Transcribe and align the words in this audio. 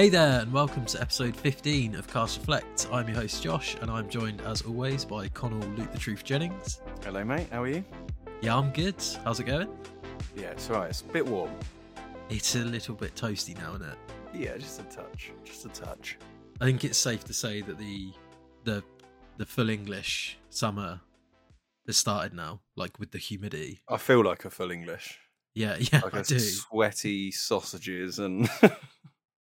Hey 0.00 0.08
there, 0.08 0.40
and 0.40 0.50
welcome 0.50 0.86
to 0.86 1.00
episode 1.02 1.36
15 1.36 1.94
of 1.94 2.08
Cast 2.08 2.38
Reflect. 2.38 2.88
I'm 2.90 3.06
your 3.06 3.18
host 3.18 3.42
Josh, 3.42 3.76
and 3.82 3.90
I'm 3.90 4.08
joined 4.08 4.40
as 4.40 4.62
always 4.62 5.04
by 5.04 5.28
Connell 5.28 5.58
Luke 5.76 5.92
the 5.92 5.98
Truth 5.98 6.24
Jennings. 6.24 6.80
Hello, 7.04 7.22
mate. 7.22 7.48
How 7.52 7.64
are 7.64 7.68
you? 7.68 7.84
Yeah, 8.40 8.56
I'm 8.56 8.70
good. 8.70 8.94
How's 9.24 9.40
it 9.40 9.44
going? 9.44 9.68
Yeah, 10.34 10.52
it's 10.52 10.70
alright. 10.70 10.88
It's 10.88 11.02
a 11.02 11.04
bit 11.04 11.26
warm. 11.26 11.50
It's 12.30 12.54
a 12.54 12.60
little 12.60 12.94
bit 12.94 13.14
toasty 13.14 13.54
now, 13.58 13.74
isn't 13.74 13.88
it? 13.90 13.98
Yeah, 14.32 14.56
just 14.56 14.80
a 14.80 14.84
touch. 14.84 15.32
Just 15.44 15.66
a 15.66 15.68
touch. 15.68 16.16
I 16.62 16.64
think 16.64 16.82
it's 16.82 16.96
safe 16.96 17.22
to 17.24 17.34
say 17.34 17.60
that 17.60 17.76
the 17.76 18.10
the 18.64 18.82
the 19.36 19.44
full 19.44 19.68
English 19.68 20.38
summer 20.48 21.02
has 21.86 21.98
started 21.98 22.32
now, 22.32 22.62
like 22.74 22.98
with 22.98 23.10
the 23.10 23.18
humidity. 23.18 23.80
I 23.86 23.98
feel 23.98 24.24
like 24.24 24.46
a 24.46 24.50
full 24.50 24.70
English. 24.70 25.18
Yeah, 25.54 25.76
yeah, 25.92 26.00
Like 26.02 26.14
I 26.14 26.20
a 26.20 26.24
do. 26.24 26.38
sweaty 26.38 27.32
sausages, 27.32 28.18
and 28.18 28.48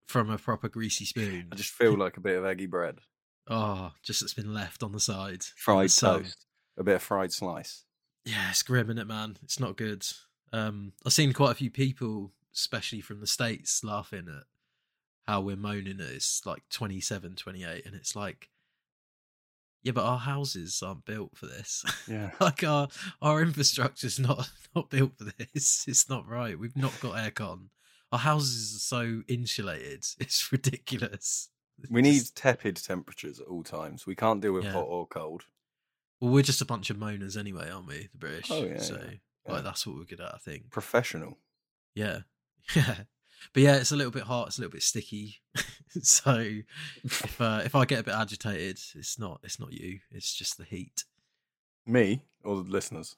From 0.07 0.29
a 0.29 0.37
proper 0.37 0.69
greasy 0.69 1.05
spoon. 1.05 1.47
I 1.51 1.55
just 1.55 1.71
feel 1.71 1.97
like 1.97 2.17
a 2.17 2.21
bit 2.21 2.37
of 2.37 2.45
eggy 2.45 2.67
bread, 2.67 2.99
Oh, 3.47 3.91
just 4.03 4.21
that's 4.21 4.33
been 4.33 4.53
left 4.53 4.83
on 4.83 4.91
the 4.91 4.99
side. 4.99 5.43
fried 5.55 5.91
So- 5.91 6.19
toast, 6.19 6.45
a 6.77 6.83
bit 6.83 6.95
of 6.95 7.03
fried 7.03 7.31
slice. 7.33 7.83
Yeah, 8.23 8.49
it's 8.49 8.63
grim, 8.63 8.89
is 8.89 8.97
it, 8.97 9.05
man? 9.07 9.37
It's 9.43 9.59
not 9.59 9.77
good. 9.77 10.05
Um, 10.51 10.93
I've 11.05 11.13
seen 11.13 11.31
quite 11.33 11.51
a 11.51 11.55
few 11.55 11.69
people, 11.69 12.31
especially 12.55 13.01
from 13.01 13.19
the 13.19 13.27
States, 13.27 13.83
laughing 13.83 14.25
at 14.27 14.43
how 15.27 15.41
we're 15.41 15.55
moaning 15.55 15.97
that 15.97 16.11
it's 16.11 16.43
like 16.45 16.63
27, 16.69 17.35
28, 17.35 17.85
and 17.85 17.93
it's 17.95 18.15
like, 18.15 18.49
yeah, 19.83 19.91
but 19.91 20.03
our 20.05 20.17
houses 20.17 20.81
aren't 20.83 21.05
built 21.05 21.35
for 21.37 21.45
this. 21.45 21.83
Yeah. 22.07 22.31
like 22.39 22.63
our 22.63 22.87
our 23.21 23.41
infrastructure's 23.43 24.17
not 24.19 24.49
not 24.75 24.89
built 24.89 25.11
for 25.17 25.25
this. 25.25 25.85
It's 25.87 26.09
not 26.09 26.27
right. 26.27 26.57
We've 26.57 26.75
not 26.75 26.99
got 27.01 27.13
aircon. 27.15 27.69
Our 28.11 28.19
houses 28.19 28.75
are 28.75 28.79
so 28.79 29.23
insulated. 29.27 30.05
It's 30.19 30.51
ridiculous. 30.51 31.49
We 31.89 32.01
need 32.01 32.19
just- 32.19 32.37
tepid 32.37 32.77
temperatures 32.77 33.39
at 33.39 33.47
all 33.47 33.63
times. 33.63 34.05
We 34.05 34.15
can't 34.15 34.41
deal 34.41 34.53
with 34.53 34.63
Yeah. 34.63 34.73
hot 34.73 34.85
or 34.87 35.05
cold. 35.07 35.45
well, 36.21 36.31
we're 36.31 36.43
just 36.43 36.61
a 36.61 36.65
bunch 36.65 36.89
of 36.89 36.97
moaners 36.97 37.37
anyway, 37.37 37.69
aren't 37.69 37.87
we? 37.87 38.07
The 38.11 38.17
British. 38.17 38.49
Oh, 38.51 38.63
yeah, 38.63 38.79
so 38.79 38.95
yeah, 38.95 39.11
yeah. 39.45 39.51
like 39.51 39.63
that's 39.63 39.85
what 39.85 39.97
we're 39.97 40.05
good 40.05 40.21
at, 40.21 40.33
I 40.33 40.37
think. 40.37 40.71
Professional. 40.71 41.37
Yeah. 41.93 42.19
Yeah. 42.75 42.95
But 43.53 43.61
yeah, 43.61 43.75
it's 43.75 43.91
a 43.91 43.95
little 43.95 44.11
bit 44.11 44.23
hot, 44.23 44.47
it's 44.47 44.57
a 44.57 44.61
little 44.61 44.71
bit 44.71 44.81
sticky. 44.81 45.41
so 46.01 46.61
if 47.03 47.39
uh, 47.39 47.61
if 47.63 47.75
I 47.75 47.85
get 47.85 47.99
a 47.99 48.03
bit 48.03 48.15
agitated, 48.15 48.79
it's 48.95 49.19
not 49.19 49.39
it's 49.43 49.59
not 49.59 49.71
you, 49.71 49.99
it's 50.09 50.33
just 50.33 50.57
the 50.57 50.63
heat. 50.63 51.03
Me 51.85 52.23
or 52.43 52.55
the 52.63 52.71
listeners, 52.71 53.17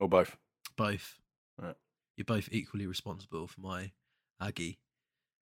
or 0.00 0.08
both. 0.08 0.36
Both. 0.76 1.20
Right. 1.56 1.76
You're 2.16 2.24
both 2.24 2.48
equally 2.50 2.86
responsible 2.86 3.46
for 3.46 3.60
my 3.60 3.92
Aggie. 4.44 4.78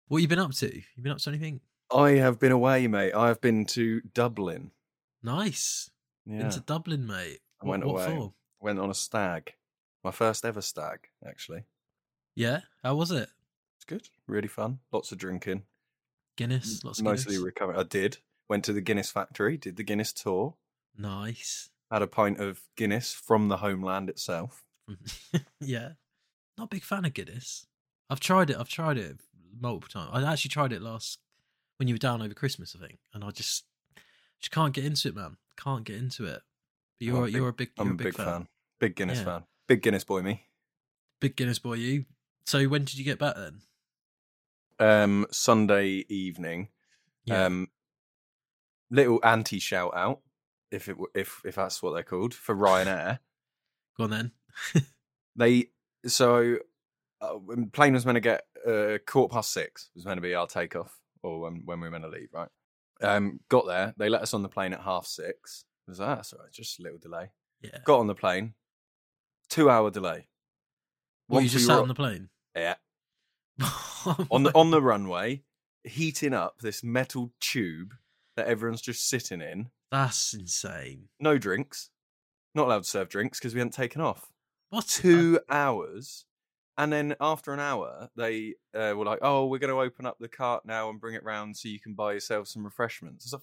What 0.08 0.22
you 0.22 0.28
been 0.28 0.38
up 0.38 0.52
to? 0.54 0.74
You 0.76 1.02
been 1.02 1.12
up 1.12 1.18
to 1.18 1.30
anything? 1.30 1.60
I 1.94 2.12
have 2.12 2.38
been 2.38 2.52
away, 2.52 2.86
mate. 2.86 3.12
I 3.12 3.28
have 3.28 3.40
been 3.40 3.64
to 3.66 4.00
Dublin. 4.14 4.70
Nice. 5.22 5.90
Yeah. 6.26 6.38
Been 6.42 6.50
to 6.50 6.60
Dublin, 6.60 7.06
mate. 7.06 7.40
I 7.60 7.66
What, 7.66 7.70
went 7.80 7.86
what 7.86 8.08
away. 8.08 8.16
for? 8.16 8.32
Went 8.60 8.78
on 8.78 8.90
a 8.90 8.94
stag. 8.94 9.54
My 10.04 10.10
first 10.10 10.44
ever 10.44 10.60
stag, 10.62 11.00
actually. 11.26 11.64
Yeah. 12.34 12.60
How 12.82 12.94
was 12.94 13.10
it? 13.10 13.28
It's 13.76 13.84
good. 13.86 14.08
Really 14.26 14.48
fun. 14.48 14.78
Lots 14.92 15.12
of 15.12 15.18
drinking. 15.18 15.62
Guinness. 16.36 16.82
Lots 16.84 16.98
of 16.98 17.04
Mostly 17.04 17.32
Guinness. 17.34 17.44
recovered. 17.44 17.76
I 17.76 17.82
did. 17.82 18.18
Went 18.48 18.64
to 18.64 18.72
the 18.72 18.80
Guinness 18.80 19.10
factory, 19.10 19.56
did 19.56 19.76
the 19.76 19.82
Guinness 19.84 20.12
tour, 20.12 20.54
nice. 20.98 21.70
had 21.90 22.02
a 22.02 22.06
pint 22.06 22.38
of 22.38 22.60
Guinness 22.76 23.12
from 23.14 23.48
the 23.48 23.58
homeland 23.58 24.10
itself. 24.10 24.64
yeah. 25.60 25.92
Not 26.58 26.64
a 26.64 26.68
big 26.68 26.82
fan 26.84 27.04
of 27.06 27.14
Guinness. 27.14 27.66
I've 28.10 28.20
tried 28.20 28.50
it. 28.50 28.56
I've 28.58 28.68
tried 28.68 28.98
it 28.98 29.16
multiple 29.58 29.88
times. 29.88 30.10
I 30.12 30.30
actually 30.30 30.50
tried 30.50 30.72
it 30.72 30.82
last 30.82 31.18
when 31.78 31.88
you 31.88 31.94
were 31.94 31.98
down 31.98 32.22
over 32.22 32.34
Christmas, 32.34 32.76
I 32.80 32.86
think, 32.86 32.98
and 33.14 33.24
I 33.24 33.30
just 33.30 33.64
just 34.40 34.50
can't 34.50 34.74
get 34.74 34.84
into 34.84 35.08
it, 35.08 35.14
man. 35.16 35.36
Can't 35.56 35.84
get 35.84 35.96
into 35.96 36.24
it. 36.26 36.40
But 36.98 37.06
you're 37.06 37.22
a 37.22 37.24
big- 37.26 37.34
you're 37.34 37.48
a 37.48 37.52
big 37.52 37.70
you're 37.76 37.86
I'm 37.86 37.92
a 37.92 37.96
big, 37.96 38.14
fan. 38.14 38.48
Big 38.80 38.96
Guinness 38.96 39.18
Yeah. 39.18 39.24
fan. 39.24 39.44
Big 39.68 39.82
Guinness 39.82 40.04
boy, 40.04 40.22
me. 40.22 40.46
Big 41.20 41.36
Guinness 41.36 41.58
boy, 41.58 41.74
you. 41.74 42.04
So 42.46 42.64
when 42.66 42.84
did 42.84 42.98
you 42.98 43.04
get 43.04 43.18
back 43.18 43.36
then? 43.36 43.62
Um, 44.78 45.26
Sunday 45.30 46.04
evening. 46.08 46.68
Um, 47.30 47.68
little 48.90 49.20
anti 49.22 49.60
shout 49.60 49.92
out, 49.94 50.20
if 50.72 50.88
it 50.88 50.96
if 51.14 51.40
if 51.44 51.54
that's 51.54 51.82
what 51.82 51.92
they're 51.92 52.02
called 52.02 52.34
for 52.34 52.54
Ryanair. 52.56 53.20
Go 53.96 54.04
on 54.04 54.10
then. 54.10 54.32
they 55.36 55.70
so 56.06 56.58
uh, 57.22 57.38
plane 57.72 57.94
was 57.94 58.04
meant 58.04 58.16
to 58.16 58.20
get 58.20 58.42
uh, 58.66 58.98
quarter 59.06 59.32
past 59.32 59.52
six 59.52 59.90
was 59.94 60.04
meant 60.04 60.18
to 60.18 60.22
be 60.22 60.34
our 60.34 60.46
takeoff 60.46 60.98
or 61.22 61.40
when 61.40 61.62
when 61.64 61.80
we 61.80 61.86
were 61.86 61.92
meant 61.92 62.04
to 62.04 62.10
leave 62.10 62.28
right 62.32 62.48
um 63.02 63.40
got 63.48 63.66
there 63.66 63.94
they 63.96 64.08
let 64.08 64.22
us 64.22 64.34
on 64.34 64.42
the 64.42 64.48
plane 64.48 64.72
at 64.72 64.80
half 64.80 65.06
six 65.06 65.64
I 65.88 65.90
was 65.90 65.98
like 66.00 66.08
ah, 66.08 66.14
that's 66.16 66.32
all 66.32 66.40
right 66.40 66.52
just 66.52 66.78
a 66.78 66.82
little 66.82 66.98
delay 66.98 67.30
Yeah. 67.62 67.78
got 67.84 68.00
on 68.00 68.06
the 68.06 68.14
plane 68.14 68.54
two 69.48 69.70
hour 69.70 69.90
delay 69.90 70.28
well, 71.28 71.40
you 71.40 71.48
just 71.48 71.62
we 71.64 71.66
sat 71.68 71.76
were- 71.76 71.82
on 71.82 71.88
the 71.88 71.94
plane. 71.94 72.28
yeah 72.56 72.74
on 74.30 74.42
the 74.42 74.52
on 74.54 74.70
the 74.70 74.82
runway 74.82 75.42
heating 75.84 76.32
up 76.34 76.58
this 76.60 76.82
metal 76.82 77.32
tube 77.40 77.94
that 78.36 78.46
everyone's 78.46 78.80
just 78.80 79.08
sitting 79.08 79.40
in 79.40 79.68
That's 79.90 80.32
insane. 80.34 81.08
no 81.20 81.38
drinks 81.38 81.90
not 82.54 82.66
allowed 82.66 82.84
to 82.84 82.88
serve 82.88 83.08
drinks 83.08 83.38
because 83.38 83.54
we 83.54 83.60
hadn't 83.60 83.72
taken 83.74 84.00
off 84.00 84.30
What? 84.70 84.86
two 84.86 85.40
hours. 85.50 86.24
And 86.78 86.92
then 86.92 87.14
after 87.20 87.52
an 87.52 87.60
hour, 87.60 88.08
they 88.16 88.54
uh, 88.74 88.94
were 88.96 89.04
like, 89.04 89.18
"Oh, 89.22 89.46
we're 89.46 89.58
going 89.58 89.72
to 89.72 89.80
open 89.80 90.06
up 90.06 90.18
the 90.18 90.28
cart 90.28 90.64
now 90.64 90.88
and 90.88 91.00
bring 91.00 91.14
it 91.14 91.24
round 91.24 91.56
so 91.56 91.68
you 91.68 91.80
can 91.80 91.94
buy 91.94 92.14
yourself 92.14 92.48
some 92.48 92.64
refreshments." 92.64 93.26
I 93.26 93.36
was 93.36 93.42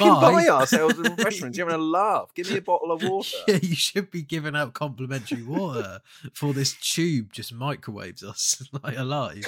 like, 0.00 0.08
"Fucking 0.08 0.34
buy 0.34 0.48
ourselves 0.48 0.94
some 0.94 1.02
refreshments. 1.16 1.58
You're 1.58 1.68
having 1.68 1.80
a 1.80 1.84
laugh. 1.84 2.32
Give 2.34 2.50
me 2.50 2.56
a 2.56 2.62
bottle 2.62 2.90
of 2.90 3.02
water." 3.02 3.36
Yeah, 3.46 3.58
you 3.60 3.76
should 3.76 4.10
be 4.10 4.22
giving 4.22 4.56
out 4.56 4.72
complimentary 4.72 5.42
water 5.42 6.00
for 6.32 6.54
this 6.54 6.74
tube 6.80 7.32
just 7.32 7.52
microwaves 7.52 8.22
us 8.22 8.66
like 8.82 8.96
alive. 8.96 9.44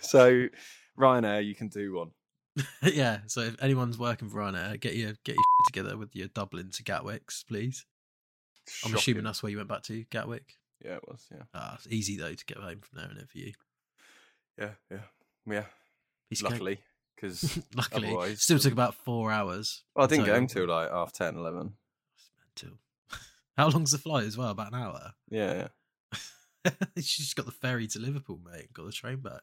so, 0.00 0.48
Ryanair, 0.98 1.46
you 1.46 1.54
can 1.54 1.68
do 1.68 1.94
one. 1.94 2.10
yeah, 2.82 3.20
so 3.26 3.40
if 3.40 3.60
anyone's 3.62 3.98
working 3.98 4.28
for 4.28 4.38
Ryanair, 4.38 4.78
get 4.78 4.96
your 4.96 5.12
get 5.24 5.34
your 5.36 5.44
together 5.66 5.96
with 5.96 6.14
your 6.14 6.28
Dublin 6.28 6.70
to 6.72 6.82
Gatwick's, 6.84 7.42
please. 7.42 7.86
I'm 8.84 8.94
assuming 8.94 9.24
that's 9.24 9.42
where 9.42 9.50
you 9.50 9.56
went 9.56 9.68
back 9.68 9.82
to, 9.84 10.04
Gatwick. 10.10 10.56
Yeah, 10.84 10.96
it 10.96 11.08
was. 11.08 11.26
Yeah, 11.30 11.42
Ah, 11.54 11.74
it's 11.76 11.86
easy 11.88 12.16
though 12.16 12.34
to 12.34 12.44
get 12.44 12.58
home 12.58 12.80
from 12.80 12.98
there, 12.98 13.06
isn't 13.06 13.22
it 13.22 13.28
for 13.30 13.38
you? 13.38 13.52
yeah, 14.58 14.70
yeah, 14.90 14.98
yeah. 15.46 15.64
Piece 16.28 16.42
of. 16.42 16.50
Luckily, 16.50 16.78
because 17.16 17.58
Luckily, 17.74 18.08
otherwise, 18.08 18.42
still 18.42 18.56
um, 18.56 18.60
took 18.60 18.72
about 18.72 18.94
four 18.94 19.30
hours. 19.32 19.82
well, 19.94 20.04
I 20.04 20.08
didn't 20.08 20.26
get 20.26 20.34
home 20.34 20.46
till 20.46 20.66
like 20.68 20.90
half 20.90 21.12
10, 21.12 21.36
11. 21.36 21.72
It's 22.16 22.30
mental. 22.62 22.78
How 23.56 23.68
long's 23.68 23.92
the 23.92 23.98
flight 23.98 24.24
as 24.24 24.36
well? 24.36 24.48
About 24.50 24.72
an 24.72 24.80
hour. 24.80 25.12
Yeah, 25.30 25.68
yeah. 26.64 26.70
just 26.98 27.36
got 27.36 27.46
the 27.46 27.52
ferry 27.52 27.86
to 27.88 27.98
Liverpool, 27.98 28.40
mate. 28.44 28.60
And 28.66 28.72
got 28.74 28.86
the 28.86 28.92
train 28.92 29.18
back. 29.18 29.42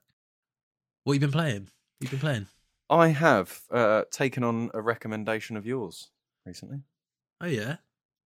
What 1.04 1.14
you 1.14 1.20
been 1.20 1.32
playing? 1.32 1.70
You 2.00 2.08
been 2.10 2.20
playing? 2.20 2.48
I 2.90 3.10
have 3.10 3.62
uh, 3.72 4.04
taken 4.12 4.44
on 4.44 4.70
a 4.74 4.82
recommendation 4.82 5.56
of 5.58 5.66
yours 5.66 6.10
recently. 6.46 6.82
Oh 7.40 7.48
yeah, 7.48 7.78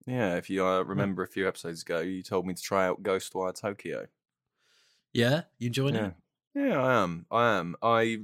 Yeah, 0.08 0.36
if 0.36 0.50
you 0.50 0.66
uh, 0.66 0.82
remember 0.84 1.24
a 1.24 1.28
few 1.28 1.48
episodes 1.48 1.82
ago, 1.82 2.00
you 2.00 2.22
told 2.22 2.46
me 2.46 2.54
to 2.54 2.62
try 2.62 2.86
out 2.86 3.02
Ghostwire 3.04 3.60
Tokyo. 3.60 4.08
yeah. 5.14 5.44
You 5.58 5.68
enjoying 5.68 5.96
Yeah, 5.96 6.08
it? 6.08 6.14
yeah, 6.70 6.82
I 6.84 7.02
am. 7.04 7.26
I 7.32 7.58
am. 7.58 7.76
I 7.82 8.20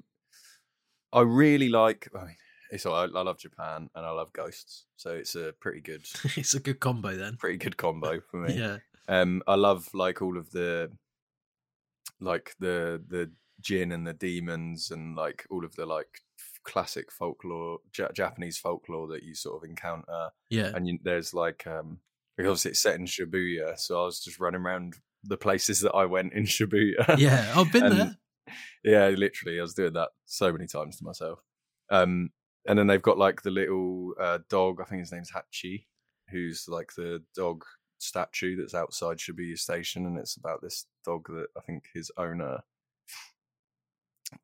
I 1.14 1.22
really 1.22 1.70
like. 1.70 2.08
I 2.16 2.26
mean, 2.26 2.36
it's 2.72 2.86
all- 2.86 2.96
I, 2.96 3.04
I 3.04 3.24
love 3.24 3.38
Japan 3.40 3.90
and 3.96 4.06
I 4.06 4.12
love 4.12 4.32
ghosts, 4.32 4.86
so 4.96 5.10
it's 5.12 5.36
a 5.36 5.54
pretty 5.60 5.82
good, 5.82 6.06
it's 6.38 6.54
a 6.54 6.60
good 6.60 6.80
combo 6.80 7.16
then. 7.18 7.36
pretty 7.38 7.58
good 7.58 7.76
combo 7.78 8.22
for 8.22 8.38
me. 8.48 8.54
Yeah, 8.58 8.78
Um, 9.08 9.42
I 9.48 9.56
love 9.56 9.90
like 9.94 10.22
all 10.22 10.38
of 10.38 10.52
the, 10.52 10.92
like 12.20 12.56
the 12.60 13.02
the 13.08 13.32
jinn 13.60 13.92
and 13.92 14.06
the 14.08 14.14
demons 14.14 14.90
and 14.92 15.16
like 15.16 15.46
all 15.50 15.66
of 15.66 15.76
the 15.76 15.86
like 15.86 16.22
classic 16.64 17.12
folklore, 17.12 17.80
ja- 17.98 18.12
Japanese 18.14 18.58
folklore 18.58 19.08
that 19.10 19.24
you 19.24 19.34
sort 19.36 19.64
of 19.64 19.70
encounter. 19.70 20.30
yeah. 20.50 20.72
and 20.76 20.88
you, 20.88 21.00
there's 21.04 21.34
like 21.34 21.66
um 21.68 22.00
because 22.38 22.50
obviously 22.50 22.72
it's 22.72 22.80
set 22.82 22.96
in 22.96 23.06
Shibuya, 23.06 23.78
so 23.78 24.02
I 24.02 24.06
was 24.06 24.20
just 24.24 24.40
running 24.40 24.62
around 24.62 24.96
the 25.24 25.38
places 25.38 25.82
that 25.82 25.92
I 25.94 26.06
went 26.06 26.34
in 26.34 26.44
Shibuya. 26.46 27.18
Yeah, 27.18 27.52
I've 27.56 27.72
been 27.72 27.84
And- 27.86 27.98
there. 28.00 28.18
yeah, 28.84 29.08
literally, 29.10 29.60
I 29.60 29.62
was 29.62 29.74
doing 29.74 29.94
that 29.94 30.10
so 30.26 30.52
many 30.52 30.66
times 30.68 30.98
to 30.98 31.04
myself. 31.04 31.40
Um, 31.90 32.30
and 32.68 32.80
then 32.80 32.88
they've 32.88 33.02
got 33.02 33.18
like 33.18 33.42
the 33.42 33.52
little 33.52 34.14
uh, 34.20 34.40
dog. 34.50 34.80
I 34.82 34.86
think 34.86 35.02
his 35.02 35.12
name's 35.12 35.32
Hachi, 35.32 35.86
who's 36.30 36.66
like 36.68 36.94
the 36.96 37.22
dog 37.36 37.64
statue 38.00 38.56
that's 38.56 38.74
outside 38.74 39.18
Shibuya 39.18 39.58
Station, 39.58 40.06
and 40.06 40.18
it's 40.18 40.38
about 40.38 40.62
this 40.62 40.86
dog 41.06 41.28
that 41.28 41.48
I 41.58 41.62
think 41.62 41.86
his 41.94 42.12
owner. 42.18 42.60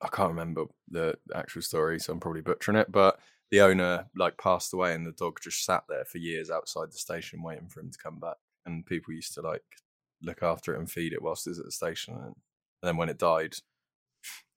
I 0.02 0.08
can't 0.10 0.30
remember 0.30 0.66
the 0.90 1.18
actual 1.34 1.62
story, 1.62 2.00
so 2.00 2.14
I'm 2.14 2.20
probably 2.20 2.42
butchering 2.42 2.78
it. 2.78 2.92
But 2.92 3.20
the 3.52 3.62
owner 3.62 4.06
like 4.16 4.38
passed 4.38 4.74
away, 4.74 4.94
and 4.94 5.06
the 5.06 5.12
dog 5.12 5.40
just 5.42 5.64
sat 5.64 5.84
there 5.88 6.06
for 6.06 6.18
years 6.18 6.50
outside 6.50 6.90
the 6.92 6.98
station, 6.98 7.44
waiting 7.44 7.70
for 7.70 7.80
him 7.80 7.92
to 7.92 7.98
come 7.98 8.20
back. 8.20 8.38
And 8.66 8.86
people 8.86 9.14
used 9.14 9.34
to 9.36 9.42
like 9.42 9.64
look 10.22 10.44
after 10.44 10.74
it 10.74 10.80
and 10.80 10.90
feed 10.92 11.14
it 11.14 11.22
whilst 11.22 11.48
it 11.48 11.52
was 11.52 11.60
at 11.60 11.66
the 11.66 11.72
station. 11.72 12.16
And 12.16 12.36
then 12.84 12.98
when 12.98 13.10
it 13.10 13.18
died, 13.18 13.56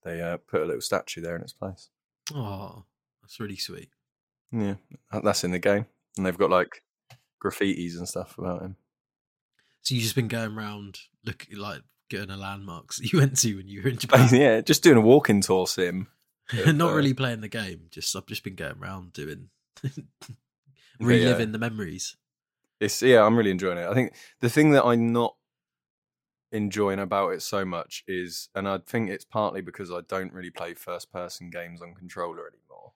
they 0.02 0.20
uh, 0.20 0.38
put 0.38 0.62
a 0.62 0.66
little 0.66 0.80
statue 0.80 1.20
there 1.20 1.36
in 1.36 1.42
its 1.42 1.52
place. 1.52 1.90
Oh, 2.34 2.84
that's 3.22 3.38
really 3.38 3.56
sweet. 3.56 3.90
Yeah, 4.52 4.74
that's 5.22 5.44
in 5.44 5.52
the 5.52 5.58
game, 5.58 5.86
and 6.16 6.26
they've 6.26 6.36
got 6.36 6.50
like 6.50 6.82
graffitis 7.42 7.96
and 7.96 8.08
stuff 8.08 8.36
about 8.36 8.62
him. 8.62 8.76
So 9.82 9.94
you've 9.94 10.02
just 10.02 10.16
been 10.16 10.28
going 10.28 10.56
around 10.56 10.98
looking 11.24 11.56
like 11.56 11.82
getting 12.10 12.30
a 12.30 12.36
landmarks 12.36 12.98
that 12.98 13.10
you 13.12 13.18
went 13.20 13.38
to 13.38 13.56
when 13.56 13.68
you 13.68 13.82
were 13.82 13.88
in 13.88 13.96
Japan. 13.96 14.28
yeah, 14.32 14.60
just 14.60 14.82
doing 14.82 14.98
a 14.98 15.00
walking 15.02 15.40
tour 15.40 15.66
sim. 15.66 16.08
Not 16.66 16.90
uh, 16.90 16.94
really 16.94 17.14
playing 17.14 17.40
the 17.40 17.48
game. 17.48 17.86
Just 17.90 18.14
I've 18.14 18.26
just 18.26 18.44
been 18.44 18.56
going 18.56 18.76
around 18.80 19.12
doing 19.14 19.48
yeah. 19.82 19.90
reliving 21.00 21.52
the 21.52 21.58
memories. 21.58 22.16
It's 22.80 23.00
yeah, 23.02 23.22
I'm 23.24 23.36
really 23.36 23.50
enjoying 23.50 23.78
it. 23.78 23.86
I 23.86 23.94
think 23.94 24.14
the 24.40 24.50
thing 24.50 24.70
that 24.72 24.84
I'm 24.84 25.12
not 25.12 25.36
enjoying 26.52 26.98
about 26.98 27.30
it 27.30 27.42
so 27.42 27.64
much 27.64 28.02
is, 28.08 28.48
and 28.54 28.66
I 28.68 28.78
think 28.78 29.10
it's 29.10 29.24
partly 29.24 29.60
because 29.60 29.90
I 29.90 30.00
don't 30.08 30.32
really 30.32 30.50
play 30.50 30.74
first 30.74 31.12
person 31.12 31.50
games 31.50 31.80
on 31.82 31.94
controller 31.94 32.48
anymore. 32.48 32.92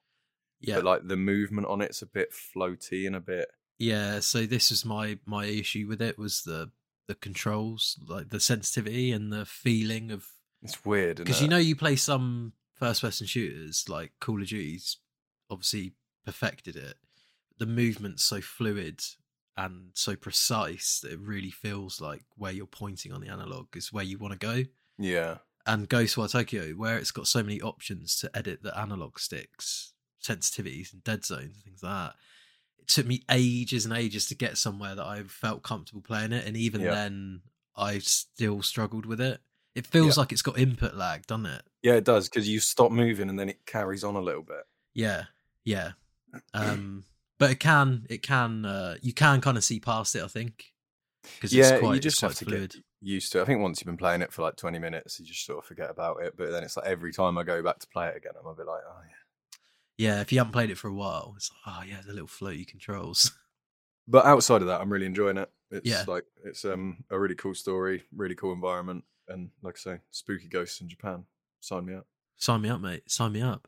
Yeah, 0.59 0.75
But 0.75 0.83
like 0.85 1.07
the 1.07 1.17
movement 1.17 1.67
on 1.67 1.81
it's 1.81 2.01
a 2.01 2.07
bit 2.07 2.33
floaty 2.33 3.05
and 3.07 3.15
a 3.15 3.21
bit. 3.21 3.47
yeah. 3.77 4.19
So 4.19 4.45
this 4.45 4.69
was 4.71 4.83
my 4.83 5.19
my 5.25 5.45
issue 5.45 5.85
with 5.87 6.01
it 6.01 6.17
was 6.17 6.43
the 6.43 6.71
the 7.07 7.15
controls, 7.15 7.99
like 8.07 8.29
the 8.29 8.39
sensitivity 8.39 9.11
and 9.11 9.31
the 9.31 9.45
feeling 9.45 10.11
of 10.11 10.27
It's 10.61 10.83
weird 10.85 11.17
because 11.17 11.41
you 11.41 11.47
know 11.47 11.57
you 11.57 11.75
play 11.75 11.95
some 11.95 12.53
first 12.75 13.01
person 13.01 13.27
shooters 13.27 13.85
like 13.87 14.11
Call 14.19 14.41
of 14.41 14.47
Duty's 14.47 14.97
obviously 15.49 15.93
perfected 16.25 16.75
it. 16.75 16.95
The 17.57 17.65
movement's 17.65 18.23
so 18.23 18.41
fluid 18.41 19.01
and 19.55 19.91
so 19.93 20.15
precise 20.15 20.99
that 21.01 21.13
it 21.13 21.19
really 21.19 21.51
feels 21.51 22.01
like 22.01 22.23
where 22.35 22.51
you're 22.51 22.65
pointing 22.65 23.13
on 23.13 23.21
the 23.21 23.29
analog 23.29 23.67
is 23.75 23.93
where 23.93 24.03
you 24.03 24.17
want 24.17 24.33
to 24.33 24.39
go. 24.39 24.63
Yeah, 24.97 25.37
And 25.65 25.89
Ghostwire 25.89 26.31
Tokyo, 26.31 26.71
where 26.71 26.97
it's 26.97 27.11
got 27.11 27.27
so 27.27 27.41
many 27.41 27.61
options 27.61 28.17
to 28.19 28.29
edit 28.35 28.63
the 28.63 28.77
analog 28.77 29.19
sticks, 29.19 29.93
sensitivities 30.21 30.91
and 30.91 31.03
dead 31.03 31.23
zones 31.25 31.55
and 31.55 31.63
things 31.63 31.83
like 31.83 31.91
that. 31.91 32.15
It 32.85 32.89
took 32.89 33.07
me 33.07 33.23
ages 33.31 33.83
and 33.85 33.93
ages 33.95 34.27
to 34.27 34.35
get 34.35 34.59
somewhere 34.59 34.93
that 34.93 35.03
I 35.05 35.23
felt 35.23 35.63
comfortable 35.63 36.01
playing 36.03 36.33
it, 36.33 36.45
and 36.45 36.55
even 36.55 36.81
Yeah. 36.81 36.91
then, 36.91 37.41
I 37.75 37.97
still 37.97 38.61
struggled 38.61 39.07
with 39.07 39.19
it. 39.19 39.41
It 39.73 39.87
feels 39.87 40.15
Yeah. 40.15 40.21
like 40.21 40.31
it's 40.31 40.43
got 40.43 40.59
input 40.59 40.93
lag, 40.93 41.25
doesn't 41.25 41.47
it? 41.47 41.63
yeah, 41.81 41.93
it 41.93 42.03
does 42.03 42.27
because 42.29 42.47
you 42.49 42.59
stop 42.59 42.91
moving 42.91 43.29
and 43.29 43.37
then 43.39 43.47
it 43.49 43.63
carries 43.67 44.03
on 44.03 44.15
a 44.15 44.19
little 44.21 44.41
bit. 44.43 44.63
Yeah, 44.93 45.25
yeah. 45.63 45.93
Um, 46.53 47.05
but 47.37 47.49
it 47.51 47.59
can, 47.59 48.05
it 48.09 48.21
can, 48.21 48.65
uh, 48.65 48.97
you 49.01 49.13
can 49.13 49.39
kind 49.41 49.55
of 49.57 49.63
see 49.63 49.79
past 49.79 50.15
it. 50.15 50.23
I 50.23 50.27
think 50.27 50.73
because 51.21 51.53
yeah, 51.53 51.79
quite, 51.79 51.95
you 51.95 51.99
just 51.99 52.21
have 52.21 52.33
to 52.35 52.45
fluid. 52.45 52.71
get 52.73 52.83
used 53.01 53.31
to 53.31 53.39
it. 53.39 53.41
I 53.41 53.45
think 53.45 53.61
once 53.61 53.79
you've 53.79 53.85
been 53.87 53.97
playing 53.97 54.21
it 54.21 54.31
for 54.33 54.41
like 54.41 54.55
20 54.57 54.79
minutes, 54.79 55.19
you 55.19 55.25
just 55.25 55.45
sort 55.45 55.59
of 55.59 55.65
forget 55.65 55.89
about 55.89 56.21
it. 56.23 56.35
But 56.37 56.51
then 56.51 56.63
it's 56.63 56.75
like 56.77 56.85
every 56.87 57.11
time 57.13 57.37
I 57.37 57.43
go 57.43 57.61
back 57.63 57.79
to 57.79 57.87
play 57.87 58.07
it 58.09 58.17
again, 58.17 58.33
I'm 58.39 58.47
a 58.47 58.53
bit 58.55 58.65
like, 58.67 58.81
oh 58.87 59.01
yeah. 59.01 59.15
Yeah, 59.97 60.19
if 60.21 60.31
you 60.31 60.39
haven't 60.39 60.51
played 60.53 60.69
it 60.71 60.77
for 60.77 60.87
a 60.89 60.93
while, 60.93 61.33
it's 61.37 61.49
like, 61.65 61.75
oh 61.77 61.83
yeah, 61.87 62.01
the 62.05 62.11
little 62.13 62.27
floaty 62.27 62.67
controls. 62.67 63.31
But 64.07 64.25
outside 64.27 64.61
of 64.61 64.67
that, 64.67 64.81
I'm 64.81 64.93
really 64.93 65.07
enjoying 65.07 65.37
it. 65.37 65.49
It's 65.71 65.87
Yeah. 65.89 66.03
like 66.07 66.25
it's 66.43 66.63
um 66.63 67.03
a 67.09 67.17
really 67.19 67.33
cool 67.33 67.55
story, 67.55 68.03
really 68.15 68.35
cool 68.35 68.53
environment, 68.53 69.03
and 69.27 69.49
like 69.63 69.77
I 69.77 69.79
say, 69.79 69.99
spooky 70.11 70.47
ghosts 70.47 70.79
in 70.79 70.87
Japan. 70.87 71.25
Sign 71.59 71.85
me 71.87 71.95
up. 71.95 72.05
Sign 72.37 72.61
me 72.61 72.69
up, 72.69 72.81
mate. 72.81 73.09
Sign 73.09 73.31
me 73.31 73.41
up. 73.41 73.67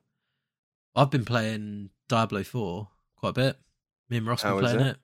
I've 0.95 1.09
been 1.09 1.25
playing 1.25 1.89
Diablo 2.07 2.43
4 2.43 2.87
quite 3.15 3.29
a 3.29 3.33
bit. 3.33 3.57
Me 4.09 4.17
and 4.17 4.27
Ross 4.27 4.43
How 4.43 4.53
been 4.57 4.65
playing 4.65 4.79
it? 4.81 4.87
it? 4.91 4.97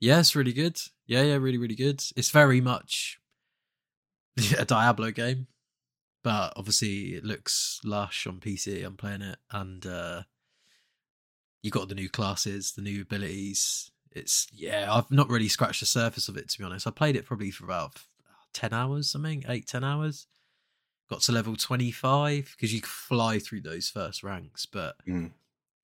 Yeah, 0.00 0.20
it's 0.20 0.34
really 0.34 0.54
good. 0.54 0.80
Yeah, 1.06 1.20
yeah, 1.22 1.34
really, 1.36 1.58
really 1.58 1.74
good. 1.76 2.02
It's 2.16 2.30
very 2.30 2.62
much 2.62 3.20
a 4.58 4.64
Diablo 4.64 5.10
game, 5.10 5.48
but 6.24 6.54
obviously 6.56 7.14
it 7.14 7.24
looks 7.24 7.78
lush 7.84 8.26
on 8.26 8.40
PC. 8.40 8.82
I'm 8.86 8.96
playing 8.96 9.20
it, 9.20 9.38
and 9.50 9.84
uh, 9.84 10.22
you 11.62 11.70
got 11.70 11.88
the 11.88 11.94
new 11.94 12.08
classes, 12.08 12.72
the 12.72 12.82
new 12.82 13.02
abilities. 13.02 13.90
It's 14.12 14.46
yeah, 14.52 14.92
I've 14.92 15.10
not 15.10 15.28
really 15.28 15.48
scratched 15.48 15.80
the 15.80 15.86
surface 15.86 16.28
of 16.28 16.36
it 16.36 16.48
to 16.50 16.58
be 16.58 16.64
honest. 16.64 16.86
I 16.86 16.90
played 16.90 17.16
it 17.16 17.26
probably 17.26 17.50
for 17.50 17.64
about 17.64 17.92
ten 18.52 18.72
hours, 18.72 19.10
something 19.10 19.44
eight, 19.48 19.66
ten 19.66 19.84
hours. 19.84 20.26
Got 21.10 21.20
to 21.22 21.32
level 21.32 21.56
twenty 21.56 21.90
five 21.90 22.54
because 22.56 22.72
you 22.72 22.80
fly 22.82 23.38
through 23.38 23.62
those 23.62 23.88
first 23.88 24.22
ranks, 24.22 24.66
but 24.66 24.96
Mm. 25.06 25.32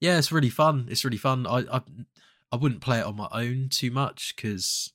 yeah, 0.00 0.18
it's 0.18 0.32
really 0.32 0.50
fun. 0.50 0.86
It's 0.90 1.04
really 1.04 1.18
fun. 1.18 1.46
I 1.46 1.64
I, 1.70 1.80
I 2.52 2.56
wouldn't 2.56 2.80
play 2.82 2.98
it 3.00 3.06
on 3.06 3.16
my 3.16 3.28
own 3.32 3.68
too 3.70 3.90
much 3.90 4.34
because 4.36 4.92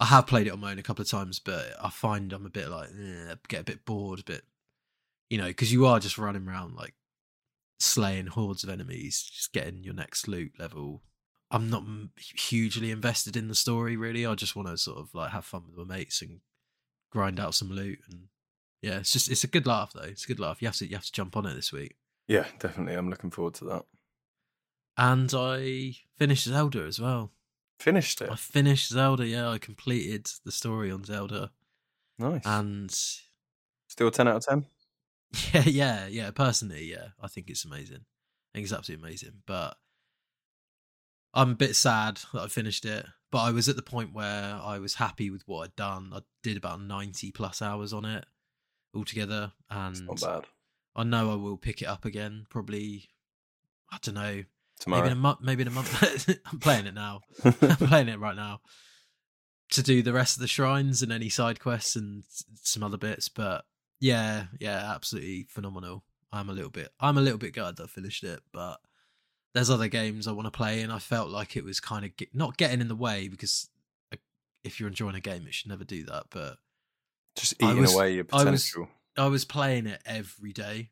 I 0.00 0.06
have 0.06 0.26
played 0.26 0.46
it 0.46 0.52
on 0.52 0.60
my 0.60 0.72
own 0.72 0.78
a 0.78 0.82
couple 0.82 1.02
of 1.02 1.08
times, 1.10 1.38
but 1.38 1.74
I 1.82 1.88
find 1.90 2.32
I'm 2.32 2.46
a 2.46 2.50
bit 2.50 2.68
like 2.68 2.88
eh, 2.90 3.34
get 3.48 3.60
a 3.60 3.64
bit 3.64 3.84
bored, 3.84 4.20
a 4.20 4.24
bit 4.24 4.42
you 5.30 5.38
know, 5.38 5.46
because 5.46 5.72
you 5.72 5.86
are 5.86 5.98
just 6.00 6.18
running 6.18 6.46
around 6.46 6.74
like 6.74 6.94
slaying 7.78 8.28
hordes 8.28 8.64
of 8.64 8.70
enemies, 8.70 9.22
just 9.22 9.52
getting 9.52 9.84
your 9.84 9.94
next 9.94 10.28
loot 10.28 10.52
level. 10.58 11.02
I'm 11.50 11.70
not 11.70 11.84
hugely 12.16 12.90
invested 12.90 13.36
in 13.36 13.48
the 13.48 13.54
story 13.54 13.96
really. 13.96 14.26
I 14.26 14.34
just 14.34 14.56
want 14.56 14.68
to 14.68 14.78
sort 14.78 14.98
of 14.98 15.14
like 15.14 15.30
have 15.30 15.44
fun 15.44 15.64
with 15.66 15.86
my 15.86 15.96
mates 15.96 16.22
and 16.22 16.40
grind 17.10 17.38
out 17.38 17.54
some 17.54 17.70
loot 17.70 18.00
and 18.10 18.28
yeah, 18.82 18.98
it's 18.98 19.12
just 19.12 19.30
it's 19.30 19.44
a 19.44 19.48
good 19.48 19.66
laugh 19.66 19.92
though. 19.94 20.02
It's 20.02 20.24
a 20.24 20.28
good 20.28 20.40
laugh. 20.40 20.60
You 20.60 20.68
have 20.68 20.76
to 20.76 20.86
you 20.86 20.96
have 20.96 21.04
to 21.04 21.12
jump 21.12 21.36
on 21.36 21.46
it 21.46 21.54
this 21.54 21.72
week. 21.72 21.96
Yeah, 22.26 22.46
definitely. 22.58 22.94
I'm 22.94 23.10
looking 23.10 23.30
forward 23.30 23.54
to 23.54 23.64
that. 23.66 23.84
And 24.96 25.32
I 25.34 25.94
finished 26.16 26.44
Zelda 26.44 26.84
as 26.84 27.00
well. 27.00 27.32
Finished 27.78 28.20
it. 28.20 28.30
I 28.30 28.36
finished 28.36 28.90
Zelda, 28.90 29.26
yeah. 29.26 29.50
I 29.50 29.58
completed 29.58 30.28
the 30.44 30.52
story 30.52 30.90
on 30.90 31.04
Zelda. 31.04 31.50
Nice. 32.18 32.46
And 32.46 32.94
Still 33.94 34.10
10 34.10 34.26
out 34.26 34.36
of 34.36 34.46
10. 34.46 34.66
yeah, 35.52 35.62
yeah, 35.66 36.06
yeah. 36.06 36.30
Personally, 36.30 36.84
yeah, 36.84 37.08
I 37.20 37.28
think 37.28 37.50
it's 37.50 37.64
amazing. 37.64 38.04
I 38.04 38.48
think 38.58 38.64
it's 38.64 38.72
absolutely 38.72 39.06
amazing. 39.06 39.42
But 39.46 39.76
I'm 41.32 41.50
a 41.50 41.56
bit 41.56 41.76
sad 41.76 42.20
that 42.32 42.42
I 42.42 42.46
finished 42.48 42.84
it. 42.84 43.06
But 43.30 43.42
I 43.42 43.50
was 43.50 43.68
at 43.68 43.76
the 43.76 43.82
point 43.82 44.14
where 44.14 44.58
I 44.62 44.78
was 44.78 44.94
happy 44.94 45.28
with 45.30 45.42
what 45.46 45.64
I'd 45.64 45.76
done. 45.76 46.10
I 46.14 46.20
did 46.42 46.56
about 46.56 46.80
90 46.80 47.32
plus 47.32 47.60
hours 47.60 47.92
on 47.92 48.04
it 48.04 48.24
altogether. 48.94 49.52
It's 49.70 49.98
And 49.98 50.06
not 50.06 50.20
bad. 50.20 50.44
I 50.94 51.02
know 51.02 51.32
I 51.32 51.34
will 51.34 51.56
pick 51.56 51.82
it 51.82 51.86
up 51.86 52.04
again, 52.04 52.46
probably, 52.48 53.08
I 53.90 53.98
don't 54.02 54.14
know, 54.14 54.20
maybe 54.22 54.44
in 54.44 54.44
Tomorrow. 54.78 55.08
a 55.10 55.14
month. 55.16 55.38
Maybe 55.42 55.62
in 55.62 55.68
a 55.68 55.72
month. 55.72 56.28
I'm 56.52 56.60
playing 56.60 56.86
it 56.86 56.94
now. 56.94 57.22
I'm 57.44 57.52
playing 57.76 58.08
it 58.08 58.20
right 58.20 58.36
now 58.36 58.60
to 59.72 59.82
do 59.82 60.02
the 60.02 60.12
rest 60.12 60.36
of 60.36 60.40
the 60.40 60.46
shrines 60.46 61.02
and 61.02 61.10
any 61.10 61.28
side 61.28 61.58
quests 61.58 61.96
and 61.96 62.22
some 62.62 62.84
other 62.84 62.96
bits. 62.98 63.28
But 63.28 63.64
yeah, 64.04 64.46
yeah, 64.60 64.92
absolutely 64.94 65.46
phenomenal. 65.48 66.04
I'm 66.30 66.50
a 66.50 66.52
little 66.52 66.70
bit, 66.70 66.90
I'm 67.00 67.16
a 67.16 67.22
little 67.22 67.38
bit 67.38 67.54
glad 67.54 67.76
that 67.76 67.84
I 67.84 67.86
finished 67.86 68.22
it, 68.22 68.40
but 68.52 68.78
there's 69.54 69.70
other 69.70 69.88
games 69.88 70.28
I 70.28 70.32
want 70.32 70.46
to 70.46 70.50
play, 70.50 70.82
and 70.82 70.92
I 70.92 70.98
felt 70.98 71.30
like 71.30 71.56
it 71.56 71.64
was 71.64 71.80
kind 71.80 72.04
of 72.04 72.14
get, 72.16 72.34
not 72.34 72.56
getting 72.58 72.80
in 72.82 72.88
the 72.88 72.94
way 72.96 73.28
because 73.28 73.70
uh, 74.12 74.16
if 74.62 74.78
you're 74.78 74.88
enjoying 74.90 75.14
a 75.14 75.20
game, 75.20 75.46
it 75.46 75.54
should 75.54 75.70
never 75.70 75.84
do 75.84 76.04
that. 76.04 76.24
But 76.30 76.58
Just 77.36 77.54
eating 77.62 77.80
was- 77.80 77.94
away 77.94 78.14
your 78.14 78.26
I 78.32 78.44
was- 78.44 78.44
potential. 78.44 78.88
I 79.16 79.28
was 79.28 79.44
playing 79.44 79.86
it 79.86 80.02
every 80.04 80.52
day. 80.52 80.90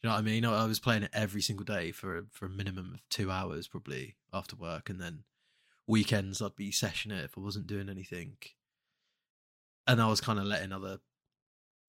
You 0.00 0.08
know 0.08 0.14
what 0.14 0.20
I 0.20 0.22
mean? 0.22 0.44
I 0.46 0.62
I 0.62 0.66
was 0.66 0.78
playing 0.80 1.02
it 1.02 1.10
every 1.12 1.42
single 1.42 1.64
day 1.64 1.92
for 1.92 2.24
for 2.30 2.46
a 2.46 2.48
minimum 2.48 2.92
of 2.94 3.00
two 3.10 3.30
hours, 3.30 3.68
probably 3.68 4.14
after 4.32 4.56
work, 4.56 4.88
and 4.88 5.00
then 5.00 5.24
weekends 5.88 6.40
I'd 6.40 6.56
be 6.56 6.70
sessioning 6.70 7.18
it 7.18 7.24
if 7.24 7.36
I 7.36 7.40
wasn't 7.40 7.66
doing 7.66 7.88
anything. 7.90 8.36
And 9.86 10.00
I 10.00 10.06
was 10.08 10.20
kind 10.20 10.38
of 10.38 10.44
letting 10.44 10.72
other 10.72 10.98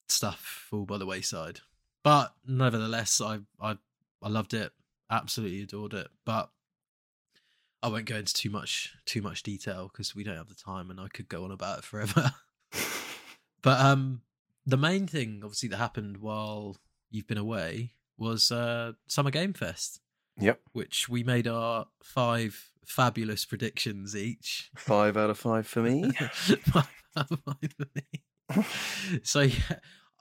stuff 0.07 0.67
fall 0.69 0.85
by 0.85 0.97
the 0.97 1.05
wayside. 1.05 1.59
But 2.03 2.33
nevertheless, 2.45 3.21
I 3.21 3.39
I 3.61 3.77
I 4.21 4.29
loved 4.29 4.53
it, 4.53 4.71
absolutely 5.09 5.61
adored 5.61 5.93
it. 5.93 6.07
But 6.25 6.49
I 7.81 7.87
won't 7.89 8.05
go 8.05 8.15
into 8.17 8.33
too 8.33 8.49
much 8.49 8.93
too 9.05 9.21
much 9.21 9.43
detail 9.43 9.89
because 9.91 10.15
we 10.15 10.23
don't 10.23 10.37
have 10.37 10.49
the 10.49 10.55
time, 10.55 10.89
and 10.89 10.99
I 10.99 11.07
could 11.07 11.29
go 11.29 11.43
on 11.43 11.51
about 11.51 11.79
it 11.79 11.83
forever. 11.85 12.31
But 13.61 13.79
um, 13.79 14.23
the 14.65 14.75
main 14.75 15.07
thing, 15.07 15.39
obviously, 15.41 15.69
that 15.69 15.77
happened 15.77 16.17
while 16.17 16.75
you've 17.09 17.27
been 17.27 17.37
away 17.37 17.93
was 18.17 18.51
uh, 18.51 18.91
Summer 19.07 19.31
Game 19.31 19.53
Fest, 19.53 20.01
Yep. 20.37 20.59
which 20.73 21.07
we 21.07 21.23
made 21.23 21.47
our 21.47 21.85
five 22.03 22.71
fabulous 22.85 23.45
predictions 23.45 24.17
each. 24.17 24.69
Five 24.75 25.15
out 25.15 25.29
of 25.29 25.39
five 25.39 25.65
for 25.65 25.81
me. 25.81 26.11
Five 26.11 26.89
out 27.15 27.31
of 27.31 27.39
five 27.45 27.71
for 27.77 27.85
me. 27.95 28.22
so 29.23 29.41
yeah, 29.41 29.57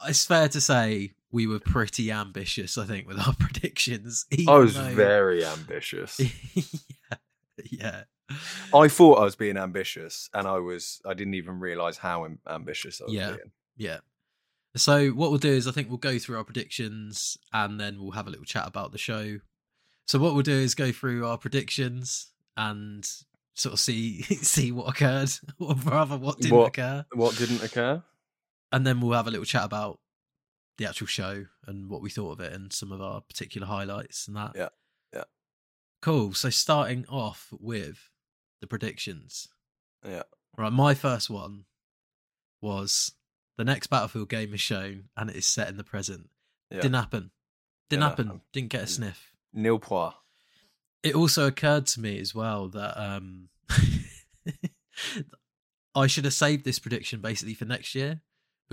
it's 0.07 0.25
fair 0.25 0.49
to 0.49 0.61
say 0.61 1.13
we 1.31 1.47
were 1.47 1.61
pretty 1.61 2.11
ambitious. 2.13 2.77
I 2.79 2.85
think 2.85 3.07
with 3.09 3.19
our 3.19 3.35
predictions. 3.39 4.27
I 4.49 4.57
was 4.59 4.75
though- 4.75 4.95
very 4.95 5.45
ambitious. 5.45 6.21
yeah, 6.55 7.17
yeah. 7.71 8.03
I 8.75 8.89
thought 8.89 9.19
I 9.19 9.25
was 9.25 9.37
being 9.37 9.57
ambitious, 9.59 10.31
and 10.33 10.47
I 10.47 10.59
was. 10.59 11.01
I 11.05 11.15
didn't 11.15 11.35
even 11.35 11.61
realize 11.61 11.99
how 11.99 12.27
ambitious 12.49 13.01
I 13.01 13.05
was 13.05 13.13
Yeah. 13.15 13.29
being. 13.31 13.51
Yeah. 13.77 13.99
So 14.75 15.09
what 15.11 15.29
we'll 15.31 15.39
do 15.39 15.51
is 15.53 15.69
I 15.69 15.73
think 15.73 15.89
we'll 15.91 15.99
go 15.99 16.19
through 16.19 16.39
our 16.39 16.45
predictions 16.45 17.37
and 17.53 17.79
then 17.79 18.01
we'll 18.01 18.13
have 18.13 18.27
a 18.27 18.31
little 18.31 18.47
chat 18.47 18.67
about 18.67 18.91
the 18.93 18.97
show. 18.97 19.39
So 20.07 20.19
what 20.19 20.33
we'll 20.33 20.43
do 20.43 20.53
is 20.53 20.75
go 20.75 20.93
through 20.93 21.27
our 21.27 21.37
predictions 21.37 22.29
and 22.57 23.07
sort 23.53 23.75
of 23.75 23.81
see 23.81 24.23
see 24.23 24.73
what 24.73 24.89
occurred 24.89 25.31
or 25.59 25.75
rather 25.85 26.17
what 26.17 26.39
didn't 26.39 26.57
What- 26.57 26.69
occur. 26.69 27.05
What 27.13 27.37
didn't 27.37 27.63
occur? 27.63 28.03
And 28.73 28.87
then 28.87 29.01
we'll 29.01 29.17
have 29.17 29.27
a 29.27 29.31
little 29.31 29.45
chat 29.45 29.65
about 29.65 29.99
the 30.79 30.87
actual 30.87 31.07
show 31.07 31.47
and 31.67 31.91
what 31.91 32.01
we 32.01 32.09
thought 32.11 32.33
of 32.33 32.41
it 32.41 32.53
and 32.53 32.73
some 32.73 32.91
of 32.91 33.01
our 33.03 33.21
particular 33.21 33.67
highlights 33.67 34.27
and 34.27 34.37
that. 34.37 34.53
Yeah, 34.57 34.69
yeah. 35.13 35.25
Cool. 36.01 36.33
So 36.33 36.49
starting 36.51 37.05
off 37.09 37.49
with 37.61 38.09
the 38.61 38.67
predictions. 38.67 39.49
Yeah. 40.07 40.23
Right, 40.57 40.73
my 40.73 40.95
first 40.95 41.31
one 41.31 41.65
was 42.61 43.13
the 43.59 43.65
next 43.65 43.89
Battlefield 43.89 44.29
game 44.31 44.55
is 44.55 44.61
shown 44.61 45.05
and 45.17 45.29
it 45.31 45.37
is 45.37 45.47
set 45.47 45.69
in 45.69 45.77
the 45.77 45.85
present. 45.85 46.31
Yeah. 46.71 46.81
Didn't 46.81 46.95
happen. 46.95 47.31
Didn't 47.91 48.03
Yeah, 48.03 48.09
happen. 48.09 48.31
um, 48.31 48.41
Didn't 48.53 48.71
get 48.71 48.85
a 48.85 48.87
sniff. 48.87 49.33
Nil 49.53 49.79
pois. 49.79 50.15
It 51.03 51.15
also 51.15 51.47
occurred 51.47 51.87
to 51.89 52.01
me 52.01 52.19
as 52.19 52.35
well 52.35 52.69
that 52.69 52.99
um 52.99 53.49
I 55.95 56.07
should 56.07 56.25
have 56.25 56.33
saved 56.35 56.65
this 56.65 56.79
prediction 56.79 57.21
basically 57.21 57.55
for 57.55 57.67
next 57.67 57.95
year 57.95 58.21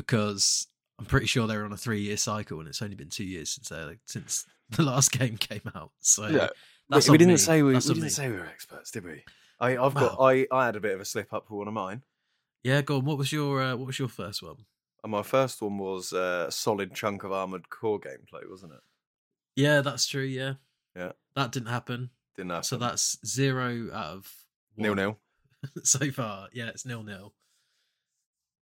because 0.02 0.68
I'm 0.98 1.06
pretty 1.06 1.26
sure 1.28 1.46
they're 1.48 1.66
on 1.66 1.74
a 1.74 1.78
three 1.78 2.02
year 2.02 2.18
cycle 2.18 2.60
and 2.60 2.68
it's 2.68 2.82
only 2.82 2.96
been 2.96 3.10
two 3.10 3.24
years 3.26 3.50
since 3.52 3.70
they 3.70 3.98
since 4.06 4.46
the 4.70 4.84
last 4.84 5.12
game 5.12 5.38
came 5.38 5.62
out. 5.76 5.92
So 6.00 6.50
that's 6.90 7.08
we 7.10 7.14
on 7.14 7.20
didn't 7.20 7.34
me. 7.34 7.38
say 7.38 7.62
we, 7.62 7.74
we 7.74 7.80
didn't 7.80 8.02
me. 8.04 8.10
say 8.10 8.30
we 8.30 8.38
were 8.38 8.46
experts, 8.46 8.92
did 8.92 9.06
we? 9.06 9.24
I, 9.60 9.78
I've 9.78 9.94
got. 9.94 10.18
I, 10.22 10.48
I 10.52 10.66
had 10.66 10.76
a 10.78 10.80
bit 10.80 10.94
of 10.96 11.02
a 11.02 11.06
slip 11.06 11.34
up 11.34 11.48
for 11.48 11.58
one 11.58 11.68
of 11.68 11.74
mine. 11.74 12.02
Yeah, 12.64 12.82
go 12.82 12.98
on. 12.98 13.06
What 13.06 13.18
was 13.18 13.32
your 13.32 13.62
uh, 13.62 13.76
what 13.76 13.88
was 13.88 14.00
your 14.00 14.08
first 14.08 14.42
one? 14.42 14.56
And 15.04 15.12
my 15.12 15.22
first 15.24 15.62
one 15.62 15.78
was 15.78 16.12
uh, 16.14 16.46
a 16.48 16.52
solid 16.52 16.94
chunk 16.94 17.24
of 17.24 17.32
armored 17.32 17.70
core 17.70 18.00
gameplay, 18.00 18.50
wasn't 18.50 18.74
it? 18.74 18.80
Yeah, 19.56 19.82
that's 19.82 20.08
true. 20.08 20.24
Yeah, 20.24 20.54
Yeah. 20.96 21.12
that 21.36 21.52
didn't 21.52 21.70
happen. 21.70 22.10
Didn't 22.36 22.52
happen. 22.52 22.64
So 22.64 22.78
that's 22.78 23.18
zero 23.26 23.90
out 23.94 24.06
of 24.16 24.34
nil 24.78 24.96
nil. 24.96 25.18
so 25.84 26.10
far. 26.12 26.48
Yeah, 26.54 26.68
it's 26.70 26.86
nil 26.86 27.04
nil. 27.04 27.34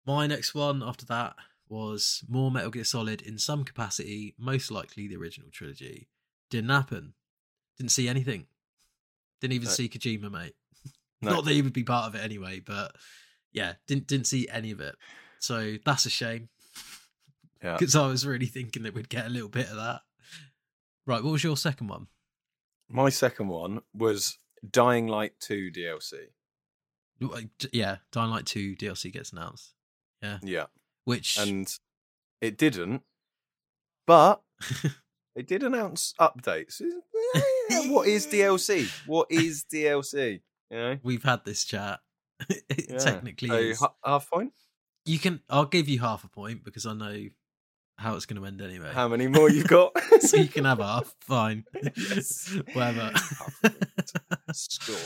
My 0.09 0.27
next 0.27 0.55
one 0.55 0.83
after 0.83 1.05
that 1.07 1.37
was 1.69 2.25
more 2.29 2.50
Metal 2.50 2.71
Gear 2.71 2.83
Solid 2.85 3.21
in 3.21 3.38
some 3.38 3.62
capacity, 3.62 4.35
most 4.38 4.71
likely 4.71 5.07
the 5.07 5.17
original 5.17 5.50
trilogy. 5.53 6.09
Didn't 6.49 6.71
happen. 6.71 7.12
Didn't 7.77 7.91
see 7.93 8.09
anything. 8.09 8.47
Didn't 9.43 9.53
even 9.53 9.67
No. 9.69 9.73
see 9.73 9.88
Kojima, 9.88 10.31
mate. 10.33 10.55
No. 11.21 11.33
Not 11.33 11.45
that 11.45 11.53
he 11.53 11.61
would 11.62 11.73
be 11.75 11.83
part 11.85 12.07
of 12.07 12.15
it 12.15 12.25
anyway, 12.25 12.61
but 12.61 12.95
yeah, 13.53 13.75
didn't 13.87 14.07
didn't 14.07 14.29
see 14.29 14.49
any 14.49 14.71
of 14.71 14.81
it. 14.81 14.95
So 15.41 15.77
that's 15.85 16.07
a 16.07 16.11
shame 16.11 16.49
Yeah. 17.62 17.77
because 17.77 17.95
I 17.97 18.07
was 18.07 18.25
really 18.27 18.47
thinking 18.47 18.85
that 18.85 18.95
we'd 18.95 19.09
get 19.09 19.27
a 19.27 19.29
little 19.29 19.49
bit 19.49 19.69
of 19.69 19.77
that. 19.77 20.03
Right, 21.07 21.23
what 21.23 21.33
was 21.33 21.43
your 21.45 21.57
second 21.57 21.88
one? 21.88 22.07
My 22.88 23.11
second 23.11 23.49
one 23.49 23.81
was 23.93 24.38
Dying 24.71 25.07
Light 25.09 25.38
2 25.41 25.71
DLC. 25.73 26.29
Yeah, 27.73 27.97
Dying 28.12 28.31
Light 28.31 28.47
2 28.47 28.77
DLC 28.77 29.12
gets 29.12 29.33
announced. 29.33 29.75
Yeah. 30.43 30.67
Which 31.05 31.39
And 31.39 31.73
it 32.41 32.59
didn't, 32.59 33.03
but 34.07 34.43
it 35.37 35.47
did 35.47 35.63
announce 35.63 36.15
updates. 36.21 36.81
what 37.87 38.07
is 38.09 38.27
DLC? 38.33 38.89
What 39.07 39.29
is 39.31 39.65
DLC? 39.73 40.41
You 40.71 40.77
know? 40.77 40.99
we've 41.03 41.23
had 41.23 41.45
this 41.45 41.65
chat. 41.65 42.01
it 42.49 42.87
Yeah. 42.91 42.99
technically 42.99 43.49
So, 43.49 43.55
is. 43.57 43.81
ha- 43.81 43.95
half 44.05 44.29
point? 44.31 44.53
You 45.07 45.19
can 45.19 45.41
I'll 45.49 45.65
give 45.65 45.89
you 45.89 45.99
half 46.01 46.25
a 46.25 46.29
point 46.29 46.63
because 46.65 46.85
I 46.85 46.93
know 46.93 47.25
how 47.97 48.15
it's 48.15 48.27
going 48.27 48.41
to 48.41 48.47
end 48.47 48.61
anyway. 48.61 48.91
How 48.93 49.09
many 49.09 49.27
more 49.27 49.51
you've 49.51 49.67
got? 49.67 49.93
so 50.21 50.37
you 50.37 50.49
can 50.49 50.65
have 50.67 50.79
half. 50.79 51.15
Fine. 51.23 51.65
Yes. 51.97 52.55
Whatever. 52.75 53.13
Score. 54.53 54.97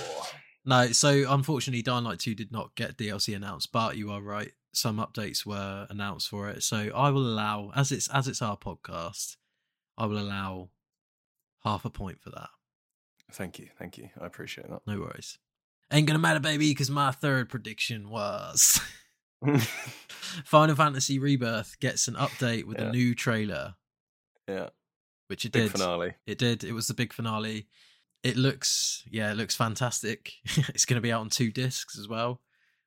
no, 0.64 0.88
so 0.92 1.25
unfortunately 1.33 1.83
Dying 1.83 2.04
Light 2.04 2.19
2 2.19 2.35
did 2.35 2.52
not 2.52 2.75
get 2.75 2.97
DLC 2.99 3.35
announced, 3.35 3.71
but 3.73 3.97
you 3.97 4.11
are 4.12 4.21
right. 4.21 4.52
Some 4.75 4.97
updates 4.99 5.45
were 5.45 5.87
announced 5.91 6.29
for 6.29 6.49
it. 6.49 6.62
So 6.62 6.91
I 6.95 7.11
will 7.11 7.26
allow 7.26 7.73
as 7.76 7.93
it's 7.93 8.09
as 8.09 8.26
it's 8.29 8.41
our 8.43 8.57
podcast, 8.57 9.37
I 9.99 10.07
will 10.07 10.19
allow 10.19 10.71
half 11.64 11.85
a 11.85 11.91
point 11.91 12.21
for 12.23 12.31
that. 12.31 12.49
Thank 13.33 13.59
you. 13.59 13.69
Thank 13.79 13.99
you. 13.99 14.09
I 14.21 14.26
appreciate 14.26 14.69
that. 14.71 14.81
No 14.87 15.00
worries. 15.00 15.38
Ain't 15.91 16.07
gonna 16.07 16.19
matter, 16.19 16.41
baby, 16.41 16.71
because 16.71 16.91
my 16.91 17.11
third 17.11 17.49
prediction 17.49 18.09
was. 18.11 18.81
Final 20.45 20.76
Fantasy 20.76 21.19
Rebirth 21.19 21.79
gets 21.81 22.09
an 22.09 22.14
update 22.14 22.64
with 22.64 22.79
Yeah. 22.79 22.87
a 22.88 22.93
new 22.93 23.14
trailer, 23.14 23.75
yeah. 24.49 24.69
which 25.26 25.45
it 25.45 25.52
Big 25.52 25.64
did. 25.64 25.73
finale. 25.73 26.14
It 26.26 26.38
did. 26.38 26.64
It 26.64 26.73
was 26.73 26.87
the 26.87 26.95
big 26.95 27.12
finale. 27.12 27.67
It 28.23 28.37
looks, 28.37 29.02
yeah, 29.11 29.33
it 29.33 29.37
looks 29.37 29.55
fantastic. 29.57 30.33
it's 30.69 30.85
going 30.87 30.95
to 30.97 31.00
be 31.02 31.12
out 31.12 31.23
on 31.23 31.29
two 31.29 31.50
discs 31.50 31.99
as 31.99 32.09
well, 32.09 32.41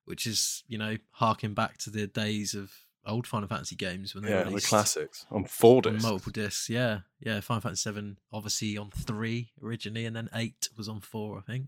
which 0.06 0.26
is, 0.26 0.64
you 0.68 0.78
know, 0.78 0.98
harking 1.12 1.54
back 1.54 1.78
to 1.80 1.90
the 1.90 2.08
days 2.08 2.54
of 2.54 2.72
old 3.06 3.28
Final 3.28 3.48
Fantasy 3.48 3.76
games 3.76 4.16
when 4.16 4.24
they 4.24 4.32
Yeah, 4.32 4.44
the 4.44 4.62
classics 4.62 5.26
on 5.30 5.46
four 5.46 5.82
on 5.86 5.94
discs. 5.94 6.04
multiple 6.04 6.32
discs. 6.32 6.70
Yeah, 6.70 7.00
yeah. 7.20 7.40
Final 7.42 7.62
Fantasy 7.62 7.82
Seven 7.82 8.18
obviously 8.32 8.78
on 8.78 8.90
three 8.92 9.52
originally, 9.62 10.06
and 10.06 10.16
then 10.16 10.30
eight 10.34 10.70
was 10.78 10.90
on 10.90 11.02
four, 11.02 11.38
I 11.38 11.42
think. 11.42 11.68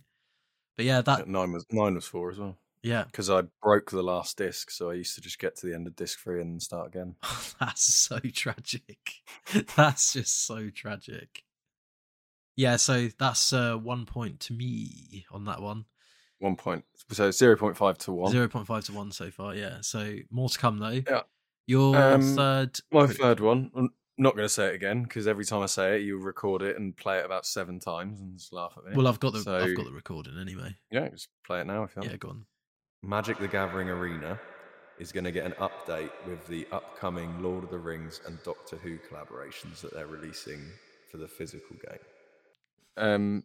But 0.75 0.85
yeah, 0.85 1.01
that 1.01 1.27
Nine 1.27 1.51
was 1.51 1.65
nine 1.71 1.95
was 1.95 2.05
four 2.05 2.31
as 2.31 2.37
well. 2.39 2.57
yeah, 2.83 3.05
Because 3.05 3.29
I 3.29 3.43
broke 3.63 3.89
the 3.91 4.03
last 4.03 4.37
disc, 4.37 4.69
so 4.71 4.89
I 4.91 4.93
used 4.93 5.15
to 5.15 5.21
just 5.21 5.39
get 5.39 5.55
to 5.57 5.67
the 5.67 5.73
end 5.73 5.87
of 5.87 5.95
disc 5.95 6.19
three 6.19 6.39
and 6.41 6.61
start 6.61 6.87
again. 6.87 7.15
That's 7.59 7.81
so 7.93 8.19
tragic. 8.19 8.97
that's 9.75 10.13
just 10.13 10.45
so 10.45 10.69
tragic. 10.69 11.43
Yeah, 12.55 12.75
so 12.77 13.09
that's 13.19 13.53
uh, 13.53 13.75
one 13.75 14.05
point 14.05 14.39
to 14.41 14.53
me 14.53 15.25
on 15.31 15.45
that 15.45 15.61
one. 15.61 15.85
One 16.39 16.55
point, 16.55 16.85
so 17.11 17.31
zero 17.31 17.55
point 17.57 17.75
five 17.77 17.97
to 17.99 18.11
one. 18.11 18.31
Zero 18.31 18.47
point 18.47 18.67
five 18.67 18.83
to 18.85 18.93
one 18.93 19.11
so 19.11 19.31
far. 19.31 19.55
Yeah, 19.55 19.77
so 19.81 20.17
more 20.29 20.49
to 20.49 20.57
come 20.59 20.77
though. 20.77 21.01
Yeah. 21.09 21.21
Your 21.65 21.97
Um, 21.97 22.21
third. 22.35 22.79
My 22.91 23.07
third 23.07 23.39
one. 23.39 23.71
I'm 23.75 23.89
not 24.17 24.35
going 24.35 24.45
to 24.45 24.53
say 24.53 24.67
it 24.67 24.75
again 24.75 25.03
because 25.03 25.27
every 25.27 25.45
time 25.45 25.61
I 25.61 25.65
say 25.65 25.97
it, 25.97 26.03
you 26.03 26.17
record 26.19 26.61
it 26.61 26.77
and 26.77 26.95
play 26.95 27.19
it 27.19 27.25
about 27.25 27.45
seven 27.45 27.79
times 27.79 28.21
and 28.21 28.37
just 28.37 28.53
laugh 28.53 28.73
at 28.77 28.85
me. 28.85 28.95
Well, 28.95 29.07
I've 29.07 29.19
got 29.19 29.33
the 29.33 29.41
So- 29.41 29.57
I've 29.57 29.75
got 29.75 29.85
the 29.85 29.91
recording 29.91 30.37
anyway. 30.39 30.75
yeah, 30.91 31.09
just 31.09 31.27
play 31.45 31.59
it 31.61 31.65
now 31.67 31.83
if 31.83 31.95
you 31.95 32.01
want. 32.01 32.11
Yeah, 32.11 32.17
go 32.17 32.29
on. 32.29 32.45
Magic 33.03 33.37
the 33.39 33.47
Gathering 33.47 33.89
Arena 33.89 34.39
is 34.99 35.11
going 35.11 35.23
to 35.25 35.31
get 35.31 35.45
an 35.45 35.53
update 35.53 36.09
with 36.27 36.47
the 36.47 36.67
upcoming 36.71 37.41
Lord 37.43 37.63
of 37.63 37.69
the 37.69 37.77
Rings 37.79 38.21
and 38.25 38.41
Doctor 38.43 38.77
Who 38.77 38.97
collaborations 38.99 39.81
that 39.81 39.93
they're 39.93 40.07
releasing 40.07 40.61
for 41.11 41.17
the 41.17 41.27
physical 41.27 41.75
game. 41.87 41.99
Um, 42.95 43.43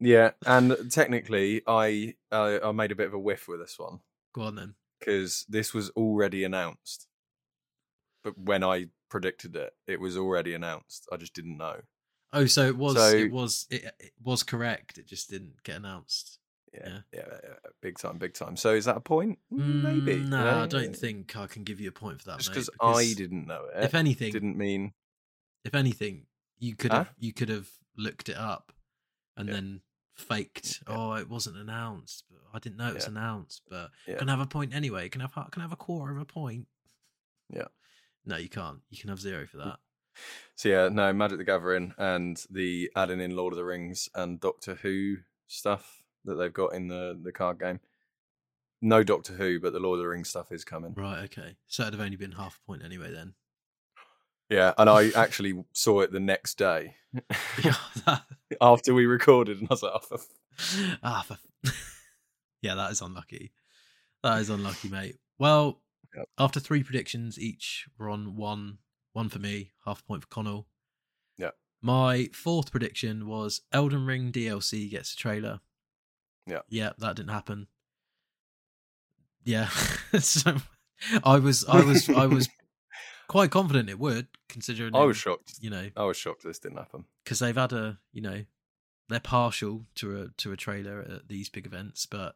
yeah, 0.00 0.30
and 0.46 0.76
technically, 0.90 1.62
I 1.66 2.14
uh, 2.32 2.58
I 2.64 2.72
made 2.72 2.92
a 2.92 2.96
bit 2.96 3.06
of 3.06 3.14
a 3.14 3.18
whiff 3.18 3.48
with 3.48 3.60
this 3.60 3.78
one 3.78 4.00
Go 4.34 4.42
on 4.42 4.54
then. 4.56 4.74
because 5.00 5.44
this 5.48 5.72
was 5.74 5.90
already 5.90 6.44
announced. 6.44 7.06
But 8.22 8.38
when 8.38 8.64
I 8.64 8.86
predicted 9.10 9.54
it, 9.56 9.74
it 9.86 10.00
was 10.00 10.16
already 10.16 10.54
announced. 10.54 11.06
I 11.12 11.16
just 11.16 11.34
didn't 11.34 11.58
know. 11.58 11.80
Oh, 12.32 12.46
so 12.46 12.66
it 12.66 12.76
was 12.76 12.96
So- 12.96 13.16
it 13.16 13.30
was 13.30 13.66
it, 13.70 13.84
it 14.00 14.12
was 14.22 14.42
correct. 14.42 14.98
It 14.98 15.06
just 15.06 15.30
didn't 15.30 15.62
get 15.62 15.76
announced. 15.76 16.38
Yeah, 16.72 16.98
yeah, 17.12 17.22
yeah, 17.44 17.54
big 17.80 17.98
time, 17.98 18.18
big 18.18 18.34
time. 18.34 18.56
So 18.56 18.74
is 18.74 18.86
that 18.86 18.96
a 18.96 19.00
point? 19.00 19.38
Maybe. 19.48 20.16
Mm, 20.16 20.24
you 20.24 20.24
No? 20.24 20.62
I 20.62 20.66
don't 20.66 20.96
think 20.96 21.36
I 21.36 21.46
can 21.46 21.62
give 21.62 21.80
you 21.80 21.88
a 21.90 21.92
point 21.92 22.20
for 22.20 22.30
that. 22.30 22.38
Just 22.38 22.50
mate, 22.50 22.56
'cause 22.56 22.70
I 22.80 23.14
didn't 23.16 23.46
know 23.46 23.66
it. 23.72 23.84
If 23.84 23.94
anything, 23.94 24.32
didn't 24.32 24.56
mean 24.56 24.92
if 25.64 25.72
anything, 25.76 26.26
you 26.58 26.74
could 26.74 26.90
Huh? 26.90 27.04
have 27.04 27.14
you 27.16 27.32
could 27.32 27.48
have 27.48 27.68
looked 27.96 28.28
it 28.28 28.36
up 28.36 28.72
and 29.36 29.48
Yeah. 29.48 29.54
then 29.54 29.80
faked. 30.14 30.82
Yeah. 30.88 30.94
Oh, 30.96 31.12
it 31.14 31.28
wasn't 31.28 31.56
announced, 31.56 32.24
but 32.30 32.40
I 32.52 32.58
didn't 32.58 32.76
know 32.76 32.88
it 32.90 32.94
was 32.94 33.04
Yeah. 33.04 33.10
announced. 33.10 33.62
But 33.68 33.90
can 34.06 34.28
I 34.28 34.32
have 34.32 34.40
a 34.40 34.46
point 34.46 34.74
anyway. 34.74 35.08
Can 35.08 35.20
I 35.20 35.24
have 35.32 35.50
can 35.50 35.60
I 35.60 35.64
have 35.64 35.72
a 35.72 35.76
quarter 35.76 36.12
of 36.14 36.20
a 36.20 36.24
point? 36.24 36.68
Yeah. 37.50 37.68
No, 38.24 38.36
you 38.36 38.48
can't. 38.48 38.80
You 38.90 38.98
can 38.98 39.10
have 39.10 39.20
zero 39.20 39.46
for 39.46 39.58
that. 39.58 39.80
So 40.54 40.68
yeah, 40.68 40.88
no, 40.88 41.12
Magic 41.12 41.38
the 41.38 41.44
Gathering 41.44 41.92
and 41.98 42.42
the 42.48 42.90
adding 42.94 43.20
in 43.20 43.34
Lord 43.34 43.52
of 43.52 43.56
the 43.56 43.64
Rings 43.64 44.08
and 44.14 44.40
Doctor 44.40 44.76
Who 44.76 45.16
stuff 45.48 46.04
that 46.24 46.36
they've 46.36 46.52
got 46.52 46.72
in 46.74 46.88
the 46.88 47.18
the 47.20 47.32
card 47.32 47.58
game. 47.58 47.80
No 48.80 49.02
Doctor 49.02 49.32
Who, 49.34 49.58
but 49.60 49.72
the 49.72 49.80
Lord 49.80 49.98
of 49.98 50.02
the 50.04 50.08
Rings 50.08 50.28
stuff 50.30 50.52
is 50.52 50.64
coming. 50.64 50.94
Right. 50.94 51.24
Okay. 51.24 51.56
So 51.66 51.82
it'd 51.82 51.94
have 51.94 52.00
only 52.04 52.16
been 52.16 52.32
half 52.32 52.60
a 52.62 52.66
point 52.66 52.82
anyway 52.84 53.10
then. 53.10 53.34
Yeah, 54.50 54.74
and 54.76 54.90
I 54.90 55.10
actually 55.10 55.64
saw 55.72 56.00
it 56.00 56.12
the 56.12 56.20
next 56.20 56.58
day 56.58 56.94
after 58.60 58.94
we 58.94 59.06
recorded, 59.06 59.58
and 59.58 59.68
I 59.70 59.74
was 59.74 59.82
like, 59.82 59.92
oh, 59.94 59.98
for 60.00 60.18
ah, 61.02 61.24
for, 61.26 61.38
yeah, 62.60 62.74
that 62.74 62.92
is 62.92 63.00
unlucky. 63.00 63.52
That 64.22 64.40
is 64.40 64.50
unlucky, 64.50 64.88
mate. 64.88 65.16
Well, 65.38 65.80
Yep. 66.16 66.28
after 66.38 66.60
three 66.60 66.82
predictions, 66.84 67.38
each 67.38 67.88
were 67.98 68.08
on 68.08 68.36
one. 68.36 68.78
One 69.14 69.28
for 69.28 69.38
me, 69.38 69.72
half 69.84 70.00
a 70.00 70.04
point 70.04 70.22
for 70.22 70.28
Connell. 70.28 70.66
Yeah. 71.38 71.50
My 71.82 72.30
fourth 72.32 72.70
prediction 72.70 73.26
was 73.26 73.62
Elden 73.72 74.06
Ring 74.06 74.32
DLC 74.32 74.90
gets 74.90 75.12
a 75.12 75.16
trailer. 75.16 75.60
Yeah. 76.46 76.60
Yeah, 76.68 76.90
that 76.98 77.16
didn't 77.16 77.30
happen. 77.30 77.68
Yeah. 79.44 79.68
so 80.18 80.56
I 81.22 81.38
was 81.38 81.64
I 81.66 81.82
was 81.82 82.08
I 82.08 82.26
was 82.26 82.48
quite 83.28 83.50
confident 83.50 83.88
it 83.90 83.98
would, 83.98 84.28
considering 84.48 84.94
I 84.94 85.04
was 85.04 85.16
shocked. 85.16 85.54
you 85.60 85.70
know, 85.70 85.90
I 85.96 86.04
was 86.04 86.16
shocked 86.16 86.42
this 86.44 86.58
didn't 86.58 86.78
happen. 86.78 87.04
because 87.24 87.38
they've 87.38 87.56
had 87.56 87.72
a 87.72 87.98
you 88.12 88.20
know 88.22 88.44
they're 89.08 89.20
partial 89.20 89.84
to 89.96 90.20
a 90.22 90.28
to 90.38 90.52
a 90.52 90.56
trailer 90.56 91.00
at 91.00 91.28
these 91.28 91.48
big 91.48 91.66
events, 91.66 92.06
but 92.06 92.34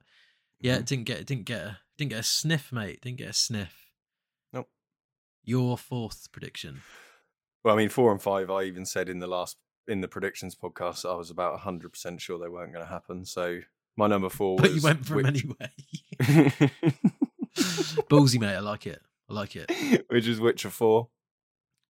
yeah, 0.61 0.76
Mhm. 0.76 0.80
it 0.80 0.87
didn't 0.87 1.04
get 1.04 1.18
it 1.21 1.26
didn't 1.26 1.45
get 1.47 1.61
a 1.62 1.78
didn't 1.97 2.11
get 2.11 2.21
a 2.21 2.25
sniff, 2.25 2.71
mate. 2.73 3.00
Didn't 3.02 3.18
get 3.18 3.30
a 3.30 3.33
sniff. 3.33 3.87
Nope. 4.52 4.68
Your 5.45 5.76
fourth 5.78 6.30
prediction. 6.33 6.83
Well, 7.64 7.75
I 7.75 7.78
mean, 7.78 7.88
four 7.88 8.12
and 8.12 8.21
five. 8.23 8.50
I 8.50 8.62
even 8.64 8.85
said 8.87 9.09
in 9.09 9.18
the 9.18 9.26
last 9.26 9.57
in 9.87 10.00
the 10.00 10.09
predictions 10.09 10.54
podcast, 10.54 11.09
I 11.11 11.14
was 11.16 11.30
about 11.30 11.61
hundred 11.61 11.90
percent 11.92 12.21
sure 12.21 12.38
they 12.38 12.49
weren't 12.49 12.73
going 12.73 12.85
to 12.85 12.90
happen. 12.90 13.25
So 13.25 13.61
my 13.97 14.07
number 14.07 14.28
four 14.28 14.57
was. 14.57 14.62
But 14.62 14.73
you 14.75 14.80
went 14.83 15.07
for 15.07 15.16
which, 15.16 15.26
anyway. 15.26 15.73
Ballsy, 18.11 18.38
mate. 18.40 18.54
I 18.54 18.61
like 18.61 18.87
it. 18.87 19.00
I 19.30 19.35
like 19.35 19.56
it. 19.56 20.04
which 20.08 20.26
is 20.26 20.40
Witcher 20.40 20.70
four. 20.70 21.08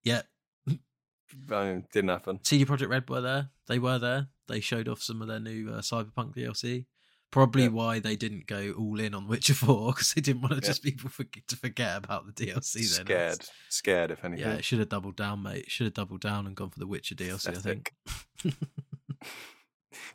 Yeah. 0.05 0.23
I 0.69 1.65
mean, 1.65 1.87
didn't 1.93 2.11
happen. 2.11 2.41
CD 2.45 2.65
Projekt 2.65 2.89
Red 2.89 3.09
were 3.09 3.21
there. 3.21 3.51
They 3.67 3.79
were 3.79 3.99
there. 3.99 4.29
They 4.49 4.61
showed 4.61 4.89
off 4.89 5.03
some 5.03 5.21
of 5.23 5.29
their 5.29 5.41
new 5.41 5.71
uh, 5.71 5.81
Cyberpunk 5.81 6.35
DLC. 6.37 6.87
Probably 7.31 7.65
Yeah. 7.65 7.69
why 7.69 7.99
they 7.99 8.17
didn't 8.17 8.47
go 8.47 8.73
all 8.79 8.99
in 8.99 9.15
on 9.15 9.29
Witcher 9.29 9.53
4 9.67 9.93
because 9.93 10.15
they 10.15 10.23
didn't 10.23 10.41
want 10.41 10.55
to 10.55 10.61
Yeah. 10.63 10.69
just 10.69 10.83
people 10.83 11.11
forget, 11.11 11.47
to 11.49 11.57
forget 11.57 11.97
about 11.99 12.25
the 12.27 12.33
DLC. 12.33 12.75
Then 12.75 13.05
Scared, 13.07 13.39
scared. 13.69 14.11
If 14.11 14.25
anything. 14.25 14.47
Yeah, 14.49 14.55
it 14.55 14.65
should 14.65 14.79
have 14.79 14.89
doubled 14.89 15.17
down, 15.17 15.43
mate. 15.43 15.71
Should 15.71 15.89
have 15.89 15.95
doubled 15.95 16.23
down 16.23 16.47
and 16.47 16.57
gone 16.57 16.71
for 16.71 16.79
the 16.79 16.87
Witcher 16.87 17.15
DLC. 17.15 17.51
I 17.51 17.61
think. 17.61 17.93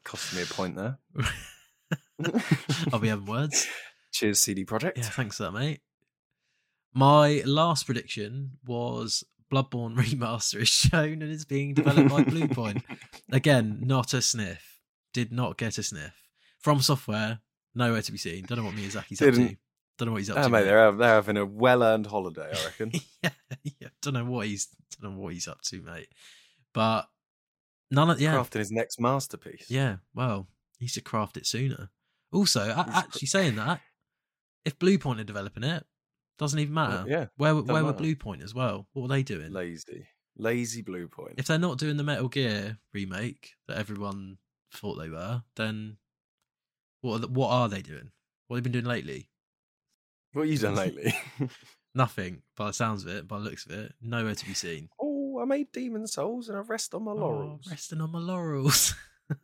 Cost 0.03 0.35
me 0.35 0.41
a 0.41 0.45
point 0.45 0.75
there. 0.75 0.97
I'll 2.91 2.99
be 2.99 3.09
having 3.09 3.25
words. 3.25 3.67
Cheers, 4.11 4.39
CD 4.39 4.65
Project. 4.65 4.97
Yeah, 4.97 5.03
thanks 5.03 5.37
for 5.37 5.43
that, 5.43 5.51
mate. 5.51 5.81
My 6.93 7.41
last 7.45 7.85
prediction 7.85 8.51
was 8.65 9.23
Bloodborne 9.51 9.95
remaster 9.97 10.61
is 10.61 10.67
shown 10.69 11.21
and 11.21 11.31
is 11.31 11.45
being 11.45 11.73
developed 11.73 12.09
by 12.09 12.23
Bluepoint. 12.23 12.83
Again, 13.31 13.79
not 13.81 14.13
a 14.13 14.21
sniff. 14.21 14.79
Did 15.13 15.31
not 15.31 15.57
get 15.57 15.77
a 15.77 15.83
sniff. 15.83 16.13
FromSoftware, 16.63 17.39
nowhere 17.75 18.01
to 18.01 18.11
be 18.11 18.17
seen. 18.17 18.45
Don't 18.45 18.57
know 18.59 18.65
what 18.65 18.75
Miyazaki's 18.75 19.21
up 19.21 19.33
to. 19.33 19.55
Don't 19.97 20.07
know 20.07 20.11
what 20.13 20.19
he's 20.19 20.29
up 20.29 20.37
Ah, 20.37 20.43
to. 20.43 20.49
mate, 20.49 20.59
mate. 20.61 20.65
they're, 20.65 20.91
they're 20.93 21.07
having 21.09 21.37
a 21.37 21.45
well-earned 21.45 22.07
holiday, 22.07 22.49
I 22.51 22.65
reckon. 22.65 22.91
yeah, 23.23 23.29
yeah. 23.63 23.87
Don't 24.01 24.15
know 24.15 24.25
what 24.25 24.47
he's 24.47 24.67
don't 24.99 25.11
know 25.13 25.19
what 25.19 25.33
he's 25.33 25.47
up 25.47 25.61
to, 25.63 25.81
mate. 25.81 26.07
But 26.73 27.07
none 27.91 28.09
of 28.09 28.19
yeah, 28.19 28.33
Crafting 28.35 28.59
his 28.59 28.71
next 28.71 28.99
masterpiece. 28.99 29.65
yeah. 29.69 29.97
Well, 30.15 30.47
he 30.79 30.87
should 30.87 31.03
craft 31.03 31.37
it 31.37 31.45
sooner. 31.45 31.89
Also, 32.31 32.73
actually 32.75 33.27
saying 33.27 33.55
that, 33.57 33.81
if 34.65 34.79
Bluepoint 34.79 35.19
are 35.19 35.23
developing 35.23 35.63
it, 35.63 35.85
doesn't 36.37 36.59
even 36.59 36.73
matter. 36.73 37.05
yeah, 37.07 37.25
Where 37.37 37.55
where 37.55 37.83
were 37.83 37.93
Bluepoint 37.93 38.43
as 38.43 38.53
well? 38.55 38.87
What 38.93 39.03
were 39.03 39.07
they 39.15 39.23
doing? 39.23 39.51
lazy, 39.53 40.07
lazy 40.37 40.81
Bluepoint. 40.83 41.35
if 41.37 41.45
they're 41.47 41.57
not 41.59 41.77
doing 41.77 41.97
the 41.97 42.03
Metal 42.03 42.27
Gear 42.29 42.79
remake 42.93 43.51
that 43.67 43.77
everyone 43.77 44.37
thought 44.73 44.95
they 44.95 45.09
were, 45.09 45.43
then 45.55 45.97
what 47.01 47.15
are, 47.15 47.19
the- 47.19 47.27
what 47.27 47.49
are 47.49 47.69
they 47.69 47.81
doing? 47.81 48.11
What 48.47 48.57
have 48.57 48.63
they 48.63 48.69
been 48.69 48.81
doing 48.83 48.85
lately? 48.91 49.29
what 50.33 50.43
have 50.43 50.51
you 50.51 50.57
done 50.57 50.75
lately? 50.75 51.13
Nothing. 51.95 52.41
By 52.57 52.67
the 52.67 52.73
sounds 52.73 53.03
of 53.05 53.09
it, 53.09 53.27
by 53.27 53.37
the 53.37 53.43
looks 53.45 53.65
of 53.67 53.71
it, 53.73 53.93
nowhere 54.01 54.33
to 54.35 54.45
be 54.45 54.53
seen. 54.55 54.89
oh, 54.99 55.39
I 55.41 55.45
made 55.45 55.71
Demon's 55.71 56.13
Souls 56.13 56.49
and 56.49 56.57
I 56.57 56.61
rest 56.61 56.93
on 56.95 57.03
my 57.03 57.11
Oh, 57.11 57.15
laurels. 57.15 57.67
resting 57.69 58.01
on 58.01 58.11
my 58.11 58.19
laurels. 58.19 58.95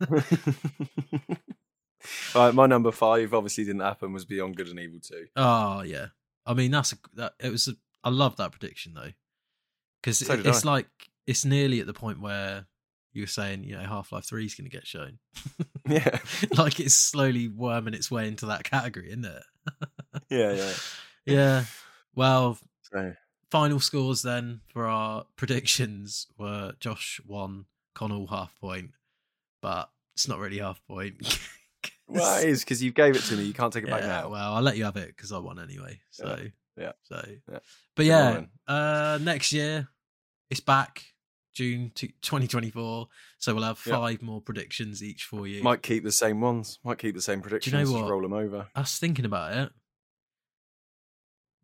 right, 2.34 2.54
my 2.54 2.66
number 2.66 2.90
five 2.92 3.32
obviously 3.34 3.64
didn't 3.64 3.80
happen. 3.82 4.12
Was 4.12 4.24
Beyond 4.24 4.56
Good 4.56 4.68
and 4.68 4.78
Evil 4.80 5.00
Two. 5.00 5.26
Oh 5.36 5.82
yeah, 5.82 6.06
I 6.50 6.54
mean 6.54 6.70
that's 6.70 6.92
a 6.92 6.96
that 7.14 7.34
it 7.40 7.50
was. 7.50 7.68
A, 7.68 7.72
I 8.02 8.10
love 8.10 8.36
that 8.36 8.50
prediction 8.52 8.94
though, 8.94 9.12
because 10.02 10.18
So 10.18 10.36
did 10.36 10.46
it's 10.46 10.64
I. 10.66 10.70
like 10.72 10.88
it's 11.26 11.44
nearly 11.44 11.80
at 11.80 11.86
the 11.86 11.92
point 11.94 12.20
where 12.20 12.66
you 13.12 13.22
were 13.22 13.26
saying 13.28 13.64
you 13.64 13.76
know 13.76 13.82
Half 13.84 14.10
Life 14.12 14.24
Three 14.24 14.46
is 14.46 14.54
going 14.54 14.68
to 14.68 14.76
get 14.76 14.86
shown. 14.86 15.18
Yeah, 15.88 16.18
like 16.56 16.80
it's 16.80 16.94
slowly 16.94 17.48
worming 17.48 17.94
its 17.94 18.10
way 18.10 18.26
into 18.28 18.46
that 18.46 18.64
category, 18.64 19.08
isn't 19.10 19.24
it? 19.24 19.42
yeah, 20.28 20.52
yeah. 20.52 20.72
Yeah. 21.26 21.64
Well, 22.14 22.58
So, 22.90 23.12
final 23.50 23.78
scores 23.78 24.22
then 24.22 24.62
for 24.72 24.86
our 24.86 25.26
predictions 25.36 26.26
were 26.38 26.72
Josh 26.80 27.20
one, 27.26 27.66
Connell 27.94 28.26
half 28.28 28.58
point, 28.58 28.92
but 29.60 29.90
it's 30.14 30.26
not 30.26 30.38
really 30.38 30.58
half 30.58 30.80
point. 30.88 31.16
well, 32.10 32.42
it 32.42 32.48
is 32.48 32.60
because 32.64 32.82
you 32.82 32.92
gave 32.92 33.16
it 33.16 33.22
to 33.22 33.36
me. 33.36 33.44
You 33.44 33.54
can't 33.54 33.72
take 33.72 33.84
it 33.84 33.90
back 33.90 34.02
now. 34.02 34.28
well, 34.28 34.54
I'll 34.54 34.62
let 34.62 34.76
you 34.76 34.84
have 34.84 34.96
it 34.96 35.08
because 35.08 35.32
I 35.32 35.38
won 35.38 35.58
anyway. 35.58 36.00
So 36.10 36.38
yeah, 36.76 36.92
So, 37.04 37.24
yeah. 37.50 37.58
but 37.96 38.06
yeah, 38.06 38.42
uh, 38.66 39.18
next 39.22 39.52
year 39.52 39.88
it's 40.50 40.60
back 40.60 41.04
June 41.54 41.90
to 41.96 42.06
2024. 42.22 43.08
So 43.38 43.54
we'll 43.54 43.64
have 43.64 43.80
Yep. 43.84 43.94
five 43.96 44.22
more 44.22 44.40
predictions 44.40 45.02
each 45.02 45.24
for 45.24 45.46
you. 45.46 45.62
Might 45.62 45.82
keep 45.82 46.04
the 46.04 46.12
same 46.12 46.40
ones. 46.40 46.78
Might 46.84 46.98
keep 46.98 47.14
the 47.14 47.20
same 47.22 47.40
predictions. 47.42 47.72
You 47.72 47.78
know 47.80 47.84
just 47.84 47.94
what? 48.02 48.10
roll 48.10 48.22
them 48.22 48.32
over. 48.32 48.68
I 48.74 48.80
was 48.80 48.96
thinking 48.98 49.24
about 49.24 49.52
it. 49.56 49.72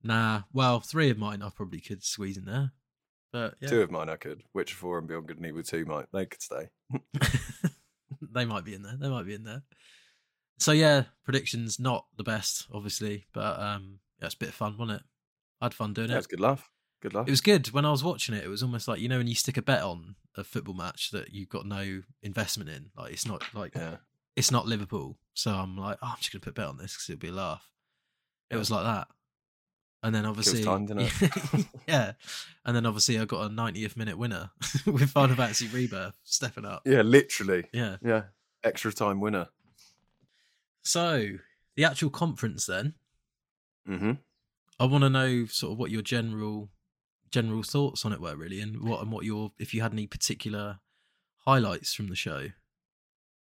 Nah, 0.02 0.42
well, 0.52 0.80
three 0.80 1.10
of 1.10 1.18
mine 1.18 1.42
I 1.42 1.50
probably 1.50 1.80
could 1.80 2.04
squeeze 2.04 2.36
in 2.36 2.44
there, 2.44 2.72
but 3.32 3.54
yeah, 3.60 3.68
Two 3.68 3.82
of 3.82 3.90
mine 3.90 4.08
I 4.08 4.16
could. 4.16 4.42
Witcher 4.54 4.76
Four 4.76 4.98
and 4.98 5.08
Beyond 5.08 5.26
Good 5.26 5.38
and 5.38 5.46
Evil 5.46 5.62
Two 5.62 5.84
might 5.84 6.06
they 6.12 6.26
could 6.26 6.42
stay. 6.42 6.68
they 8.20 8.44
might 8.44 8.64
be 8.64 8.74
in 8.74 8.82
there. 8.82 8.96
They 8.96 9.08
might 9.08 9.26
be 9.26 9.34
in 9.34 9.44
there. 9.44 9.62
So 10.58 10.72
yeah, 10.72 11.04
predictions 11.24 11.78
not 11.78 12.06
the 12.16 12.22
best, 12.22 12.66
obviously, 12.72 13.26
but 13.32 13.60
um, 13.60 14.00
yeah, 14.18 14.26
it's 14.26 14.34
a 14.34 14.38
bit 14.38 14.48
of 14.50 14.54
fun, 14.54 14.76
wasn't 14.78 15.00
it? 15.00 15.06
I 15.60 15.66
had 15.66 15.74
fun 15.74 15.92
doing 15.92 16.08
Yeah, 16.08 16.16
it. 16.16 16.18
it's 16.18 16.26
good 16.26 16.40
laugh. 16.40 16.70
Good 17.02 17.14
laugh. 17.14 17.28
It 17.28 17.30
was 17.30 17.40
good 17.40 17.70
when 17.72 17.84
I 17.84 17.90
was 17.90 18.02
watching 18.02 18.34
it. 18.34 18.44
It 18.44 18.48
was 18.48 18.62
almost 18.62 18.88
like 18.88 19.00
you 19.00 19.08
know 19.08 19.18
when 19.18 19.26
you 19.26 19.34
stick 19.34 19.56
a 19.56 19.62
bet 19.62 19.82
on 19.82 20.16
a 20.36 20.44
football 20.44 20.74
match 20.74 21.10
that 21.10 21.32
you've 21.32 21.48
got 21.48 21.66
no 21.66 22.02
investment 22.22 22.70
in. 22.70 22.90
Like 22.96 23.12
it's 23.12 23.26
not 23.26 23.42
like 23.54 23.74
yeah. 23.74 23.96
it's 24.34 24.50
not 24.50 24.66
Liverpool, 24.66 25.18
so 25.34 25.52
I'm 25.52 25.76
like, 25.76 25.98
oh, 26.02 26.08
I'm 26.08 26.16
just 26.18 26.32
gonna 26.32 26.40
put 26.40 26.50
a 26.50 26.54
bet 26.54 26.68
on 26.68 26.78
this 26.78 26.94
because 26.94 27.10
it'll 27.10 27.20
be 27.20 27.28
a 27.28 27.32
laugh. 27.32 27.70
It 28.50 28.56
was 28.56 28.70
like 28.70 28.84
that, 28.84 29.08
and 30.02 30.14
then 30.14 30.24
obviously, 30.24 30.62
time, 30.62 30.86
didn't 30.86 31.10
yeah, 31.88 32.12
and 32.64 32.76
then 32.76 32.86
obviously 32.86 33.18
I 33.18 33.24
got 33.24 33.46
a 33.46 33.48
90th 33.48 33.96
minute 33.96 34.16
winner 34.16 34.50
with 34.86 35.10
Final 35.10 35.36
Fantasy 35.36 35.66
Rebirth 35.66 36.14
stepping 36.22 36.64
up. 36.64 36.82
Yeah, 36.84 37.02
literally. 37.02 37.64
Yeah. 37.72 37.96
Yeah. 38.02 38.22
Extra 38.62 38.92
time 38.92 39.20
winner. 39.20 39.48
So 40.86 41.38
the 41.74 41.84
actual 41.84 42.10
conference 42.10 42.66
then, 42.66 42.94
Mm-hmm. 43.88 44.12
I 44.78 44.84
want 44.86 45.02
to 45.04 45.10
know 45.10 45.46
sort 45.46 45.72
of 45.72 45.78
what 45.78 45.90
your 45.90 46.02
general 46.02 46.70
general 47.30 47.62
thoughts 47.62 48.04
on 48.04 48.12
it 48.12 48.20
were 48.20 48.36
really, 48.36 48.60
and 48.60 48.82
what 48.82 49.00
and 49.02 49.12
what 49.12 49.24
your 49.24 49.52
if 49.58 49.74
you 49.74 49.82
had 49.82 49.92
any 49.92 50.06
particular 50.06 50.80
highlights 51.38 51.94
from 51.94 52.08
the 52.08 52.16
show. 52.16 52.48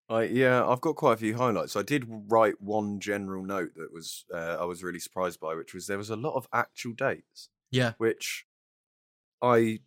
I 0.08 0.24
yeah, 0.24 0.66
I've 0.66 0.80
got 0.80 0.96
quite 0.96 1.14
a 1.14 1.16
few 1.16 1.36
highlights. 1.36 1.76
I 1.76 1.82
did 1.82 2.04
write 2.08 2.60
one 2.60 3.00
general 3.00 3.44
note 3.44 3.74
that 3.76 3.92
was 3.92 4.24
uh, 4.32 4.56
I 4.60 4.64
was 4.64 4.82
really 4.82 4.98
surprised 4.98 5.40
by, 5.40 5.54
which 5.54 5.74
was 5.74 5.86
there 5.86 5.98
was 5.98 6.10
a 6.10 6.16
lot 6.16 6.34
of 6.34 6.48
actual 6.52 6.92
dates, 6.92 7.48
Yeah, 7.70 7.94
which 7.98 8.46
I 9.42 9.80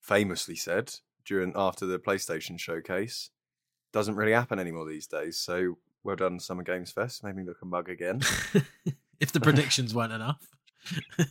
famously 0.00 0.56
said 0.56 0.94
during 1.24 1.52
after 1.56 1.86
the 1.86 1.98
PlayStation 1.98 2.58
showcase 2.58 3.30
doesn't 3.92 4.16
really 4.16 4.32
happen 4.32 4.58
anymore 4.58 4.86
these 4.86 5.06
days. 5.06 5.38
So 5.38 5.78
well 6.04 6.16
done, 6.16 6.38
Summer 6.38 6.62
Games 6.62 6.92
Fest. 6.92 7.24
Made 7.24 7.34
me 7.34 7.44
look 7.44 7.62
a 7.62 7.66
mug 7.66 7.88
again. 7.88 8.20
if 9.20 9.32
the 9.32 9.40
predictions 9.40 9.94
weren't 9.94 10.12
enough. 10.12 10.46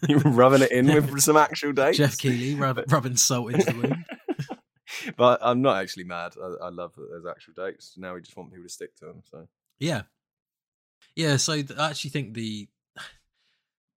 You're 0.07 0.19
rubbing 0.19 0.63
it 0.63 0.71
in 0.71 0.87
with 1.11 1.21
some 1.21 1.37
actual 1.37 1.73
dates. 1.73 1.97
Geoff 1.97 2.17
Keighley 2.17 2.55
rub, 2.55 2.83
rubbing 2.91 3.15
salt 3.15 3.53
into 3.53 3.71
the 3.71 3.79
wound. 3.79 4.05
but 5.15 5.39
I'm 5.43 5.61
not 5.61 5.81
actually 5.81 6.05
mad. 6.05 6.33
I, 6.41 6.65
I 6.65 6.69
love 6.69 6.95
that 6.95 7.07
there's 7.09 7.25
actual 7.25 7.53
dates. 7.55 7.93
Now 7.97 8.15
we 8.15 8.21
just 8.21 8.35
want 8.35 8.49
people 8.49 8.63
to 8.63 8.69
stick 8.69 8.95
to 8.97 9.05
them. 9.05 9.21
So 9.29 9.47
Yeah, 9.79 10.03
yeah. 11.15 11.37
So 11.37 11.53
th- 11.53 11.77
I 11.77 11.91
actually 11.91 12.09
think 12.09 12.33
the 12.33 12.67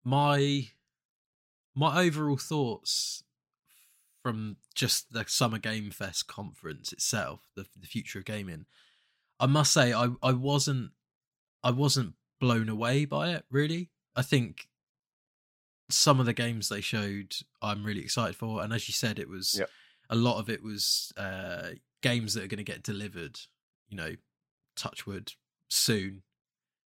my 0.04 0.68
my 1.74 2.02
overall 2.02 2.38
thoughts 2.38 3.24
from 4.22 4.58
just 4.74 5.14
the 5.14 5.24
Summer 5.28 5.58
Game 5.58 5.90
Fest 5.90 6.28
conference 6.28 6.92
itself, 6.92 7.48
the 7.56 7.66
the 7.80 7.88
future 7.88 8.20
of 8.20 8.26
gaming. 8.26 8.66
I 9.40 9.46
must 9.48 9.74
say, 9.74 9.94
I 9.94 10.10
I 10.22 10.34
wasn't 10.34 10.92
I 11.64 11.72
wasn't 11.72 12.14
blown 12.40 12.70
away 12.70 13.06
by 13.06 13.32
it. 13.34 13.46
Really, 13.50 13.90
I 14.16 14.22
think 14.22 14.68
some 15.90 16.20
of 16.20 16.26
the 16.26 16.34
games 16.34 16.70
they 16.70 16.82
showed, 16.82 17.36
I'm 17.62 17.84
really 17.84 18.02
excited 18.02 18.36
for, 18.36 18.64
and 18.64 18.74
as 18.74 18.88
you 18.88 18.94
said, 18.94 19.20
it 19.20 19.30
was 19.30 19.60
Yep. 19.60 19.70
a 20.10 20.16
lot 20.16 20.40
of 20.40 20.50
it 20.50 20.64
was 20.64 21.12
uh, 21.18 21.72
games 22.02 22.34
that 22.34 22.44
are 22.44 22.48
going 22.48 22.58
to 22.58 22.64
get 22.64 22.84
delivered. 22.84 23.40
You 23.90 23.98
know, 23.98 24.16
touchwood 24.76 25.34
soon 25.70 26.24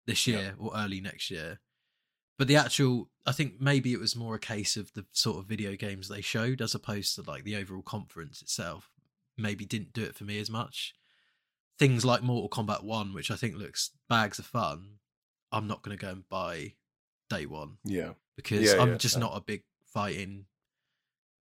this 0.06 0.28
year 0.28 0.56
or 0.58 0.72
early 0.76 1.00
next 1.00 1.32
year. 1.32 1.60
But 2.38 2.48
the 2.48 2.56
actual, 2.58 3.10
I 3.26 3.32
think 3.32 3.62
maybe 3.62 3.94
it 3.94 4.00
was 4.00 4.16
more 4.16 4.36
a 4.36 4.40
case 4.40 4.76
of 4.76 4.92
the 4.94 5.06
sort 5.12 5.38
of 5.38 5.46
video 5.46 5.76
games 5.76 6.08
they 6.10 6.22
showed 6.22 6.60
as 6.62 6.74
opposed 6.76 7.16
to 7.16 7.22
like 7.22 7.44
the 7.44 7.56
overall 7.56 7.82
conference 7.84 8.42
itself. 8.42 8.90
Maybe 9.38 9.64
didn't 9.64 9.94
do 9.94 10.04
it 10.04 10.16
for 10.16 10.24
me 10.26 10.40
as 10.40 10.50
much. 10.50 10.94
Things 11.82 12.06
like 12.06 12.22
Mortal 12.22 12.50
Kombat 12.50 12.84
1, 12.84 13.13
which 13.13 13.32
I 13.32 13.36
think 13.36 13.56
looks 13.56 13.91
bags 14.08 14.39
of 14.39 14.46
fun, 14.46 15.00
I'm 15.52 15.67
not 15.67 15.82
going 15.82 15.98
to 15.98 16.02
go 16.06 16.12
and 16.12 16.30
buy 16.30 16.76
day 17.30 17.46
one 17.46 17.78
yeah, 17.84 18.13
because 18.36 18.74
Yeah, 18.74 18.82
I'm 18.82 18.89
yeah, 18.91 18.98
just 18.98 19.17
no. 19.17 19.28
not 19.28 19.38
a 19.38 19.41
big 19.41 19.63
fighting 19.94 20.46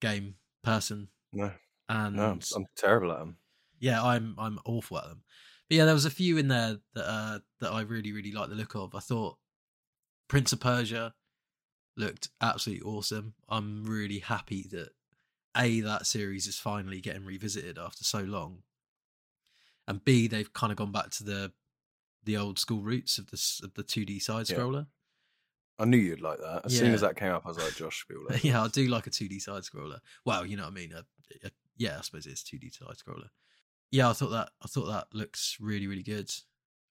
game 0.00 0.36
person. 0.62 1.08
no, 1.32 1.52
And 1.88 2.16
no, 2.16 2.30
I'm, 2.30 2.40
I'm 2.56 2.66
terrible 2.76 3.12
at 3.12 3.18
them. 3.18 3.36
yeah, 3.78 4.02
I'm 4.02 4.34
I'm 4.38 4.58
awful 4.64 4.98
at 4.98 5.04
them. 5.08 5.22
But 5.68 5.76
yeah, 5.76 5.84
there 5.84 5.94
was 5.94 6.04
a 6.04 6.10
few 6.10 6.38
in 6.38 6.48
there 6.48 6.78
that 6.94 7.08
uh, 7.08 7.38
that 7.60 7.72
I 7.72 7.82
really 7.82 8.12
really 8.12 8.32
liked 8.32 8.50
the 8.50 8.56
look 8.56 8.74
of. 8.74 8.94
I 8.94 9.00
thought 9.00 9.36
Prince 10.28 10.52
of 10.52 10.60
Persia 10.60 11.14
looked 11.96 12.28
absolutely 12.40 12.82
awesome. 12.88 13.34
I'm 13.48 13.84
really 13.84 14.20
happy 14.20 14.66
that 14.70 14.90
a 15.56 15.80
that 15.80 16.06
series 16.06 16.46
is 16.46 16.58
finally 16.58 17.00
getting 17.00 17.24
revisited 17.24 17.78
after 17.78 18.04
so 18.04 18.20
long, 18.20 18.62
and 19.90 20.04
b 20.04 20.26
they've 20.28 20.52
kind 20.52 20.70
of 20.72 20.76
gone 20.76 20.92
back 20.92 21.10
to 21.10 21.24
the 21.24 21.52
the 22.24 22.36
old 22.36 22.58
school 22.58 22.82
roots 22.82 23.18
of 23.18 23.30
this 23.30 23.60
of 23.62 23.74
the 23.74 23.82
2D 23.82 24.20
side 24.22 24.48
Yeah. 24.48 24.56
scroller. 24.56 24.86
I 25.78 25.86
knew 25.86 25.96
you'd 25.96 26.20
like 26.20 26.38
that. 26.40 26.66
As 26.66 26.76
soon 26.78 26.92
as 26.92 27.00
that 27.00 27.16
came 27.16 27.32
up, 27.32 27.46
I 27.46 27.48
was 27.48 27.56
like, 27.58 27.74
Josh 27.74 28.02
Spielberg. 28.02 28.44
yeah, 28.44 28.62
I 28.62 28.68
do 28.68 28.86
like 28.88 29.06
a 29.06 29.10
2D 29.10 29.40
side 29.40 29.62
scroller. 29.62 30.00
Well, 30.26 30.44
you 30.44 30.58
know 30.58 30.64
what 30.64 30.72
I 30.72 30.74
mean. 30.74 30.92
Uh, 30.92 31.02
uh, 31.42 31.48
yeah, 31.78 31.96
I 31.98 32.02
suppose 32.02 32.26
it's 32.26 32.42
2D 32.42 32.70
side 32.74 32.96
scroller. 32.98 33.28
Yeah, 33.90 34.10
I 34.10 34.12
thought 34.12 34.28
that 34.30 34.50
I 34.62 34.68
thought 34.68 34.86
that 34.86 35.06
looks 35.14 35.56
really 35.58 35.86
really 35.86 36.02
good. 36.02 36.30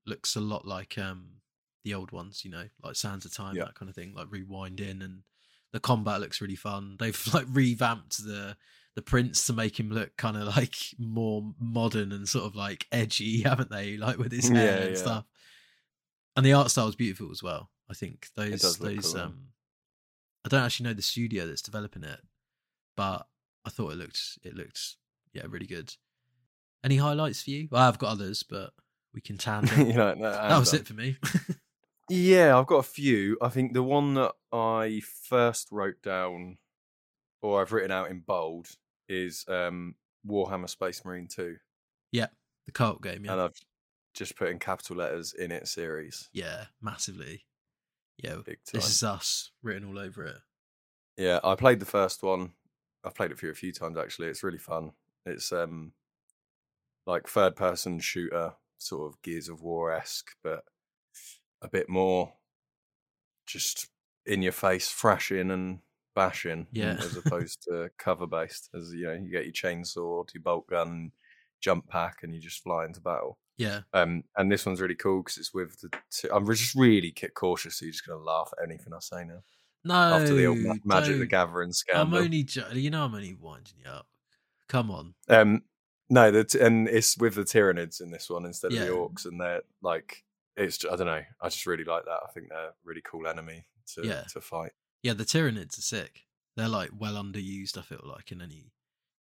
Looks 0.08 0.36
a 0.36 0.42
lot 0.42 0.66
like 0.66 0.98
um 0.98 1.42
the 1.86 1.94
old 1.94 2.12
ones, 2.12 2.44
you 2.44 2.50
know, 2.52 2.66
like 2.84 2.96
Sands 2.96 3.26
of 3.26 3.34
Time, 3.34 3.56
Yeah. 3.56 3.66
that 3.66 3.76
kind 3.76 3.90
of 3.90 3.96
thing, 3.96 4.14
like 4.16 4.28
rewind 4.32 4.80
in 4.82 5.02
and 5.04 5.22
the 5.72 5.80
combat 5.80 6.20
looks 6.20 6.42
really 6.42 6.56
fun. 6.56 6.98
They've 7.00 7.22
like 7.34 7.46
revamped 7.48 8.18
the 8.24 8.58
the 8.96 9.02
prince 9.02 9.46
to 9.48 9.54
make 9.54 9.80
him 9.80 9.90
look 9.92 10.16
kind 10.18 10.36
of 10.38 10.44
like 10.58 10.76
more 10.98 11.54
modern 11.60 12.12
and 12.12 12.28
sort 12.28 12.46
of 12.46 12.56
like 12.56 12.88
edgy, 12.92 13.42
haven't 13.44 13.72
they? 13.72 13.98
Like 13.98 14.18
with 14.18 14.32
his 14.32 14.50
hair 14.50 14.78
Yeah, 14.80 14.84
and 14.86 14.96
yeah. 14.96 15.02
stuff. 15.02 15.26
And 16.36 16.46
the 16.46 16.54
art 16.54 16.72
style 16.72 16.88
is 16.88 16.96
beautiful 16.96 17.32
as 17.32 17.44
well. 17.44 17.70
I 17.90 17.94
think 17.94 18.28
those 18.36 18.78
those 18.78 19.14
cool. 19.14 19.22
um 19.22 19.40
I 20.46 20.50
don't 20.50 20.64
actually 20.64 20.86
know 20.86 20.94
the 20.94 21.02
studio 21.02 21.46
that's 21.48 21.62
developing 21.62 22.04
it, 22.04 22.20
but 22.96 23.28
I 23.66 23.70
thought 23.70 23.92
it 23.92 23.98
looked 23.98 24.40
it 24.44 24.56
looked 24.56 24.96
yeah 25.34 25.44
really 25.50 25.66
good. 25.68 25.94
Any 26.84 26.98
highlights 26.98 27.44
for 27.44 27.50
you? 27.50 27.68
Well, 27.72 27.82
I've 27.82 27.98
got 28.00 28.12
others, 28.12 28.44
but 28.44 28.72
we 29.14 29.22
can 29.22 29.38
tangent. 29.40 29.88
you 29.88 29.94
know, 29.96 30.14
no, 30.14 30.32
that 30.32 30.58
was 30.60 30.72
and, 30.72 30.82
it 30.82 30.88
for 30.88 30.94
me. 30.94 31.18
Yeah, 32.10 32.58
I've 32.58 32.68
got 32.68 32.78
a 32.78 32.84
few. 32.84 33.38
I 33.42 33.50
think 33.50 33.74
the 33.74 33.84
one 33.84 34.16
that 34.16 34.32
I 34.52 35.02
first 35.28 35.68
wrote 35.72 36.02
down, 36.02 36.58
or 37.42 37.62
I've 37.62 37.72
written 37.72 37.92
out 37.92 38.12
in 38.12 38.20
bold, 38.20 38.68
is 39.08 39.46
um, 39.48 39.96
Warhammer 40.28 40.70
Space 40.70 41.04
Marine 41.06 41.28
2. 41.28 41.56
Yeah, 42.12 42.28
the 42.66 42.72
cult 42.72 43.02
game, 43.02 43.26
yeah, 43.26 43.34
And 43.34 43.42
I've 43.42 43.60
just 44.14 44.36
put 44.36 44.50
in 44.50 44.60
capital 44.60 44.98
letters 44.98 45.34
in 45.34 45.52
it 45.52 45.68
series. 45.68 46.30
yeah, 46.34 46.66
massively. 46.82 47.46
Yeah, 48.22 48.36
this 48.74 48.90
is 48.90 49.02
us 49.04 49.52
written 49.64 49.88
all 49.88 49.98
over 49.98 50.26
it. 50.26 50.36
Yeah, 51.16 51.40
I 51.44 51.56
played 51.56 51.80
the 51.80 51.86
first 51.86 52.22
one. 52.22 52.52
I've 53.04 53.16
played 53.16 53.32
it 53.32 53.40
for 53.40 53.50
a 53.50 53.56
few 53.56 53.72
times 53.72 53.98
actually. 53.98 54.28
It's 54.28 54.44
really 54.44 54.58
fun. 54.58 54.92
It's 55.26 55.54
um 55.54 55.94
like 57.06 57.28
third 57.28 57.56
person 57.56 58.00
shooter, 58.00 58.56
sort 58.78 59.10
of 59.14 59.22
Gears 59.22 59.48
of 59.48 59.62
War 59.62 59.94
esque, 59.94 60.32
but 60.44 60.64
a 61.62 61.70
bit 61.70 61.88
more 61.88 62.34
just 63.48 63.88
in 64.26 64.42
your 64.42 64.52
face, 64.52 64.92
thrashing 64.92 65.50
and 65.50 65.80
bashing, 66.20 66.68
Yeah. 66.72 66.98
as 67.00 67.16
opposed 67.26 67.64
to 67.64 67.90
cover 67.98 68.28
based. 68.28 68.70
As 68.76 68.94
you 68.94 69.06
know, 69.08 69.14
you 69.14 69.30
get 69.32 69.46
your 69.46 69.54
chainsaw, 69.54 70.28
your 70.34 70.44
bolt 70.44 70.68
gun, 70.68 71.12
jump 71.62 71.88
pack, 71.88 72.24
and 72.24 72.34
you 72.36 72.42
just 72.42 72.62
fly 72.64 72.86
into 72.86 73.00
battle. 73.02 73.38
Yeah, 73.58 73.82
Um, 73.94 74.24
and 74.38 74.50
this 74.52 74.66
one's 74.66 74.80
really 74.80 74.96
cool 74.96 75.22
because 75.22 75.38
it's 75.38 75.54
with 75.54 75.80
the. 75.82 75.90
Two, 76.12 76.30
I'm 76.34 76.46
just 76.48 76.76
really 76.76 77.14
cautious, 77.34 77.76
so 77.78 77.86
you're 77.86 77.92
just 77.92 78.06
gonna 78.08 78.22
laugh 78.24 78.52
at 78.58 78.64
anything 78.64 78.94
I 78.94 79.00
say 79.00 79.24
now. 79.26 79.44
no, 79.84 79.94
After 79.96 80.34
the 80.34 80.46
old 80.46 80.60
Magic 80.86 81.14
the 81.14 81.20
don't. 81.20 81.28
Gathering 81.30 81.74
I'm 81.94 82.14
only, 82.14 82.44
jo- 82.44 82.70
you 82.74 82.90
know, 82.90 83.04
I'm 83.06 83.14
only 83.16 83.34
winding 83.34 83.76
you 83.84 83.90
up. 83.90 84.08
Come 84.70 84.92
on, 84.92 85.14
Um, 85.28 85.64
no, 86.10 86.32
the 86.32 86.44
t- 86.46 86.60
and 86.60 86.88
it's 86.88 87.18
with 87.18 87.36
the 87.36 87.44
Tyranids 87.44 88.00
in 88.02 88.12
this 88.12 88.30
one 88.30 88.46
instead 88.46 88.72
of 88.72 88.80
the 88.80 88.94
Orks, 88.94 89.26
and 89.26 89.40
they're 89.42 89.62
like, 89.82 90.24
it's 90.56 90.84
I 90.86 90.96
don't 90.96 91.08
know, 91.08 91.24
I 91.42 91.50
just 91.50 91.66
really 91.66 91.84
like 91.86 92.06
that. 92.06 92.20
I 92.28 92.32
think 92.34 92.48
they're 92.50 92.70
a 92.70 92.74
really 92.86 93.02
cool 93.04 93.28
enemy 93.28 93.66
to 93.96 94.06
Yeah. 94.08 94.24
to 94.34 94.40
fight. 94.42 94.72
Yeah, 95.04 95.14
the 95.14 95.26
Tyranids 95.26 95.78
are 95.78 95.82
sick. 95.82 96.26
They're 96.56 96.68
like 96.68 96.90
well 96.98 97.14
underused. 97.16 97.78
I 97.78 97.82
feel 97.82 98.02
like 98.04 98.32
in 98.32 98.42
any 98.42 98.72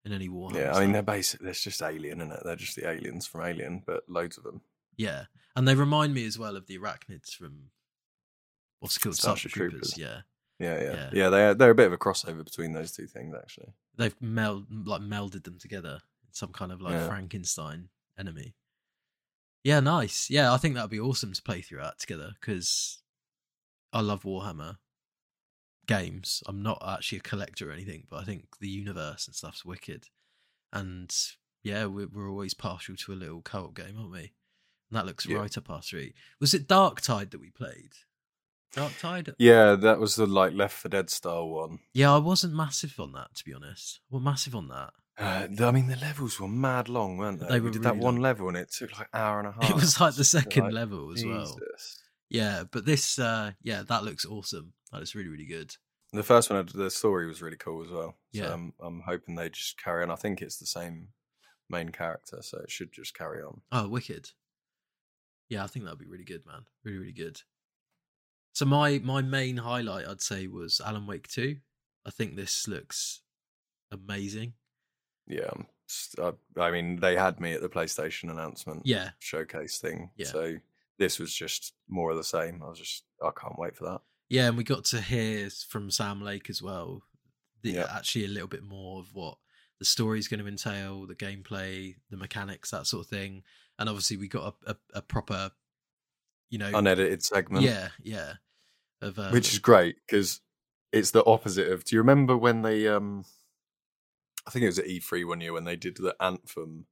in 0.05 0.13
any 0.13 0.29
war. 0.29 0.51
yeah, 0.55 0.73
I 0.75 0.81
mean 0.81 0.93
they're 0.93 1.03
basic. 1.03 1.41
It's 1.43 1.63
just 1.63 1.83
alien, 1.83 2.21
it? 2.21 2.41
They're 2.45 2.57
just 2.57 2.77
the 2.77 2.89
aliens 2.89 3.27
from 3.27 3.43
Alien, 3.43 3.83
but 3.87 4.09
loads 4.09 4.39
of 4.39 4.45
them. 4.45 4.63
Yeah, 4.97 5.25
and 5.55 5.67
they 5.69 5.75
remind 5.75 6.15
me 6.15 6.25
as 6.27 6.39
well 6.39 6.57
of 6.57 6.67
the 6.67 6.79
arachnids 6.79 7.31
from 7.35 7.71
what's 8.81 8.97
it 8.97 9.01
called 9.01 9.17
Starship 9.17 9.51
Starship 9.51 9.71
Troopers. 9.71 9.93
Troopers. 9.95 9.99
Yeah, 9.99 10.21
Yeah, 10.59 10.83
yeah, 10.83 10.93
Yeah. 10.95 11.11
yeah. 11.13 11.29
they're 11.31 11.55
they're 11.55 11.71
a 11.71 11.75
bit 11.75 11.87
of 11.87 11.93
a 11.93 11.99
crossover 11.99 12.45
between 12.45 12.73
those 12.73 12.93
two 12.93 13.07
things, 13.07 13.35
actually. 13.35 13.73
they've 13.97 14.21
meld 14.21 14.67
like 14.87 15.01
melded 15.03 15.45
them 15.45 15.59
together 15.59 16.01
in 16.27 16.33
some 16.33 16.53
kind 16.53 16.73
of 16.73 16.81
like 16.81 16.93
Yeah. 16.95 17.07
Frankenstein 17.09 17.89
enemy. 18.19 18.55
Yeah, 19.65 19.81
nice. 19.81 20.31
Yeah, 20.31 20.53
I 20.53 20.57
think 20.57 20.75
that'd 20.75 20.91
be 20.91 21.01
awesome 21.01 21.33
to 21.33 21.43
play 21.43 21.61
through 21.63 21.83
that 21.83 21.99
together 21.99 22.33
because 22.41 23.03
I 23.93 24.01
love 24.01 24.23
Warhammer 24.23 24.79
games. 25.89 26.43
I'm 26.47 26.63
not 26.63 26.81
actually 26.87 27.19
a 27.19 27.23
collector 27.23 27.69
or 27.69 27.73
anything, 27.73 28.05
but 28.09 28.21
I 28.21 28.25
think 28.25 28.45
the 28.61 28.69
universe 28.69 29.27
and 29.27 29.35
stuff's 29.35 29.65
wicked. 29.65 30.05
And 30.73 31.13
yeah, 31.65 31.87
we're, 31.87 32.07
we're 32.07 32.31
always 32.31 32.55
partial 32.55 32.95
to 32.95 33.13
a 33.13 33.15
little 33.15 33.41
co-op 33.43 33.75
game, 33.75 33.97
aren't 33.99 34.13
we? 34.13 34.19
And 34.91 34.97
that 34.97 35.07
looks 35.07 35.27
Yeah. 35.27 35.39
right 35.39 35.59
up 35.59 35.69
our 35.69 35.83
street. 35.83 36.15
Was 36.41 36.55
it 36.55 36.69
Darktide 36.69 37.31
that 37.33 37.41
we 37.41 37.51
played? 37.51 37.93
Darktide? 38.75 39.35
Yeah, 39.39 39.75
that 39.77 39.99
was 39.99 40.15
the 40.17 40.27
like 40.27 40.53
Left 40.53 40.75
4 40.77 40.89
Dead 40.91 41.11
style 41.11 41.49
one. 41.49 41.81
Yeah, 41.95 42.15
I 42.15 42.19
wasn't 42.19 42.55
massive 42.55 43.01
on 43.01 43.13
that 43.13 43.35
to 43.37 43.45
be 43.45 43.55
honest. 43.55 44.01
Well, 44.11 44.21
massive 44.21 44.55
on 44.55 44.69
that. 44.69 44.93
Uh, 45.19 45.49
I 45.67 45.71
mean, 45.73 45.89
the 45.89 45.97
levels 45.97 46.39
were 46.39 46.47
mad 46.47 46.89
long, 46.89 47.17
weren't 47.17 47.41
they? 47.41 47.47
They 47.49 47.61
we 47.61 47.67
were 47.67 47.71
did 47.73 47.83
that 47.83 47.97
one 47.97 48.17
long. 48.17 48.23
level, 48.23 48.47
and 48.49 48.57
it 48.57 48.71
took 48.71 48.93
like 48.97 49.09
an 49.13 49.21
hour 49.21 49.41
and 49.41 49.49
a 49.49 49.53
half. 49.61 49.71
it 49.71 49.75
was 49.75 50.01
like 50.01 50.15
the 50.15 50.23
second 50.23 50.65
like, 50.65 50.73
level 50.73 51.11
as 51.13 51.25
well. 51.25 51.59
Yeah, 52.31 52.65
but 52.71 52.85
this, 52.85 53.19
uh 53.19 53.53
yeah, 53.63 53.83
that 53.89 54.05
looks 54.05 54.25
awesome. 54.27 54.75
That 54.93 55.03
is 55.03 55.15
really, 55.15 55.29
really 55.29 55.47
good. 55.47 55.75
The 56.13 56.23
first 56.23 56.49
one, 56.51 56.67
the 56.75 56.91
story 56.91 57.27
was 57.27 57.43
really 57.43 57.57
cool 57.59 57.83
as 57.85 57.91
well. 57.91 58.17
So 58.35 58.43
Yeah. 58.43 58.53
I'm, 58.53 58.73
I'm 58.81 59.03
hoping 59.07 59.35
they 59.35 59.51
just 59.51 59.83
carry 59.83 60.03
on. 60.03 60.11
I 60.11 60.17
think 60.17 60.41
it's 60.41 60.57
the 60.59 60.67
same 60.67 61.09
main 61.69 61.91
character, 61.91 62.39
so 62.41 62.59
it 62.61 62.71
should 62.71 62.93
just 62.93 63.15
carry 63.15 63.43
on. 63.43 63.61
Oh, 63.71 63.89
wicked. 63.89 64.31
Yeah, 65.51 65.65
I 65.65 65.67
think 65.67 65.85
that'd 65.85 65.99
be 65.99 66.07
really 66.07 66.25
good, 66.25 66.47
man. 66.47 66.63
Really, 66.85 66.99
really 66.99 67.13
good. 67.13 67.41
So 68.55 68.65
my 68.65 68.99
my 68.99 69.23
main 69.23 69.59
highlight, 69.59 70.09
I'd 70.09 70.21
say, 70.23 70.47
was 70.47 70.81
Alan 70.85 71.07
Wake 71.07 71.29
Two. 71.29 71.57
I 72.07 72.11
think 72.11 72.35
this 72.37 72.67
looks 72.67 73.21
amazing. 73.93 74.55
Yeah, 75.27 75.51
um, 75.53 75.67
s- 75.89 76.15
I, 76.19 76.23
uh, 76.23 76.33
I 76.59 76.71
mean, 76.71 76.97
they 77.01 77.17
had 77.17 77.39
me 77.39 77.53
at 77.53 77.61
the 77.61 77.69
PlayStation 77.69 78.31
announcement 78.31 78.83
Yeah, 78.85 79.11
showcase 79.19 79.79
thing. 79.79 80.11
Yeah. 80.17 80.27
So 80.27 80.57
this 80.99 81.19
was 81.19 81.33
just 81.35 81.75
more 81.89 82.11
of 82.11 82.17
the 82.17 82.25
same. 82.25 82.63
I 82.63 82.69
was 82.71 82.79
just, 82.79 83.05
I 83.23 83.31
can't 83.39 83.59
wait 83.59 83.77
for 83.77 83.85
that. 83.85 84.01
Yeah, 84.29 84.49
and 84.49 84.57
we 84.57 84.65
got 84.65 84.85
to 84.87 85.01
hear 85.01 85.49
from 85.69 85.91
Sam 85.91 86.21
Lake 86.23 86.51
as 86.51 86.63
well. 86.63 87.03
The, 87.63 87.71
Yeah. 87.73 87.87
Actually, 87.91 88.25
a 88.27 88.29
little 88.29 88.49
bit 88.49 88.63
more 88.63 89.01
of 89.01 89.15
what 89.15 89.39
the 89.79 89.85
story 89.85 90.19
is 90.19 90.29
going 90.29 90.41
to 90.41 90.47
entail, 90.49 91.07
the 91.07 91.15
gameplay, 91.15 91.97
the 92.11 92.17
mechanics, 92.17 92.71
that 92.71 92.87
sort 92.87 93.05
of 93.05 93.11
thing. 93.11 93.43
And 93.79 93.89
obviously, 93.89 94.17
we 94.17 94.29
got 94.29 94.55
a, 94.67 94.71
a, 94.73 94.77
a 94.95 95.03
proper, 95.03 95.51
you 96.51 96.59
know, 96.59 96.71
Unedited 96.75 97.23
segment. 97.23 97.65
yeah, 97.65 97.89
yeah, 98.03 98.35
of 99.01 99.19
uh, 99.19 99.31
which 99.31 99.53
is 99.53 99.59
great 99.61 99.97
because 100.07 100.41
it's 100.93 101.11
the 101.13 101.25
opposite 101.25 101.71
of. 101.71 101.85
Do 101.85 101.95
you 101.97 102.01
remember 102.01 102.37
when 102.37 102.63
they? 102.63 102.89
um 102.89 103.25
I 104.47 104.51
think 104.51 104.63
it 104.63 104.67
was 104.69 104.79
at 104.79 104.87
E3 104.87 105.27
one 105.29 105.41
year 105.43 105.53
when 105.53 105.65
they 105.65 105.77
did 105.77 105.97
the 105.99 106.17
anthem, 106.21 106.87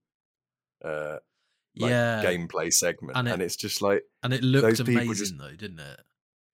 uh, 0.85 1.17
like 1.77 1.91
yeah, 1.91 2.23
gameplay 2.23 2.71
segment, 2.73 3.17
And 3.17 3.27
and, 3.29 3.41
it's 3.43 3.57
just 3.57 3.81
like 3.81 4.03
and 4.23 4.35
it 4.35 4.43
looked 4.43 4.79
amazing 4.81 5.15
just- 5.15 5.39
though, 5.39 5.57
didn't 5.57 5.81
it? 5.81 6.01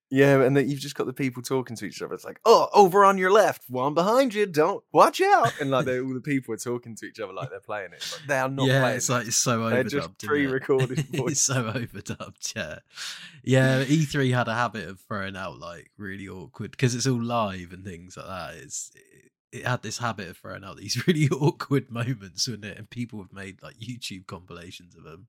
Yeah, 0.09 0.41
and 0.41 0.55
then 0.55 0.69
you've 0.69 0.79
just 0.79 0.95
got 0.95 1.07
the 1.07 1.13
people 1.13 1.41
talking 1.41 1.75
to 1.77 1.85
each 1.85 2.01
other. 2.01 2.13
It's 2.13 2.25
like, 2.25 2.39
oh, 2.45 2.69
over 2.73 3.03
on 3.03 3.17
your 3.17 3.31
left, 3.31 3.63
one 3.69 3.93
behind 3.93 4.33
you, 4.33 4.45
don't 4.45 4.83
watch 4.91 5.21
out, 5.21 5.53
and 5.59 5.71
like 5.71 5.87
all 5.87 6.13
the 6.13 6.21
people 6.21 6.53
are 6.53 6.57
talking 6.57 6.95
to 6.97 7.05
each 7.05 7.19
other 7.19 7.33
like 7.33 7.49
they're 7.49 7.59
playing 7.59 7.93
it. 7.93 8.05
Like, 8.11 8.27
they 8.27 8.37
are 8.37 8.49
not 8.49 8.67
yeah, 8.67 8.87
it's 8.89 9.09
like 9.09 9.25
it. 9.25 9.29
it's 9.29 9.37
so 9.37 9.69
They're 9.69 9.83
just 9.83 9.95
isn't 9.95 10.23
it? 10.23 10.27
pre-recorded 10.27 11.07
it's 11.13 11.41
so 11.41 11.63
overdubbed. 11.71 12.55
Yeah, 12.55 12.79
yeah. 13.43 13.83
E3 13.83 14.33
had 14.33 14.47
a 14.47 14.53
habit 14.53 14.87
of 14.87 14.99
throwing 14.99 15.35
out 15.35 15.59
like 15.59 15.89
really 15.97 16.27
awkward 16.27 16.71
because 16.71 16.93
it's 16.95 17.07
all 17.07 17.21
live 17.21 17.71
and 17.73 17.83
things 17.83 18.15
like 18.15 18.27
that. 18.27 18.55
It's 18.55 18.91
it, 18.95 19.31
it 19.59 19.67
had 19.67 19.83
this 19.83 19.99
habit 19.99 20.27
of 20.27 20.37
throwing 20.37 20.63
out 20.63 20.77
these 20.77 21.01
really 21.07 21.29
awkward 21.29 21.89
moments, 21.89 22.47
wouldn't 22.47 22.65
it? 22.65 22.77
And 22.77 22.89
people 22.89 23.19
have 23.21 23.33
made 23.33 23.61
like 23.63 23.77
YouTube 23.77 24.27
compilations 24.27 24.95
of 24.95 25.03
them. 25.03 25.27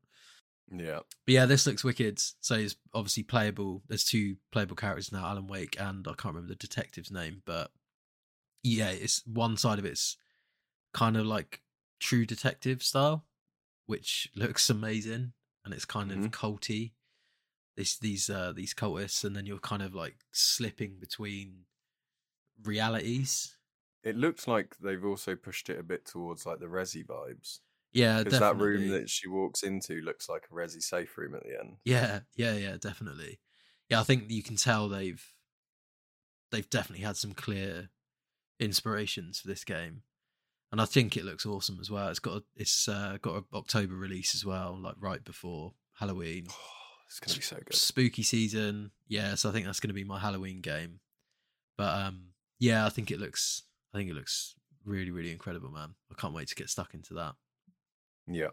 Yeah, 0.70 1.00
But 1.26 1.32
yeah, 1.34 1.46
this 1.46 1.66
looks 1.66 1.84
wicked. 1.84 2.18
So 2.40 2.54
it's 2.56 2.76
obviously 2.92 3.22
playable. 3.22 3.82
There's 3.88 4.04
two 4.04 4.36
playable 4.52 4.76
characters 4.76 5.12
now, 5.12 5.26
Alan 5.26 5.46
Wake 5.46 5.76
and 5.80 6.06
I 6.08 6.12
can't 6.14 6.34
remember 6.34 6.48
the 6.48 6.56
detective's 6.56 7.10
name, 7.10 7.42
but 7.44 7.70
yeah, 8.62 8.90
it's 8.90 9.22
one 9.26 9.56
side 9.56 9.78
of 9.78 9.84
it's 9.84 10.16
kind 10.94 11.16
of 11.16 11.26
like 11.26 11.60
true 12.00 12.24
detective 12.26 12.82
style, 12.82 13.26
which 13.86 14.28
looks 14.34 14.70
amazing 14.70 15.32
and 15.64 15.74
it's 15.74 15.84
kind 15.84 16.10
Mhm. 16.10 16.24
of 16.26 16.30
culty. 16.30 16.92
This 17.76 17.98
these 17.98 18.30
uh 18.30 18.52
these 18.52 18.72
cultists, 18.72 19.24
and 19.24 19.34
then 19.34 19.46
you're 19.46 19.58
kind 19.58 19.82
of 19.82 19.94
like 19.94 20.16
slipping 20.32 20.98
between 21.00 21.66
realities. 22.62 23.56
it 24.02 24.16
looks 24.16 24.46
like 24.46 24.76
they've 24.78 25.04
also 25.04 25.34
pushed 25.34 25.70
it 25.70 25.78
a 25.78 25.82
bit 25.82 26.04
towards 26.04 26.44
like 26.44 26.58
the 26.60 26.66
Resi 26.66 27.04
vibes. 27.04 27.60
Yeah, 27.94 28.24
Because 28.24 28.40
that 28.40 28.58
room 28.58 28.88
that 28.88 29.08
she 29.08 29.28
walks 29.28 29.62
into 29.62 30.00
looks 30.00 30.28
like 30.28 30.42
a 30.50 30.54
Resi 30.54 30.82
safe 30.82 31.16
room 31.16 31.34
at 31.34 31.44
the 31.44 31.58
end. 31.58 31.76
Yeah, 31.84 32.20
yeah, 32.34 32.54
yeah, 32.54 32.76
definitely. 32.78 33.38
Yeah, 33.88 34.00
I 34.00 34.02
think 34.02 34.24
you 34.28 34.42
can 34.42 34.56
tell 34.56 34.88
they've 34.88 35.24
they've 36.50 36.68
definitely 36.68 37.04
had 37.04 37.16
some 37.16 37.32
clear 37.32 37.90
inspirations 38.58 39.40
for 39.40 39.48
this 39.48 39.62
game, 39.62 40.02
and 40.72 40.80
I 40.80 40.86
think 40.86 41.16
it 41.16 41.24
looks 41.24 41.46
awesome 41.46 41.78
as 41.80 41.90
well. 41.90 42.08
It's 42.08 42.18
got 42.18 42.38
a, 42.38 42.42
it's 42.56 42.88
uh, 42.88 43.18
got 43.22 43.36
an 43.36 43.44
October 43.54 43.94
release 43.94 44.34
as 44.34 44.44
well, 44.44 44.76
like 44.80 44.96
right 44.98 45.24
before 45.24 45.74
Halloween. 45.94 46.46
it's 47.06 47.20
gonna 47.20 47.36
be 47.36 47.42
so 47.42 47.56
good. 47.56 47.74
Spooky 47.74 48.24
season, 48.24 48.90
yeah. 49.06 49.36
So 49.36 49.48
I 49.48 49.52
think 49.52 49.66
that's 49.66 49.80
going 49.80 49.88
to 49.88 49.94
be 49.94 50.04
my 50.04 50.18
Halloween 50.18 50.60
game. 50.60 50.98
But 51.78 51.96
um, 51.96 52.30
yeah, 52.58 52.86
I 52.86 52.88
think 52.88 53.10
it 53.10 53.20
looks, 53.20 53.62
I 53.92 53.98
think 53.98 54.10
it 54.10 54.14
looks 54.14 54.54
really, 54.84 55.10
really 55.10 55.30
incredible, 55.30 55.70
man. 55.70 55.94
I 56.10 56.20
can't 56.20 56.34
wait 56.34 56.48
to 56.48 56.54
get 56.54 56.70
stuck 56.70 56.94
into 56.94 57.14
that. 57.14 57.34
Yeah. 58.26 58.50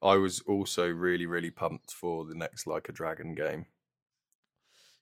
I 0.00 0.14
was 0.16 0.40
also 0.40 0.88
really, 0.88 1.26
really 1.26 1.50
pumped 1.50 1.92
for 1.92 2.24
the 2.24 2.34
next 2.34 2.66
Like 2.66 2.88
a 2.88 2.92
Dragon 2.92 3.34
game. 3.34 3.66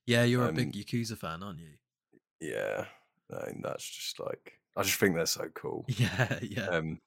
Yeah, 0.06 0.24
you're 0.24 0.44
a 0.44 0.48
Um, 0.48 0.54
big 0.54 0.72
Yakuza 0.72 1.18
fan, 1.18 1.42
aren't 1.42 1.58
you? 1.58 1.74
Yeah. 2.40 2.86
I 3.32 3.46
mean, 3.46 3.60
that's 3.62 3.84
just 3.88 4.20
like 4.20 4.60
I 4.76 4.82
just 4.82 4.98
think 4.98 5.14
they're 5.16 5.26
so 5.26 5.48
cool. 5.54 5.84
Yeah, 5.88 6.38
yeah, 6.42 6.68
Um 6.68 7.00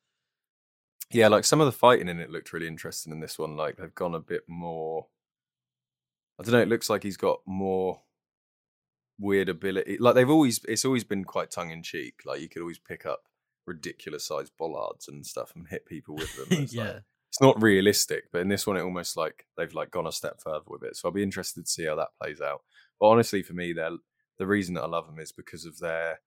Yeah, 1.12 1.28
like 1.30 1.46
some 1.46 1.62
of 1.62 1.66
the 1.66 1.72
fighting 1.72 2.10
in 2.10 2.20
it 2.20 2.30
looked 2.30 2.52
really 2.54 2.68
interesting 2.68 3.14
in 3.14 3.20
this 3.20 3.40
one. 3.40 3.56
Like 3.56 3.78
they've 3.78 3.94
gone 3.96 4.16
a 4.16 4.20
bit 4.20 4.44
more 4.48 5.08
I 6.40 6.44
don't 6.44 6.54
know, 6.54 6.62
it 6.62 6.70
looks 6.70 6.90
like 6.90 7.04
he's 7.04 7.18
got 7.18 7.40
more 7.46 8.02
weird 9.18 9.50
ability. 9.50 9.98
Like 9.98 10.16
they've 10.16 10.30
always 10.30 10.64
it's 10.66 10.86
always 10.86 11.04
been 11.04 11.24
quite 11.24 11.52
tongue 11.52 11.72
in 11.72 11.84
cheek. 11.84 12.22
Like 12.26 12.42
you 12.42 12.50
could 12.50 12.62
always 12.62 12.80
pick 12.80 13.06
up 13.06 13.24
ridiculous 13.68 14.26
sized 14.28 14.52
bollards 14.58 15.08
and 15.08 15.26
stuff 15.26 15.54
and 15.56 15.68
hit 15.68 15.86
people 15.86 16.16
with 16.16 16.36
them. 16.36 16.46
It's 16.64 16.74
like- 16.76 16.88
yeah. 16.88 17.00
it's 17.30 17.42
not 17.42 17.62
realistic, 17.62 18.26
but 18.32 18.42
in 18.42 18.48
this 18.50 18.66
one, 18.68 18.78
it 18.78 18.82
almost 18.82 19.16
like 19.18 19.46
they've 19.58 19.74
like 19.74 19.92
gone 19.92 20.08
a 20.08 20.12
step 20.12 20.40
further 20.44 20.66
with 20.68 20.84
it. 20.84 20.96
So 20.96 21.08
I'll 21.08 21.14
be 21.14 21.24
interested 21.24 21.66
to 21.66 21.70
see 21.72 21.86
how 21.86 21.96
that 21.96 22.10
plays 22.22 22.42
out. 22.42 22.62
But 23.00 23.08
honestly, 23.08 23.44
for 23.44 23.54
me, 23.54 23.74
they're 23.74 23.92
the 24.38 24.48
reason 24.48 24.74
that 24.76 24.84
I 24.84 24.88
love 24.88 25.06
them 25.08 25.20
is 25.20 25.32
because 25.32 25.66
of 25.66 25.80
their. 25.80 26.20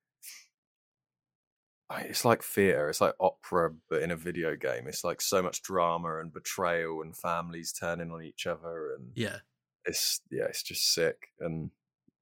It's 1.94 2.24
like 2.24 2.42
theatre. 2.42 2.88
It's 2.88 3.02
like 3.02 3.14
opera, 3.20 3.70
but 3.90 4.02
in 4.02 4.10
a 4.10 4.16
video 4.16 4.56
game. 4.56 4.86
It's 4.86 5.04
like 5.04 5.20
so 5.20 5.42
much 5.42 5.62
drama 5.62 6.20
and 6.20 6.32
betrayal 6.32 7.02
and 7.02 7.14
families 7.14 7.70
turning 7.72 8.10
on 8.10 8.22
each 8.22 8.46
other, 8.46 8.94
and 8.94 9.10
Yeah, 9.14 9.38
it's 9.84 10.20
yeah, 10.30 10.44
it's 10.44 10.62
just 10.62 10.94
sick. 10.94 11.28
And 11.38 11.70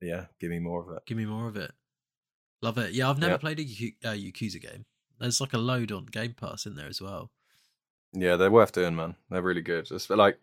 yeah, 0.01 0.27
give 0.41 0.51
me 0.51 0.59
more 0.59 0.83
of 0.91 0.97
it. 0.97 1.03
give 1.07 1.17
me 1.19 1.25
more 1.27 1.47
of 1.47 1.57
it. 1.57 1.71
Love 2.63 2.79
it. 2.79 2.93
Yeah, 2.93 3.11
I've 3.11 3.19
never 3.21 3.35
Yeah. 3.35 3.39
played 3.39 3.61
a 3.61 4.09
uh, 4.09 4.13
Yakuza 4.15 4.61
game. 4.61 4.87
There's 5.21 5.41
like 5.41 5.53
a 5.53 5.59
load 5.59 5.93
on 5.93 6.07
Game 6.07 6.33
Pass 6.35 6.67
in 6.67 6.75
there 6.75 6.89
as 6.89 7.01
well. 7.01 7.31
Yeah, 8.13 8.37
they're 8.37 8.51
worth 8.51 8.73
doing, 8.73 8.97
man. 8.97 9.15
They're 9.31 9.43
really 9.43 9.61
good. 9.63 9.89
It's 9.91 10.11
like 10.11 10.39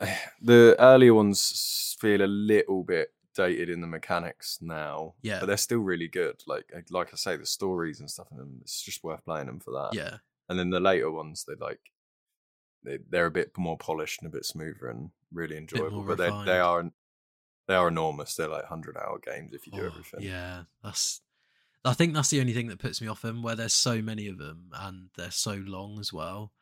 the 0.40 0.76
earlier 0.78 1.12
ones 1.14 1.96
feel 2.00 2.22
a 2.22 2.26
little 2.26 2.84
bit 2.84 3.08
dated 3.34 3.68
in 3.68 3.80
the 3.82 3.86
mechanics 3.86 4.58
now. 4.62 5.14
Yeah. 5.22 5.40
but 5.40 5.46
they're 5.46 5.56
still 5.58 5.80
really 5.80 6.08
good. 6.08 6.36
Like 6.46 6.72
like 6.90 7.12
I 7.12 7.16
say, 7.16 7.36
the 7.36 7.44
stories 7.46 8.00
and 8.00 8.10
stuff 8.10 8.28
in 8.30 8.38
them. 8.38 8.58
It's 8.62 8.80
just 8.82 9.04
worth 9.04 9.24
playing 9.24 9.46
them 9.46 9.60
for 9.60 9.72
that. 9.72 9.90
Yeah, 9.94 10.18
and 10.48 10.58
then 10.58 10.70
the 10.70 10.80
later 10.80 11.10
ones, 11.10 11.44
they 11.46 11.54
like 11.62 11.80
they 12.84 12.98
they're 13.10 13.26
a 13.26 13.30
bit 13.30 13.50
more 13.58 13.76
polished 13.76 14.22
and 14.22 14.28
a 14.30 14.32
bit 14.32 14.44
smoother 14.46 14.88
and 14.88 15.10
really 15.32 15.56
enjoyable. 15.56 16.02
But 16.02 16.18
they 16.18 16.30
they 16.44 16.58
are 16.60 16.90
they 17.68 17.74
are 17.74 17.88
enormous. 17.88 18.36
They're 18.36 18.48
like 18.48 18.64
hundred 18.66 18.96
hour 18.96 19.18
games 19.18 19.52
if 19.52 19.66
you 19.66 19.72
do 19.72 19.82
Oh, 19.82 19.86
everything. 19.86 20.20
Yeah, 20.20 20.62
that's. 20.82 21.20
I 21.86 21.92
think 21.94 22.14
that's 22.14 22.30
the 22.30 22.40
only 22.40 22.52
thing 22.52 22.66
that 22.68 22.78
puts 22.80 23.00
me 23.00 23.08
off 23.08 23.22
them, 23.22 23.42
where 23.42 23.54
there's 23.54 23.72
so 23.74 24.02
many 24.02 24.26
of 24.26 24.38
them 24.38 24.70
and 24.74 25.08
they're 25.16 25.30
so 25.30 25.54
long 25.54 25.98
as 26.00 26.12
well. 26.12 26.52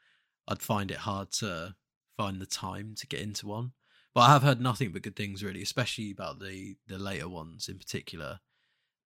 I'd 0.46 0.60
find 0.62 0.90
it 0.90 0.98
hard 0.98 1.32
to 1.32 1.74
find 2.16 2.40
the 2.40 2.46
time 2.46 2.94
to 2.98 3.06
get 3.06 3.20
into 3.20 3.46
one. 3.46 3.72
But 4.14 4.20
I 4.20 4.32
have 4.32 4.42
heard 4.42 4.60
nothing 4.60 4.92
but 4.92 5.02
good 5.02 5.16
things, 5.16 5.42
really, 5.42 5.62
especially 5.62 6.10
about 6.10 6.38
the 6.38 6.76
the 6.86 6.98
later 6.98 7.28
ones 7.28 7.68
in 7.68 7.78
particular. 7.78 8.40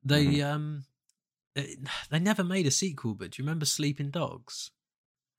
They 0.04 0.26
Mhm. 0.26 0.44
um, 0.44 0.84
it, 1.54 1.78
they 2.10 2.18
never 2.18 2.44
made 2.44 2.66
a 2.66 2.70
sequel, 2.70 3.14
but 3.14 3.30
do 3.30 3.40
you 3.42 3.46
remember 3.46 3.64
Sleeping 3.64 4.10
Dogs? 4.10 4.70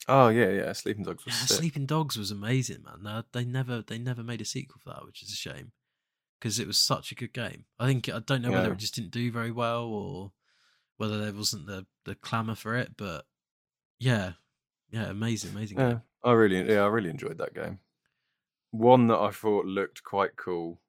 Oh 0.08 0.30
yeah, 0.30 0.50
yeah. 0.50 0.72
Sleeping 0.74 1.04
Dogs 1.04 1.26
was 1.26 1.34
Yeah, 1.36 1.46
sick. 1.46 1.58
Sleeping 1.58 1.86
Dogs 1.86 2.18
was 2.18 2.32
amazing, 2.32 2.84
man. 2.84 3.04
They, 3.04 3.42
they 3.44 3.46
never 3.46 3.82
they 3.82 4.00
never 4.00 4.24
made 4.24 4.42
a 4.42 4.46
sequel 4.46 4.80
for 4.82 4.90
that, 4.90 5.06
which 5.06 5.22
is 5.22 5.32
a 5.32 5.36
shame 5.36 5.74
because 6.40 6.58
it 6.58 6.68
was 6.68 6.78
such 6.80 7.12
a 7.12 7.16
good 7.16 7.34
game. 7.34 7.66
I 7.78 7.86
think 7.86 8.08
I 8.10 8.20
don't 8.20 8.42
know 8.42 8.52
whether 8.52 8.72
it 8.72 8.78
just 8.78 8.96
didn't 8.96 9.12
do 9.12 9.30
very 9.32 9.52
well 9.52 9.84
or 9.84 10.32
whether 11.00 11.20
there 11.20 11.34
wasn't 11.34 11.68
the 11.68 11.88
the 12.06 12.16
clamor 12.16 12.56
for 12.56 12.76
it, 12.78 12.98
but 12.98 13.26
yeah, 14.00 14.34
yeah, 14.92 15.06
amazing, 15.10 15.52
amazing 15.52 15.78
Yeah, 15.78 15.88
game. 15.90 16.04
I 16.24 16.34
really, 16.34 16.68
yeah, 16.72 16.82
I 16.84 16.88
really 16.88 17.10
enjoyed 17.10 17.38
that 17.38 17.54
game. 17.54 17.80
One 18.72 19.08
that 19.08 19.20
I 19.20 19.32
thought 19.32 19.66
looked 19.66 20.04
quite 20.04 20.36
cool. 20.38 20.82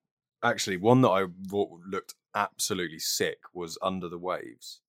Actually, 0.43 0.79
one 0.79 1.03
that 1.03 1.11
I 1.11 1.27
thought 1.49 1.81
looked 1.87 2.15
absolutely 2.35 2.99
sick 3.01 3.41
was 3.55 3.79
Under 3.83 4.09
the 4.09 4.19
Waves. 4.19 4.83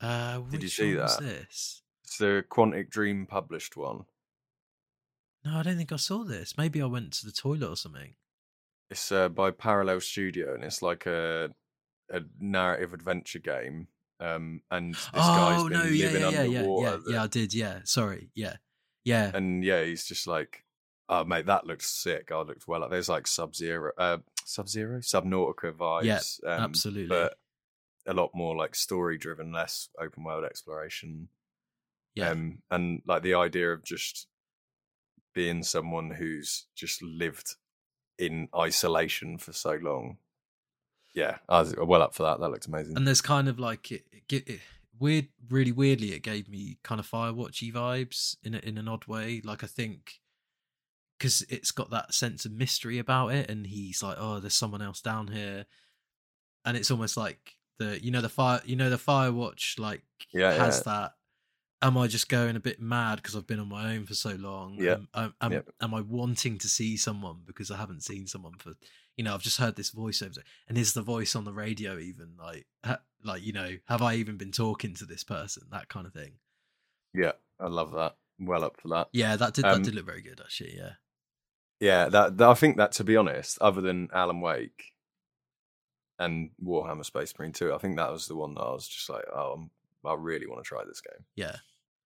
Uh, 0.00 0.40
Did 0.50 0.62
you 0.62 0.68
see 0.68 0.92
that? 0.94 1.18
this? 1.18 1.82
It's 2.04 2.18
the 2.18 2.44
Quantic 2.48 2.90
Dream 2.90 3.26
published 3.26 3.76
one. 3.76 4.06
No, 5.44 5.58
I 5.58 5.62
don't 5.62 5.76
think 5.76 5.92
I 5.92 5.96
saw 5.96 6.24
this. 6.24 6.56
Maybe 6.58 6.82
I 6.82 6.86
went 6.86 7.12
to 7.14 7.26
the 7.26 7.32
toilet 7.32 7.68
or 7.68 7.76
something. 7.76 8.16
It's 8.90 9.10
uh, 9.10 9.28
by 9.28 9.50
Parallel 9.50 10.00
Studio, 10.00 10.54
and 10.54 10.62
it's 10.64 10.82
like 10.82 11.06
a 11.06 11.54
a 12.12 12.20
narrative 12.38 12.92
adventure 12.94 13.38
game. 13.40 13.88
Um, 14.20 14.60
and 14.70 14.94
this 14.94 15.08
guy's 15.14 15.62
been 15.64 15.72
no, 15.72 15.82
yeah, 15.84 16.06
living 16.06 16.20
yeah, 16.22 16.30
yeah, 16.30 16.42
yeah, 16.42 16.58
underwater. 16.60 16.84
yeah, 16.84 16.96
that- 17.04 17.12
yeah. 17.12 17.22
I 17.22 17.26
did. 17.26 17.54
Yeah, 17.54 17.78
sorry. 17.84 18.30
Yeah, 18.34 18.56
yeah. 19.04 19.30
and 19.34 19.64
yeah, 19.64 19.82
he's 19.82 20.04
just 20.04 20.26
like, 20.28 20.64
oh 21.08 21.24
mate, 21.24 21.46
that 21.46 21.66
looked 21.66 21.82
sick. 21.82 22.30
I 22.30 22.40
looked 22.42 22.68
well. 22.68 22.88
There's 22.88 23.08
like 23.08 23.26
Sub 23.26 23.54
Zero, 23.56 23.90
uh, 23.98 24.18
Sub 24.44 24.68
Zero, 24.68 24.98
Subnautica 25.00 25.72
vibes. 25.72 26.04
Yeah, 26.04 26.20
um, 26.54 26.62
absolutely. 26.62 27.08
But 27.08 27.34
a 28.06 28.12
lot 28.12 28.30
more 28.34 28.56
like 28.56 28.74
story 28.76 29.18
driven, 29.18 29.52
less 29.52 29.88
open 30.00 30.22
world 30.24 30.44
exploration. 30.44 31.28
yeah, 32.14 32.30
Um, 32.30 32.58
and 32.70 33.02
like 33.06 33.22
the 33.22 33.34
idea 33.34 33.72
of 33.72 33.82
just 33.84 34.26
being 35.34 35.62
someone 35.62 36.10
who's 36.10 36.66
just 36.76 37.02
lived 37.02 37.56
in 38.18 38.48
isolation 38.54 39.38
for 39.38 39.52
so 39.52 39.78
long. 39.80 40.18
Yeah, 41.14 41.38
I 41.48 41.60
was 41.60 41.74
well 41.76 42.02
up 42.02 42.14
for 42.14 42.22
that. 42.24 42.40
That 42.40 42.48
looked 42.50 42.66
amazing. 42.66 42.96
and 42.96 43.06
there's 43.06 43.20
kind 43.20 43.48
of 43.48 43.58
like 43.58 43.92
it, 43.92 44.04
it, 44.30 44.48
it 44.48 44.60
weird 44.98 45.28
really 45.48 45.72
weirdly 45.72 46.12
it 46.12 46.22
gave 46.22 46.48
me 46.48 46.78
kind 46.84 47.00
of 47.00 47.06
firewatchy 47.10 47.72
vibes 47.72 48.36
in 48.44 48.54
a, 48.54 48.58
in 48.58 48.78
an 48.78 48.86
odd 48.86 49.04
way 49.06 49.40
like 49.42 49.64
i 49.64 49.66
think 49.66 50.20
because 51.18 51.42
it's 51.48 51.72
got 51.72 51.90
that 51.90 52.14
sense 52.14 52.44
of 52.44 52.52
mystery 52.52 52.98
about 52.98 53.28
it 53.28 53.50
and 53.50 53.66
he's 53.66 54.00
like 54.02 54.16
oh 54.20 54.38
there's 54.38 54.54
someone 54.54 54.82
else 54.82 55.00
down 55.00 55.26
here 55.28 55.64
and 56.64 56.76
it's 56.76 56.90
almost 56.90 57.16
like 57.16 57.56
the 57.78 57.98
you 58.04 58.10
know 58.12 58.20
the 58.20 58.28
fire 58.28 58.60
you 58.64 58.76
know 58.76 58.90
the 58.90 58.96
firewatch 58.96 59.78
like 59.78 60.02
Yeah, 60.32 60.52
has 60.52 60.82
yeah. 60.86 60.92
that 60.92 61.12
am 61.80 61.98
i 61.98 62.06
just 62.06 62.28
going 62.28 62.54
a 62.54 62.60
bit 62.60 62.80
mad 62.80 63.16
because 63.16 63.34
i've 63.34 63.46
been 63.46 63.58
on 63.60 63.68
my 63.68 63.94
own 63.96 64.04
for 64.06 64.14
so 64.14 64.30
long 64.38 64.76
Yeah. 64.78 64.92
am, 64.92 65.08
am, 65.14 65.34
am, 65.40 65.52
Yep. 65.52 65.68
am 65.80 65.94
i 65.94 66.00
wanting 66.00 66.58
to 66.58 66.68
see 66.68 66.96
someone 66.96 67.38
because 67.44 67.70
i 67.72 67.76
haven't 67.76 68.04
seen 68.04 68.26
someone 68.28 68.54
for 68.58 68.74
you 69.16 69.24
know 69.24 69.34
i've 69.34 69.42
just 69.42 69.58
heard 69.58 69.76
this 69.76 69.90
voiceover 69.90 70.38
and 70.68 70.78
is 70.78 70.94
the 70.94 71.02
voice 71.02 71.34
on 71.36 71.44
the 71.44 71.52
radio 71.52 71.98
even 71.98 72.34
like 72.38 72.66
ha- 72.84 73.00
like 73.24 73.44
you 73.44 73.52
know 73.52 73.76
have 73.86 74.02
i 74.02 74.14
even 74.14 74.36
been 74.36 74.52
talking 74.52 74.94
to 74.94 75.04
this 75.04 75.22
person 75.24 75.64
that 75.70 75.88
kind 75.88 76.06
of 76.06 76.12
thing 76.12 76.32
yeah, 77.14 77.32
I 77.60 77.68
love 77.68 77.92
that. 77.92 78.16
Well 78.38 78.64
up 78.64 78.80
for 78.80 78.88
that. 78.88 79.08
yeah 79.12 79.36
that 79.36 79.52
did 79.52 79.66
Um, 79.66 79.82
that 79.82 79.84
did 79.84 79.94
look 79.94 80.06
very 80.06 80.22
good 80.22 80.40
actually 80.40 80.74
yeah 80.76 80.92
Yeah, 81.78 82.08
that, 82.08 82.38
that 82.38 82.48
I 82.48 82.54
think 82.54 82.76
that 82.78 82.92
to 82.92 83.04
be 83.04 83.16
honest, 83.16 83.58
other 83.60 83.80
than 83.82 84.08
Alan 84.14 84.40
Wake 84.40 84.92
and 86.18 86.50
Warhammer 86.64 87.04
Space 87.04 87.34
Marine 87.38 87.52
2, 87.52 87.74
I 87.74 87.78
think 87.78 87.96
that 87.96 88.10
was 88.12 88.28
the 88.28 88.36
one 88.36 88.54
that 88.54 88.62
I 88.62 88.70
was 88.70 88.86
just 88.88 89.10
like, 89.10 89.24
oh, 89.34 89.54
I'm, 89.58 89.70
I 90.04 90.14
really 90.14 90.46
want 90.46 90.64
to 90.64 90.68
try 90.68 90.82
this 90.86 91.00
game. 91.02 91.24
yeah 91.36 91.56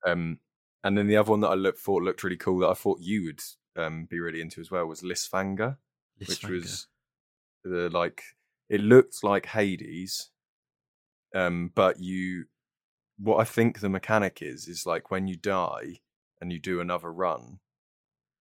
Um, 0.05 0.41
and 0.83 0.97
then 0.97 1.07
the 1.07 1.17
other 1.17 1.31
one 1.31 1.41
that 1.41 1.49
I 1.51 1.55
look, 1.55 1.79
thought 1.79 2.03
looked 2.03 2.25
really 2.25 2.37
cool 2.37 2.59
that 2.61 2.71
I 2.71 2.75
thought 2.75 2.99
you 3.01 3.25
would 3.25 3.41
um, 3.77 4.07
be 4.07 4.19
really 4.19 4.41
into 4.41 4.61
as 4.61 4.71
well 4.71 4.87
was 4.87 5.03
Lysfanga, 5.03 5.77
which 6.19 6.43
was 6.45 6.87
the 7.69 7.91
like 7.91 8.23
it 8.69 8.81
looked 8.81 9.23
like 9.23 9.47
Hades, 9.47 10.31
um, 11.35 11.71
but 11.75 12.01
you 12.01 12.47
what 13.19 13.39
I 13.41 13.45
think 13.45 13.81
the 13.81 13.89
mechanic 13.89 14.39
is 14.43 14.69
is 14.69 14.87
like 14.87 15.11
when 15.11 15.27
you 15.27 15.37
die 15.37 16.01
and 16.41 16.53
you 16.53 16.59
do 16.59 16.81
another 16.81 17.13
run, 17.13 17.61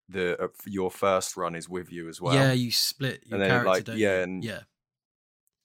the 0.10 0.42
uh, 0.42 0.48
your 0.66 0.92
first 0.92 1.38
run 1.38 1.56
is 1.56 1.70
with 1.70 1.92
you 1.92 2.10
as 2.10 2.20
well. 2.22 2.34
yeah 2.34 2.52
you 2.52 2.72
split 2.72 3.24
your 3.26 3.40
And 3.42 3.52
then, 3.52 3.66
like, 3.66 3.88
yeah, 3.88 4.24
and- 4.24 4.44
yeah 4.44 4.62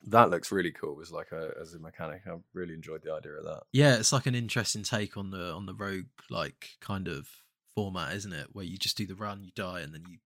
that 0.06 0.30
looks 0.30 0.50
really 0.50 0.70
cool. 0.72 0.98
As 1.02 1.12
like 1.12 1.30
a 1.32 1.50
as 1.60 1.74
a 1.74 1.78
mechanic, 1.78 2.22
I 2.26 2.36
really 2.54 2.72
enjoyed 2.72 3.02
the 3.02 3.12
idea 3.12 3.32
of 3.32 3.44
that. 3.44 3.62
yeah 3.72 3.96
it's 3.96 4.12
like 4.12 4.26
an 4.26 4.34
interesting 4.34 4.82
take 4.82 5.16
on 5.16 5.30
the 5.30 5.52
on 5.52 5.66
the 5.66 5.74
rogue 5.74 6.06
like 6.30 6.70
kind 6.80 7.06
of 7.08 7.28
format 7.74 8.14
isn't 8.14 8.32
it 8.32 8.48
where 8.52 8.64
you 8.64 8.76
just 8.78 8.96
do 8.96 9.06
the 9.06 9.14
run 9.14 9.44
you 9.44 9.50
die 9.54 9.80
and 9.80 9.92
then 9.94 10.02
you 10.08 10.18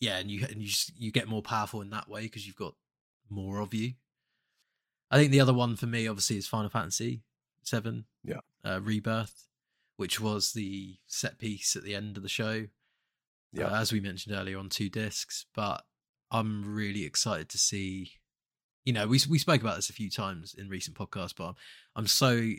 yeah 0.00 0.18
and 0.18 0.30
you 0.30 0.44
and 0.48 0.60
you 0.60 0.68
just, 0.68 0.92
you 0.98 1.10
get 1.10 1.28
more 1.28 1.42
powerful 1.42 1.80
in 1.80 1.90
that 1.90 2.08
way 2.08 2.22
because 2.22 2.46
you've 2.46 2.56
got 2.56 2.74
more 3.30 3.60
of 3.60 3.74
you 3.74 3.92
i 5.10 5.16
think 5.18 5.30
the 5.30 5.40
other 5.40 5.54
one 5.54 5.76
for 5.76 5.86
me 5.86 6.06
obviously 6.06 6.36
is 6.36 6.46
final 6.46 6.70
fantasy 6.70 7.22
7 7.62 8.04
Yeah. 8.24 8.40
uh, 8.64 8.80
rebirth 8.82 9.46
which 9.96 10.20
was 10.20 10.52
the 10.52 10.96
set 11.06 11.38
piece 11.38 11.74
at 11.76 11.82
the 11.82 11.94
end 11.94 12.16
of 12.16 12.22
the 12.22 12.28
show 12.28 12.66
Yeah. 13.52 13.66
uh, 13.66 13.80
as 13.80 13.92
we 13.92 14.00
mentioned 14.00 14.34
earlier 14.34 14.58
on 14.58 14.68
two 14.68 14.88
discs 14.88 15.46
but 15.54 15.84
i'm 16.30 16.74
really 16.74 17.04
excited 17.04 17.48
to 17.50 17.58
see 17.58 18.12
you 18.84 18.94
know, 18.94 19.06
we 19.06 19.20
we 19.28 19.38
spoke 19.38 19.60
about 19.60 19.76
this 19.76 19.90
a 19.90 19.92
few 19.92 20.08
times 20.08 20.54
in 20.54 20.70
recent 20.70 20.96
podcasts, 20.96 21.34
but 21.36 21.48
I'm, 21.48 21.54
I'm 21.94 22.06
so 22.06 22.52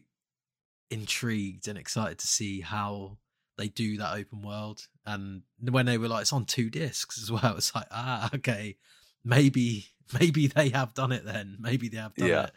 intrigued 0.92 1.68
and 1.68 1.78
excited 1.78 2.20
to 2.20 2.28
see 2.28 2.62
how 2.62 3.18
they 3.60 3.68
do 3.68 3.98
that 3.98 4.16
open 4.16 4.42
world. 4.42 4.88
And 5.06 5.44
when 5.62 5.86
they 5.86 5.98
were 6.00 6.08
like, 6.08 6.22
it's 6.24 6.34
on 6.34 6.46
two 6.46 6.70
discs 6.72 7.22
as 7.22 7.32
well, 7.32 7.54
it's 7.58 7.76
like, 7.76 7.88
ah, 7.92 8.30
okay, 8.34 8.78
maybe 9.24 9.86
maybe 10.20 10.48
they 10.48 10.70
have 10.70 10.94
done 10.96 11.12
it 11.12 11.26
then. 11.26 11.58
Maybe 11.60 11.90
they 11.90 11.98
have 11.98 12.16
done 12.16 12.28
Yeah. 12.30 12.44
it. 12.46 12.52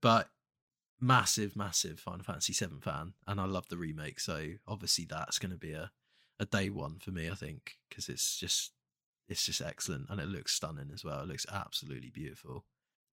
But 0.00 0.28
massive, 1.00 1.56
massive 1.56 1.98
Final 1.98 2.22
Fantasy 2.24 2.52
VII 2.52 2.80
fan, 2.80 3.14
and 3.26 3.40
I 3.40 3.46
love 3.46 3.68
the 3.68 3.76
remake. 3.76 4.20
So 4.20 4.52
obviously 4.68 5.06
that's 5.08 5.38
going 5.38 5.52
to 5.52 5.58
be 5.58 5.72
a 5.72 5.90
a 6.40 6.44
day 6.46 6.68
one 6.68 6.98
for 6.98 7.10
me, 7.12 7.30
I 7.30 7.34
think, 7.34 7.76
because 7.88 8.08
it's 8.08 8.36
just 8.36 8.72
it's 9.28 9.46
just 9.46 9.60
excellent 9.62 10.10
and 10.10 10.20
it 10.20 10.28
looks 10.28 10.52
stunning 10.52 10.90
as 10.92 11.04
well. 11.04 11.20
It 11.20 11.28
looks 11.28 11.46
absolutely 11.52 12.10
beautiful. 12.10 12.64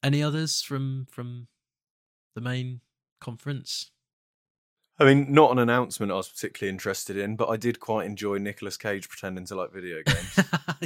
Any 0.04 0.22
others 0.22 0.62
from 0.62 1.08
from 1.10 1.48
the 2.36 2.42
main 2.42 2.82
conference? 3.20 3.92
I 5.00 5.06
mean, 5.06 5.34
not 5.34 5.52
an 5.52 5.58
announcement 5.58 6.12
I 6.12 6.16
was 6.16 6.30
particularly 6.30 6.70
interested 6.70 7.18
in, 7.18 7.36
but 7.36 7.50
I 7.50 7.58
did 7.58 7.80
quite 7.80 8.06
enjoy 8.06 8.38
Nicolas 8.38 8.78
Cage 8.78 9.10
pretending 9.10 9.46
to 9.46 9.56
like 9.56 9.74
video 9.74 10.04
games. 10.06 10.40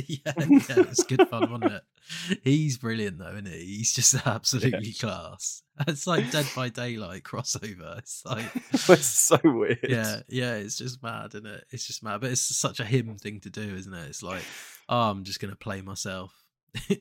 yeah, 0.07 0.33
yeah, 0.37 0.83
it's 0.89 1.03
good 1.03 1.27
fun, 1.27 1.51
wasn't 1.51 1.73
it? 1.73 2.39
He's 2.43 2.77
brilliant 2.77 3.17
though, 3.17 3.31
isn't 3.31 3.47
he? 3.47 3.77
He's 3.77 3.93
just 3.93 4.15
absolutely 4.27 4.93
class. 4.93 5.63
It's 5.87 6.07
like 6.07 6.31
Dead 6.31 6.45
by 6.55 6.69
Daylight 6.69 7.23
crossover. 7.23 7.97
It's 7.97 8.23
like 8.25 8.45
it's 8.73 9.05
so 9.05 9.37
weird. 9.43 9.79
yeah, 9.87 10.21
yeah, 10.29 10.55
it's 10.55 10.77
just 10.77 11.03
mad, 11.03 11.31
isn't 11.33 11.45
it? 11.47 11.65
It's 11.71 11.85
just 11.85 12.03
mad, 12.03 12.21
but 12.21 12.31
it's 12.31 12.41
such 12.41 12.79
a 12.79 12.85
him 12.85 13.17
thing 13.17 13.41
to 13.41 13.49
do, 13.49 13.75
isn't 13.75 13.93
it? 13.93 14.07
It's 14.07 14.23
like, 14.23 14.43
oh, 14.87 15.09
I'm 15.09 15.23
just 15.25 15.41
gonna 15.41 15.55
play 15.57 15.81
myself 15.81 16.31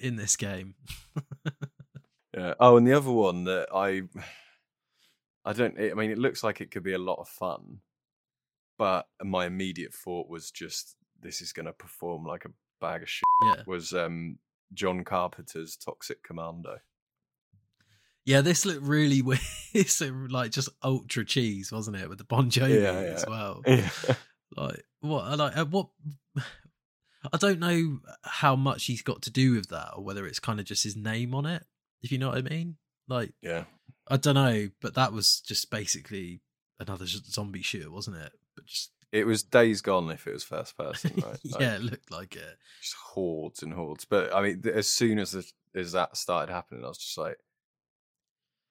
in 0.01 0.17
this 0.17 0.37
game. 0.37 0.75
Yeah. 2.37 2.55
Oh, 2.59 2.77
and 2.77 2.87
the 2.87 2.95
other 2.95 3.13
one 3.13 3.45
that 3.45 3.69
I, 3.73 4.03
I 5.45 5.53
don't. 5.53 5.79
I 5.79 5.95
mean, 5.95 6.11
it 6.11 6.19
looks 6.19 6.43
like 6.43 6.61
it 6.61 6.71
could 6.71 6.83
be 6.83 6.95
a 6.95 6.99
lot 6.99 7.19
of 7.21 7.29
fun, 7.29 7.79
but 8.79 9.07
my 9.23 9.47
immediate 9.47 9.93
thought 9.95 10.29
was 10.29 10.51
just 10.51 10.97
this 11.21 11.41
is 11.41 11.53
going 11.53 11.67
to 11.67 11.73
perform 11.73 12.25
like 12.25 12.45
a 12.45 12.51
bag 12.81 13.03
of 13.03 13.09
shit. 13.11 13.25
Yeah, 13.45 13.63
Was 13.67 13.93
um 13.93 14.39
John 14.73 15.05
Carpenter's 15.05 15.77
Toxic 15.77 16.23
Commando? 16.23 16.79
yeah. 18.25 18.41
This 18.41 18.65
looked 18.65 18.83
really 18.87 19.23
weird. 19.23 19.41
It's 19.75 20.01
like 20.01 20.53
just 20.53 20.69
ultra 20.85 21.25
cheese, 21.25 21.73
wasn't 21.73 21.97
it, 21.97 22.09
with 22.09 22.19
the 22.19 22.25
Bon 22.25 22.49
Jovi 22.49 22.81
Yeah, 22.83 23.15
as 23.15 23.25
well. 23.27 23.61
Yeah. 23.67 23.89
like 24.57 24.85
what 25.01 25.37
like 25.37 25.57
uh, 25.57 25.65
what 25.65 25.89
i 27.33 27.37
don't 27.39 27.59
know 27.59 27.99
how 28.23 28.55
much 28.55 28.85
he's 28.85 29.03
got 29.03 29.23
to 29.23 29.31
do 29.31 29.53
with 29.55 29.69
that 29.71 29.91
or 29.97 30.05
whether 30.05 30.27
it's 30.27 30.39
kind 30.39 30.61
of 30.61 30.67
just 30.67 30.85
his 30.85 30.95
name 30.95 31.35
on 31.35 31.45
it 31.47 31.65
if 32.03 32.13
you 32.13 32.19
know 32.19 32.29
what 32.29 32.39
i 32.39 32.43
mean 32.43 32.77
like 33.09 33.33
yeah. 33.43 33.65
I 34.09 34.17
don't 34.17 34.35
know 34.35 34.69
but 34.81 34.95
that 34.95 35.13
was 35.13 35.41
just 35.41 35.71
basically 35.71 36.41
another 36.79 37.07
zombie 37.07 37.63
shooter 37.63 37.91
wasn't 37.91 38.17
it? 38.17 38.33
But 38.55 38.67
just 38.67 38.91
It 39.13 39.27
was 39.27 39.43
Days 39.43 39.81
Gone 39.81 40.11
if 40.11 40.27
it 40.27 40.33
was 40.33 40.45
first 40.45 40.77
person, 40.77 41.13
right? 41.25 41.39
Like, 41.45 41.61
yeah 41.61 41.75
it 41.77 41.83
looked 41.83 42.11
like 42.11 42.37
it. 42.37 42.59
just 42.81 42.95
hordes 42.95 43.63
and 43.63 43.73
hordes. 43.73 44.05
But 44.05 44.35
I 44.35 44.43
mean, 44.43 44.63
as 44.73 44.89
soon 44.89 45.19
as 45.19 45.33
the, 45.33 45.45
as 45.75 45.93
that 45.93 46.17
started 46.17 46.53
happening, 46.53 46.85
I 46.85 46.89
was 46.89 46.99
just 46.99 47.17
like, 47.19 47.39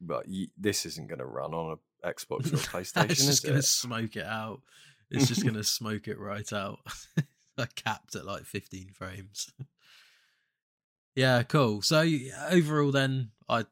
"But 0.01 0.25
y- 0.27 0.47
this 0.57 0.85
isn't 0.85 1.07
going 1.07 1.19
to 1.19 1.25
run 1.25 1.53
on 1.53 1.77
a 2.03 2.07
Xbox 2.07 2.51
or 2.51 2.55
a 2.55 2.59
PlayStation, 2.83 3.09
it's 3.11 3.25
just 3.25 3.45
gonna 3.45 3.61
smoke 3.61 4.15
it 4.17 4.25
out. 4.25 4.61
It's 5.09 5.27
just 5.27 5.45
gonna 5.45 5.63
smoke 5.79 6.07
it 6.09 6.19
right 6.19 6.51
out. 6.53 6.79
I 7.57 7.65
capped 7.75 8.15
at 8.15 8.25
like 8.25 8.43
15 8.43 8.89
frames. 8.93 9.49
Yeah 11.15 11.43
cool. 11.43 11.81
So 11.81 12.05
overall 12.49 12.91
then 12.91 13.31
i 13.47 13.65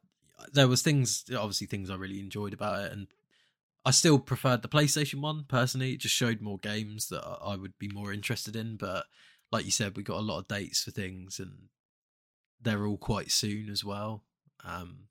there 0.53 0.67
was 0.67 0.81
things 0.81 1.25
obviously 1.37 1.67
things 1.67 1.89
i 1.89 1.95
really 1.95 2.19
enjoyed 2.19 2.53
about 2.53 2.83
it 2.85 2.91
and 2.91 3.07
i 3.85 3.91
still 3.91 4.19
preferred 4.19 4.61
the 4.61 4.69
playstation 4.69 5.21
one 5.21 5.45
personally 5.47 5.93
it 5.93 5.99
just 5.99 6.15
showed 6.15 6.41
more 6.41 6.57
games 6.59 7.09
that 7.09 7.23
i 7.25 7.53
I 7.53 7.55
would 7.55 7.77
be 7.79 7.89
more 7.89 8.13
interested 8.13 8.55
in 8.55 8.77
but 8.77 9.05
like 9.51 9.65
you 9.65 9.71
said 9.71 9.97
we 9.97 10.03
got 10.03 10.17
a 10.19 10.21
lot 10.21 10.39
of 10.39 10.47
dates 10.47 10.83
for 10.83 10.91
things 10.91 11.39
and 11.39 11.69
they're 12.61 12.85
all 12.85 12.97
quite 12.97 13.31
soon 13.31 13.69
as 13.69 13.83
well 13.83 14.23
um 14.63 15.07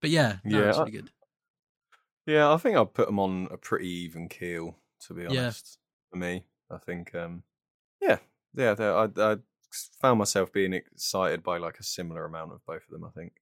but 0.00 0.10
yeah 0.10 0.36
no, 0.44 0.60
Yeah, 0.60 0.70
I- 0.74 0.78
really 0.80 0.90
good 0.92 1.10
Yeah, 2.26 2.52
I 2.52 2.56
think 2.58 2.76
I'll 2.76 2.86
put 2.86 3.06
them 3.06 3.18
on 3.18 3.48
a 3.50 3.56
pretty 3.56 3.88
even 3.88 4.28
keel, 4.28 4.76
to 5.06 5.14
be 5.14 5.26
Yeah. 5.26 5.40
honest. 5.46 5.78
For 6.10 6.16
me, 6.16 6.44
I 6.70 6.78
think, 6.78 7.14
um, 7.14 7.44
yeah, 8.00 8.18
yeah, 8.54 8.74
I, 8.78 9.32
I 9.32 9.36
found 10.00 10.18
myself 10.18 10.52
being 10.52 10.72
excited 10.72 11.42
by 11.42 11.58
like 11.58 11.78
a 11.78 11.84
similar 11.84 12.24
amount 12.24 12.52
of 12.52 12.64
both 12.66 12.84
of 12.84 12.90
them. 12.90 13.04
I 13.04 13.10
think. 13.10 13.32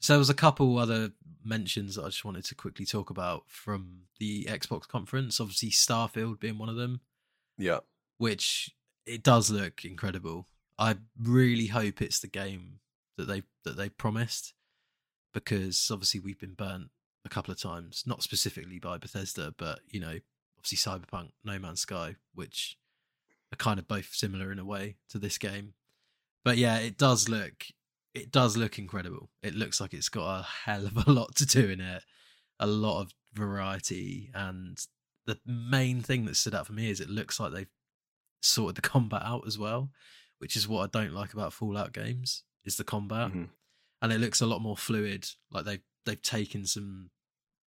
So 0.00 0.12
there 0.12 0.18
was 0.18 0.30
a 0.30 0.34
couple 0.34 0.78
other 0.78 1.12
mentions 1.42 1.94
that 1.94 2.02
I 2.02 2.08
just 2.08 2.24
wanted 2.24 2.44
to 2.46 2.54
quickly 2.54 2.84
talk 2.86 3.10
about 3.10 3.44
from 3.46 4.02
the 4.18 4.44
Xbox 4.44 4.86
conference. 4.86 5.40
Obviously, 5.40 5.70
Starfield 5.70 6.40
being 6.40 6.58
one 6.58 6.68
of 6.68 6.76
them, 6.76 7.00
Yeah, 7.56 7.80
which 8.18 8.70
it 9.06 9.22
does 9.22 9.50
look 9.50 9.84
incredible. 9.84 10.46
I 10.78 10.96
really 11.20 11.66
hope 11.66 12.02
it's 12.02 12.20
the 12.20 12.28
game 12.28 12.80
that 13.16 13.26
they 13.26 13.42
that 13.64 13.76
they 13.76 13.88
promised, 13.88 14.54
because 15.32 15.88
obviously 15.90 16.20
we've 16.20 16.40
been 16.40 16.54
burnt 16.54 16.90
a 17.24 17.28
couple 17.28 17.52
of 17.52 17.60
times, 17.60 18.04
not 18.06 18.22
specifically 18.22 18.78
by 18.78 18.98
Bethesda, 18.98 19.54
but 19.56 19.80
you 19.88 20.00
know, 20.00 20.18
obviously 20.58 20.78
Cyberpunk, 20.78 21.30
No 21.44 21.58
Man's 21.58 21.80
Sky, 21.80 22.16
which 22.34 22.76
are 23.52 23.56
kind 23.56 23.78
of 23.78 23.88
both 23.88 24.12
similar 24.12 24.52
in 24.52 24.58
a 24.58 24.64
way 24.64 24.96
to 25.10 25.18
this 25.18 25.38
game. 25.38 25.74
But 26.44 26.58
yeah, 26.58 26.78
it 26.78 26.98
does 26.98 27.28
look 27.28 27.64
it 28.14 28.30
does 28.30 28.56
look 28.56 28.78
incredible. 28.78 29.30
It 29.42 29.54
looks 29.54 29.80
like 29.80 29.92
it's 29.92 30.08
got 30.08 30.40
a 30.40 30.42
hell 30.42 30.86
of 30.86 30.96
a 31.06 31.10
lot 31.10 31.34
to 31.36 31.46
do 31.46 31.68
in 31.68 31.80
it, 31.80 32.02
a 32.60 32.66
lot 32.66 33.00
of 33.02 33.12
variety, 33.32 34.30
and 34.34 34.78
the 35.26 35.38
main 35.46 36.00
thing 36.02 36.24
that 36.26 36.36
stood 36.36 36.54
out 36.54 36.66
for 36.66 36.72
me 36.74 36.90
is 36.90 37.00
it 37.00 37.08
looks 37.10 37.40
like 37.40 37.52
they've 37.52 37.70
sorted 38.42 38.76
the 38.76 38.88
combat 38.88 39.22
out 39.24 39.46
as 39.46 39.58
well, 39.58 39.90
which 40.38 40.54
is 40.56 40.68
what 40.68 40.82
I 40.84 40.98
don't 40.98 41.14
like 41.14 41.32
about 41.32 41.52
Fallout 41.52 41.92
games 41.92 42.44
is 42.64 42.76
the 42.76 42.84
combat, 42.84 43.32
Mhm. 43.32 43.48
and 44.02 44.12
it 44.12 44.20
looks 44.20 44.40
a 44.40 44.46
lot 44.46 44.60
more 44.62 44.76
fluid. 44.76 45.28
Like 45.50 45.64
they've 45.64 45.82
they've 46.04 46.20
taken 46.22 46.66
some 46.66 47.10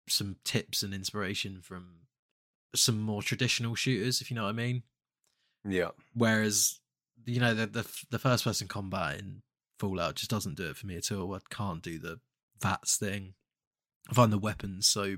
some 0.09 0.35
tips 0.43 0.83
and 0.83 0.93
inspiration 0.93 1.61
from 1.61 2.07
some 2.75 2.99
more 2.99 3.21
traditional 3.23 3.75
shooters, 3.75 4.19
if 4.19 4.29
you 4.29 4.35
know 4.35 4.43
what 4.43 4.49
I 4.49 4.53
mean. 4.53 4.83
yeah, 5.63 5.91
Whereas, 6.13 6.79
you 7.25 7.39
know, 7.39 7.53
the 7.53 7.67
the, 7.67 8.03
the 8.09 8.19
first 8.19 8.43
person 8.43 8.67
combat 8.67 9.19
in 9.19 9.43
Fallout 9.83 10.15
just 10.15 10.31
doesn't 10.31 10.55
do 10.55 10.69
it 10.69 10.77
for 10.77 10.87
me 10.87 10.95
at 10.95 11.11
all. 11.11 11.35
I 11.35 11.39
can't 11.49 11.81
do 11.81 11.99
the 11.99 12.21
VATS 12.61 12.95
thing. 12.95 13.33
I 14.09 14.13
find 14.13 14.31
the 14.31 14.37
weapons 14.37 14.87
so 14.87 15.17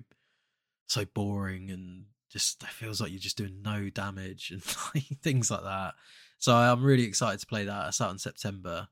so 0.87 1.05
boring 1.05 1.69
and 1.69 2.05
just 2.31 2.63
it 2.63 2.69
feels 2.69 2.99
like 2.99 3.11
you're 3.11 3.19
just 3.19 3.37
doing 3.37 3.61
no 3.61 3.91
damage 3.91 4.49
and 4.49 4.63
things 5.21 5.51
like 5.51 5.61
that. 5.61 5.93
So 6.39 6.55
I'm 6.55 6.83
really 6.83 7.03
excited 7.03 7.39
to 7.41 7.45
play 7.45 7.65
that. 7.65 7.89
It's 7.89 8.01
out 8.01 8.09
in 8.09 8.17
September. 8.17 8.87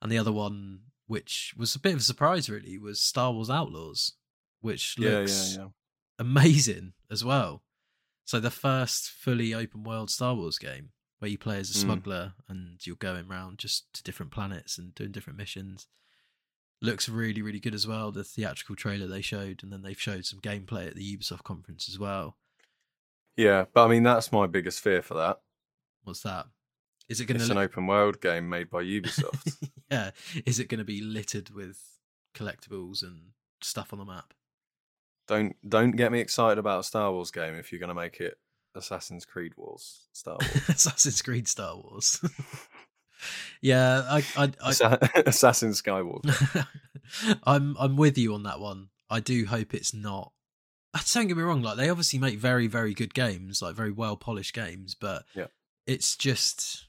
And 0.00 0.10
the 0.10 0.18
other 0.18 0.30
one, 0.30 0.82
which 1.08 1.52
was 1.56 1.74
a 1.74 1.80
bit 1.80 1.94
of 1.94 1.98
a 1.98 2.02
surprise 2.02 2.48
really, 2.48 2.78
was 2.78 3.00
Star 3.00 3.32
Wars 3.32 3.50
Outlaws, 3.50 4.12
which 4.60 4.94
yeah, 5.00 5.10
looks 5.10 5.56
yeah, 5.56 5.62
yeah. 5.62 5.68
amazing 6.20 6.92
as 7.10 7.24
well. 7.24 7.64
So 8.24 8.38
the 8.38 8.52
first 8.52 9.10
fully 9.10 9.52
open 9.52 9.82
world 9.82 10.10
Star 10.10 10.36
Wars 10.36 10.58
game 10.58 10.90
where 11.22 11.30
you 11.30 11.38
play 11.38 11.58
as 11.58 11.70
a 11.70 11.74
Mm. 11.74 11.82
smuggler 11.82 12.34
and 12.48 12.84
you're 12.84 12.96
going 12.96 13.28
around 13.30 13.58
just 13.58 13.92
to 13.92 14.02
different 14.02 14.32
planets 14.32 14.76
and 14.76 14.92
doing 14.92 15.12
different 15.12 15.38
missions. 15.38 15.86
Looks 16.80 17.08
really, 17.08 17.42
really 17.42 17.60
good 17.60 17.74
as 17.76 17.86
well. 17.86 18.10
The 18.10 18.24
theatrical 18.24 18.74
trailer 18.74 19.06
they 19.06 19.20
showed, 19.22 19.62
and 19.62 19.72
then 19.72 19.82
they've 19.82 20.00
showed 20.00 20.26
some 20.26 20.40
gameplay 20.40 20.88
at 20.88 20.96
the 20.96 21.16
Ubisoft 21.16 21.44
conference 21.44 21.88
as 21.88 21.96
well. 21.96 22.36
Yeah, 23.36 23.66
but 23.72 23.84
I 23.84 23.88
mean, 23.88 24.02
that's 24.02 24.32
my 24.32 24.48
biggest 24.48 24.80
fear 24.80 25.00
for 25.00 25.14
that. 25.14 25.40
What's 26.02 26.22
that? 26.22 26.46
Is 27.08 27.20
it 27.20 27.26
going 27.26 27.38
to? 27.38 27.44
It's 27.44 27.50
an 27.52 27.56
open 27.58 27.86
world 27.86 28.20
game 28.20 28.48
made 28.48 28.68
by 28.68 28.82
Ubisoft. 28.82 29.68
yeah, 29.92 30.10
is 30.44 30.58
it 30.58 30.68
going 30.68 30.80
to 30.80 30.84
be 30.84 31.00
littered 31.00 31.50
with 31.50 32.00
collectibles 32.34 33.02
and 33.04 33.30
stuff 33.62 33.92
on 33.92 34.00
the 34.00 34.04
map? 34.04 34.34
don't 35.28 35.54
don't 35.66 35.92
get 35.92 36.10
me 36.10 36.18
excited 36.18 36.58
about 36.58 36.80
a 36.80 36.82
Star 36.82 37.12
Wars 37.12 37.30
game 37.30 37.54
if 37.54 37.70
you're 37.70 37.78
going 37.78 37.88
to 37.88 37.94
make 37.94 38.20
it 38.20 38.38
Assassin's 38.74 39.24
Creed 39.24 39.52
Wars 39.56 40.08
Star 40.12 40.36
Wars. 40.40 40.68
Assassin's 40.68 41.20
Creed 41.22 41.46
Star 41.48 41.76
Wars. 41.76 42.20
yeah, 43.60 44.02
I, 44.08 44.24
I, 44.36 44.52
I 44.64 45.20
Assassin's 45.26 45.80
Skywalker. 45.80 46.66
I'm 47.44 47.76
I'm 47.78 47.96
with 47.96 48.18
you 48.18 48.34
on 48.34 48.42
that 48.44 48.60
one. 48.60 48.88
I 49.10 49.20
do 49.20 49.46
hope 49.46 49.74
it's 49.74 49.94
not. 49.94 50.32
Don't 51.12 51.26
get 51.28 51.36
me 51.36 51.42
wrong. 51.42 51.62
Like 51.62 51.76
they 51.76 51.88
obviously 51.88 52.18
make 52.18 52.38
very 52.38 52.66
very 52.66 52.94
good 52.94 53.14
games, 53.14 53.62
like 53.62 53.74
very 53.74 53.92
well 53.92 54.16
polished 54.16 54.54
games, 54.54 54.94
but 54.94 55.24
Yeah. 55.34 55.46
it's 55.86 56.16
just 56.16 56.86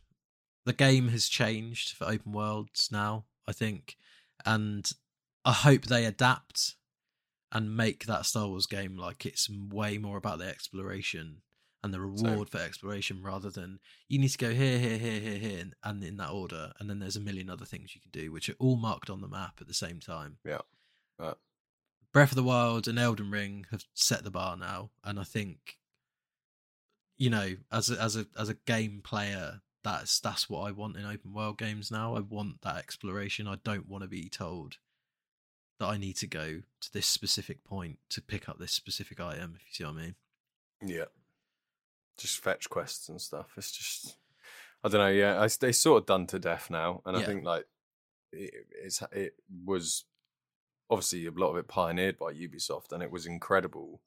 the 0.65 0.73
game 0.73 1.09
has 1.09 1.27
changed 1.27 1.95
for 1.95 2.05
open 2.05 2.31
worlds 2.31 2.89
now. 2.91 3.25
I 3.47 3.51
think, 3.51 3.97
and 4.45 4.89
I 5.43 5.51
hope 5.51 5.83
they 5.83 6.05
adapt 6.05 6.75
and 7.51 7.75
make 7.77 8.05
that 8.05 8.25
Star 8.25 8.47
Wars 8.47 8.65
game 8.65 8.97
like 8.97 9.25
it's 9.25 9.49
way 9.49 9.97
more 9.97 10.17
about 10.17 10.39
the 10.39 10.47
exploration 10.47 11.41
and 11.83 11.93
the 11.93 11.99
reward 11.99 12.49
for 12.49 12.59
exploration 12.59 13.21
rather 13.21 13.49
than 13.49 13.79
you 14.07 14.17
need 14.17 14.29
to 14.29 14.37
go 14.37 14.51
here, 14.51 14.79
here, 14.79 14.97
here, 14.97 15.19
here, 15.19 15.37
here, 15.37 15.59
and, 15.59 15.75
and 15.83 16.03
in 16.03 16.15
that 16.17 16.31
order, 16.31 16.71
and 16.79 16.89
then 16.89 16.99
there's 16.99 17.17
a 17.17 17.21
million 17.21 17.49
other 17.49 17.65
things 17.65 17.93
you 17.93 18.01
can 18.01 18.11
do, 18.11 18.31
which 18.31 18.49
are 18.49 18.55
all 18.57 18.77
marked 18.77 19.09
on 19.09 19.19
the 19.19 19.27
map 19.27 19.55
at 19.59 19.67
the 19.67 19.73
same 19.73 19.99
time. 19.99 20.37
Yeah. 20.45 20.61
Right. 21.19 21.35
Breath 22.13 22.31
of 22.31 22.37
the 22.37 22.43
Wild 22.43 22.87
and 22.87 22.97
Elden 22.97 23.31
Ring 23.31 23.65
have 23.71 23.83
set 23.93 24.23
the 24.23 24.31
bar 24.31 24.55
now, 24.55 24.91
and 25.03 25.19
I 25.19 25.23
think, 25.23 25.77
you 27.17 27.29
know, 27.29 27.55
as 27.71 27.89
a, 27.89 28.01
as 28.01 28.15
a 28.15 28.27
as 28.37 28.49
a 28.49 28.53
game 28.65 29.01
player, 29.03 29.61
that's 29.83 30.19
that's 30.19 30.49
what 30.49 30.61
I 30.61 30.71
want 30.71 30.95
in 30.95 31.05
open 31.05 31.33
world 31.33 31.57
games 31.57 31.91
now. 31.91 32.15
I 32.15 32.21
want 32.21 32.61
that 32.61 32.77
exploration. 32.77 33.47
I 33.47 33.57
don't 33.63 33.89
want 33.89 34.03
to 34.03 34.07
be 34.07 34.29
told 34.29 34.77
that 35.79 35.87
I 35.87 35.97
need 35.97 36.15
to 36.17 36.27
go 36.27 36.61
to 36.81 36.93
this 36.93 37.07
specific 37.07 37.63
point 37.63 37.97
to 38.11 38.21
pick 38.21 38.47
up 38.47 38.59
this 38.59 38.71
specific 38.71 39.19
item. 39.19 39.55
If 39.55 39.65
you 39.67 39.73
see 39.73 39.83
what 39.83 39.99
I 39.99 40.05
mean. 40.05 40.15
Yeah. 40.85 41.05
Just 42.17 42.39
fetch 42.39 42.69
quests 42.69 43.09
and 43.09 43.19
stuff. 43.19 43.53
It's 43.57 43.71
just, 43.71 44.17
I 44.83 44.89
don't 44.89 45.01
know. 45.01 45.07
Yeah, 45.07 45.41
I, 45.41 45.47
they 45.59 45.71
sort 45.71 46.01
of 46.01 46.05
done 46.05 46.27
to 46.27 46.39
death 46.39 46.69
now, 46.69 47.01
and 47.05 47.17
Yeah. 47.17 47.23
I 47.23 47.25
think 47.25 47.43
like 47.45 47.65
it, 48.31 48.53
it's 48.83 49.01
it 49.11 49.33
was 49.65 50.05
obviously 50.89 51.25
a 51.25 51.31
lot 51.31 51.51
of 51.51 51.57
it 51.57 51.67
pioneered 51.67 52.17
by 52.17 52.33
Ubisoft, 52.33 52.91
and 52.91 53.01
it 53.01 53.11
was 53.11 53.25
incredible 53.25 54.01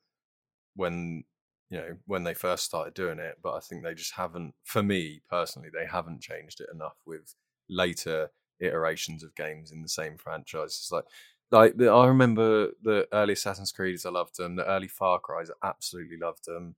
when 0.74 1.24
you 1.70 1.78
know 1.78 1.96
when 2.06 2.24
they 2.24 2.34
first 2.34 2.64
started 2.64 2.94
doing 2.94 3.18
it. 3.18 3.38
But 3.42 3.54
I 3.54 3.60
think 3.60 3.82
they 3.82 3.94
just 3.94 4.14
haven't, 4.14 4.54
for 4.64 4.82
me 4.82 5.22
personally, 5.28 5.68
they 5.72 5.86
haven't 5.86 6.22
changed 6.22 6.60
it 6.60 6.68
enough 6.72 6.96
with 7.06 7.34
later 7.68 8.30
iterations 8.60 9.22
of 9.22 9.34
games 9.34 9.72
in 9.72 9.82
the 9.82 9.88
same 9.88 10.16
franchise. 10.16 10.78
It's 10.80 10.92
like 10.92 11.04
like 11.50 11.76
the, 11.76 11.88
I 11.90 12.06
remember 12.06 12.70
the 12.82 13.06
early 13.12 13.34
Assassin's 13.34 13.72
Creeds, 13.72 14.04
I 14.04 14.10
loved 14.10 14.36
them. 14.36 14.56
The 14.56 14.66
early 14.66 14.88
Far 14.88 15.18
Cry's, 15.18 15.50
I 15.62 15.68
absolutely 15.68 16.16
loved 16.16 16.44
them. 16.46 16.74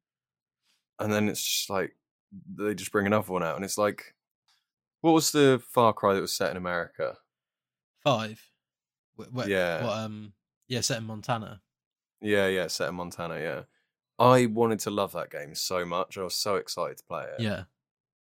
And 0.98 1.12
then 1.12 1.28
it's 1.28 1.42
just 1.42 1.70
like 1.70 1.94
they 2.54 2.74
just 2.74 2.92
bring 2.92 3.06
another 3.06 3.32
one 3.32 3.42
out, 3.42 3.56
and 3.56 3.64
it's 3.64 3.78
like, 3.78 4.14
what 5.00 5.12
was 5.12 5.30
the 5.30 5.62
Far 5.70 5.92
Cry 5.92 6.14
that 6.14 6.20
was 6.20 6.34
set 6.34 6.50
in 6.50 6.56
America? 6.56 7.16
Five. 8.02 8.40
Wh- 9.18 9.24
wh- 9.34 9.46
Yeah. 9.48 9.84
What, 9.84 9.98
um. 9.98 10.32
Yeah, 10.68 10.80
set 10.82 10.98
in 10.98 11.04
Montana. 11.04 11.62
Yeah, 12.20 12.46
yeah, 12.48 12.66
set 12.66 12.88
in 12.90 12.94
Montana. 12.96 13.38
Yeah, 13.40 13.62
I 14.18 14.46
wanted 14.46 14.80
to 14.80 14.90
love 14.90 15.12
that 15.12 15.30
game 15.30 15.54
so 15.54 15.84
much. 15.86 16.18
I 16.18 16.22
was 16.24 16.34
so 16.34 16.56
excited 16.56 16.98
to 16.98 17.04
play 17.04 17.24
it. 17.24 17.40
Yeah. 17.40 17.64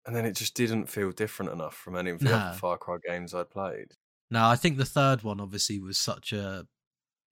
and 0.06 0.16
then 0.16 0.26
it 0.26 0.36
just 0.36 0.56
didn't 0.56 0.88
feel 0.88 1.12
different 1.12 1.52
enough 1.52 1.76
from 1.76 1.96
any 1.96 2.10
of 2.12 2.20
the 2.20 2.34
other 2.36 2.58
Far 2.58 2.78
Cry 2.78 2.98
games 3.06 3.34
I'd 3.36 3.50
played. 3.52 3.94
No, 4.30 4.46
I 4.48 4.56
think 4.56 4.78
the 4.78 4.86
third 4.86 5.24
one 5.24 5.40
obviously 5.42 5.80
was 5.80 5.98
such 5.98 6.32
a 6.32 6.68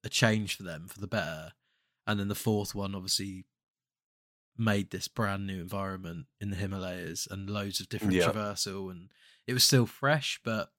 a 0.04 0.10
change 0.10 0.56
for 0.58 0.64
them 0.64 0.88
for 0.88 1.00
the 1.00 1.08
better, 1.08 1.54
and 2.06 2.20
then 2.20 2.28
the 2.28 2.36
fourth 2.36 2.76
one 2.76 2.94
obviously 2.96 3.46
made 4.60 4.92
this 4.92 5.08
brand 5.08 5.48
new 5.48 5.62
environment 5.62 6.26
in 6.42 6.50
the 6.50 6.56
Himalayas 6.58 7.28
and 7.32 7.50
loads 7.50 7.80
of 7.80 7.90
different 7.90 8.14
Yeah. 8.14 8.30
traversal, 8.32 8.92
and 8.92 9.10
it 9.48 9.54
was 9.54 9.64
still 9.64 9.86
fresh. 9.86 10.40
But 10.44 10.72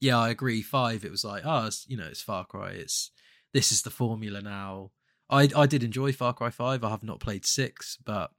yeah, 0.00 0.18
I 0.18 0.28
agree. 0.30 0.62
Five, 0.62 1.04
it 1.04 1.10
was 1.10 1.24
like, 1.24 1.42
oh, 1.46 1.70
you 1.86 1.96
know, 1.96 2.06
it's 2.06 2.22
Far 2.22 2.44
Cry. 2.44 2.70
It's 2.70 3.10
this 3.54 3.70
is 3.72 3.82
the 3.82 3.90
formula 3.90 4.40
now. 4.42 4.90
I 5.28 5.48
I 5.54 5.66
did 5.66 5.82
enjoy 5.82 6.12
Far 6.12 6.34
Cry 6.34 6.50
Five. 6.50 6.82
I 6.84 6.90
have 6.90 7.02
not 7.04 7.20
played 7.20 7.46
six, 7.46 7.96
but 8.04 8.32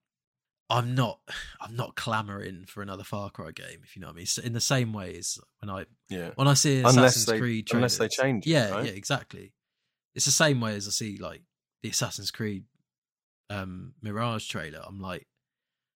I'm 0.69 0.93
not 0.95 1.19
I'm 1.61 1.75
not 1.75 1.95
clamoring 1.95 2.65
for 2.67 2.81
another 2.81 3.03
Far 3.03 3.29
Cry 3.29 3.51
game. 3.51 3.79
If 3.83 3.95
you 3.95 4.01
know 4.01 4.07
what 4.09 4.13
I 4.15 4.17
mean. 4.17 4.25
So 4.25 4.41
in 4.41 4.53
the 4.53 4.59
same 4.61 4.91
way 4.93 5.15
as 5.17 5.37
when 5.59 5.69
I 5.69 5.85
Yeah, 6.09 6.31
when 6.35 6.47
I 6.47 6.53
see 6.55 6.79
Unless 6.79 6.95
Assassin's 7.15 7.25
they- 7.27 7.39
Creed 7.39 7.69
unless 7.73 7.97
they 7.97 8.07
trailers- 8.09 8.15
change 8.15 8.47
yeah, 8.47 8.69
right? 8.71 8.85
yeah, 8.87 8.91
exactly. 8.91 9.53
It's 10.15 10.25
the 10.25 10.31
same 10.31 10.59
way 10.59 10.75
as 10.75 10.87
I 10.87 10.91
see 10.91 11.15
like 11.17 11.43
the 11.83 11.89
Assassin's 11.89 12.31
Creed 12.31 12.65
um 13.52 13.93
Mirage 14.02 14.47
trailer. 14.47 14.82
I'm 14.86 14.99
like, 14.99 15.28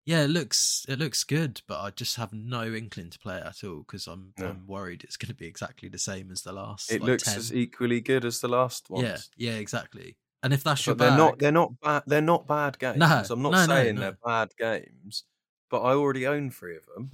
yeah, 0.06 0.24
it 0.24 0.30
looks 0.30 0.86
it 0.89 0.99
looks 0.99 1.24
good, 1.24 1.62
but 1.68 1.80
I 1.80 1.91
just 1.91 2.18
have 2.18 2.34
no 2.34 2.64
inkling 2.66 3.10
to 3.12 3.20
play 3.20 3.38
it 3.38 3.45
at 3.45 3.64
all 3.64 3.80
because 3.80 4.08
I'm 4.08 4.34
No. 4.38 4.47
I'm 4.47 4.68
worried 4.68 5.04
it's 5.04 5.18
going 5.18 5.30
to 5.30 5.36
be 5.36 5.47
exactly 5.47 5.89
the 5.89 5.99
same 5.99 6.32
as 6.32 6.41
the 6.41 6.54
last. 6.54 6.91
it 6.91 7.01
like, 7.01 7.10
looks 7.10 7.24
10. 7.24 7.38
as 7.38 7.54
equally 7.54 8.01
good 8.01 8.26
as 8.26 8.41
the 8.41 8.49
last 8.49 8.89
one. 8.89 9.04
yeah, 9.04 9.18
yeah, 9.38 9.54
exactly. 9.54 10.18
And 10.41 10.51
if 10.51 10.64
that's 10.64 10.86
your 10.86 10.95
they're 10.95 11.12
bag, 11.12 11.18
not. 11.18 11.39
They're 11.39 11.51
not 11.54 11.80
bad. 11.80 12.04
They're 12.06 12.22
not 12.22 12.47
bad 12.47 12.78
games. 12.78 12.97
No, 12.97 13.24
I'm 13.30 13.41
not 13.41 13.51
no, 13.54 13.66
saying 13.66 13.95
no. 13.95 14.01
they're 14.01 14.18
bad 14.26 14.49
games, 14.60 15.24
but 15.70 15.82
I 15.82 15.93
already 15.93 16.28
own 16.28 16.49
three 16.49 16.76
of 16.76 16.86
them. 16.93 17.12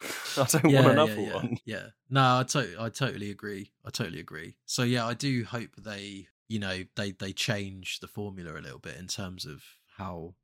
I 0.36 0.44
don't 0.44 0.70
yeah, 0.70 0.80
want 0.80 0.86
yeah, 0.86 0.92
another 0.92 1.20
yeah, 1.20 1.34
one. 1.34 1.58
Yeah. 1.66 1.86
No, 2.08 2.38
I 2.38 2.44
to- 2.44 2.76
I 2.80 2.88
totally 2.88 3.30
agree. 3.30 3.72
I 3.84 3.90
totally 3.90 4.20
agree. 4.20 4.56
So 4.64 4.82
yeah, 4.84 5.06
I 5.06 5.12
do 5.14 5.44
hope 5.44 5.76
they, 5.76 6.28
you 6.48 6.58
know, 6.58 6.84
they 6.96 7.12
they 7.12 7.32
change 7.32 8.00
the 8.00 8.08
formula 8.08 8.52
a 8.58 8.60
little 8.62 8.78
bit 8.78 8.96
in 8.96 9.06
terms 9.06 9.46
of 9.46 9.62
how 9.96 10.34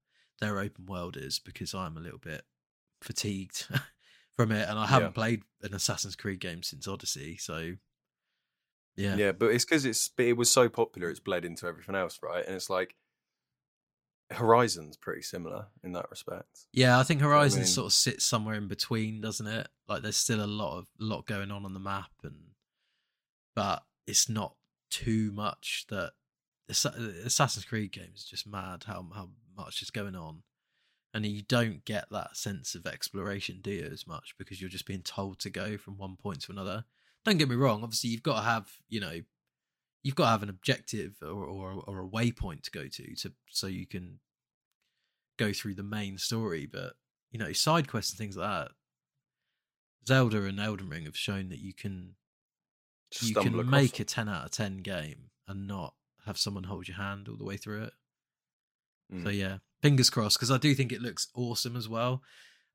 their 0.41 0.59
open 0.59 0.87
world 0.87 1.17
is 1.17 1.39
because 1.39 1.75
I'm 1.75 1.97
a 1.97 2.01
little 2.01 2.19
bit 2.19 2.43
fatigued 3.03 3.67
from 4.37 4.53
it 4.53 4.69
and 4.69 4.79
I 4.79 4.87
haven't 4.87 5.09
Yeah. 5.09 5.13
played 5.13 5.43
an 5.63 5.75
Assassin's 5.75 6.17
Creed 6.17 6.41
game 6.41 6.63
since 6.63 6.87
Odyssey, 6.89 7.37
so 7.37 7.75
yeah. 8.97 9.17
Yeah, 9.17 9.33
but 9.33 9.47
it's 9.47 9.65
because 9.65 9.85
it's 9.85 10.11
it 10.19 10.37
was 10.37 10.51
so 10.51 10.69
popular, 10.69 11.11
it's 11.11 11.21
bled 11.21 11.45
into 11.45 11.67
everything 11.67 11.95
else, 11.95 12.19
right? 12.23 12.45
And 12.45 12.55
it's 12.55 12.71
like 12.71 12.97
Horizon's 14.31 14.97
pretty 14.97 15.23
similar 15.23 15.67
in 15.83 15.93
that 15.93 16.09
respect. 16.11 16.67
Yeah, 16.73 16.99
I 16.99 17.03
think 17.03 17.21
what 17.21 17.29
I 17.29 17.31
Horizon 17.31 17.61
mean? 17.61 17.67
sort 17.67 17.87
of 17.87 17.93
sits 17.93 18.25
somewhere 18.25 18.55
in 18.55 18.69
between, 18.69 19.21
doesn't 19.21 19.47
it? 19.47 19.69
Like 19.89 20.03
there's 20.03 20.17
still 20.17 20.43
a 20.43 20.47
lot 20.47 20.79
of 20.79 20.87
lot 20.99 21.27
going 21.27 21.51
on 21.51 21.65
on 21.65 21.75
the 21.75 21.81
map, 21.81 22.11
and 22.23 22.37
but 23.57 23.83
it's 24.07 24.29
not 24.29 24.55
too 24.91 25.31
much 25.33 25.87
that 25.89 26.13
Assassin's 26.69 27.65
Creed 27.65 27.93
games 27.93 28.25
just 28.25 28.47
mad 28.47 28.85
how 28.87 29.07
how 29.15 29.31
much 29.57 29.83
is 29.83 29.91
going 29.91 30.15
on, 30.15 30.43
and 31.13 31.27
you 31.27 31.43
don't 31.43 31.85
get 31.85 32.07
that 32.11 32.37
sense 32.37 32.75
of 32.75 32.87
exploration, 32.87 33.61
do 33.63 33.71
you, 33.71 33.89
as 33.91 34.07
much 34.07 34.35
because 34.39 34.61
you're 34.61 34.71
just 34.71 34.87
being 34.87 35.03
told 35.03 35.39
to 35.41 35.51
go 35.51 35.77
from 35.77 35.99
one 35.99 36.17
point 36.17 36.43
to 36.43 36.53
another. 36.53 36.85
Don't 37.25 37.39
get 37.39 37.49
me 37.49 37.57
wrong, 37.57 37.83
obviously 37.83 38.11
you've 38.11 38.23
got 38.23 38.37
to 38.37 38.47
have 38.47 38.69
you 38.89 39.01
know 39.01 39.21
you've 40.03 40.15
got 40.15 40.25
to 40.25 40.31
have 40.31 40.43
an 40.43 40.49
objective 40.49 41.17
or 41.23 41.45
or, 41.45 41.83
or 41.87 42.01
a 42.01 42.09
waypoint 42.09 42.63
to 42.63 42.71
go 42.71 42.87
to 42.89 43.15
to 43.17 43.33
so 43.51 43.67
you 43.67 43.87
can 43.87 44.21
go 45.39 45.53
through 45.53 45.75
the 45.75 45.83
main 45.83 46.19
story. 46.19 46.67
But 46.67 46.93
you 47.31 47.39
know, 47.39 47.53
side 47.53 47.89
quests 47.89 48.13
and 48.13 48.19
things 48.19 48.37
like 48.37 48.49
that. 48.49 48.73
Zelda 50.07 50.45
and 50.45 50.61
Elden 50.61 50.89
Ring 50.89 51.05
have 51.05 51.17
shown 51.17 51.49
that 51.51 51.61
you 51.61 51.75
can 51.75 52.15
you 53.21 53.35
can 53.35 53.69
make 53.69 53.99
a 54.01 54.05
ten 54.05 54.29
out 54.29 54.45
of 54.47 54.51
ten 54.51 54.79
game 54.79 55.31
and 55.49 55.67
not 55.67 55.95
have 56.27 56.39
someone 56.39 56.65
hold 56.65 56.87
your 56.89 56.97
hand 56.97 57.29
all 57.29 57.37
the 57.37 57.45
way 57.45 57.57
through 57.57 57.85
it. 57.85 57.93
So 59.11 59.17
Mm. 59.29 59.37
yeah, 59.37 59.59
fingers 59.83 60.11
crossed 60.11 60.37
because 60.39 60.51
I 60.53 60.59
do 60.59 60.75
think 60.75 60.93
it 60.93 61.03
looks 61.03 61.29
awesome 61.35 61.75
as 61.77 61.89
well, 61.89 62.23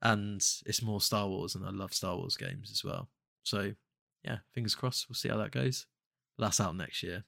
and 0.01 0.41
it's 0.65 0.81
more 0.81 0.99
Star 0.99 1.27
Wars, 1.29 1.55
and 1.55 1.65
I 1.65 1.69
love 1.69 1.93
Star 1.93 2.17
Wars 2.17 2.35
games 2.35 2.69
as 2.71 2.83
well. 2.83 3.09
So 3.43 3.73
yeah, 4.23 4.39
fingers 4.53 4.75
crossed. 4.75 5.07
We'll 5.07 5.15
see 5.15 5.29
how 5.29 5.37
that 5.37 5.51
goes. 5.51 5.85
That's 6.37 6.59
out 6.59 6.75
next 6.75 7.01
year. 7.03 7.23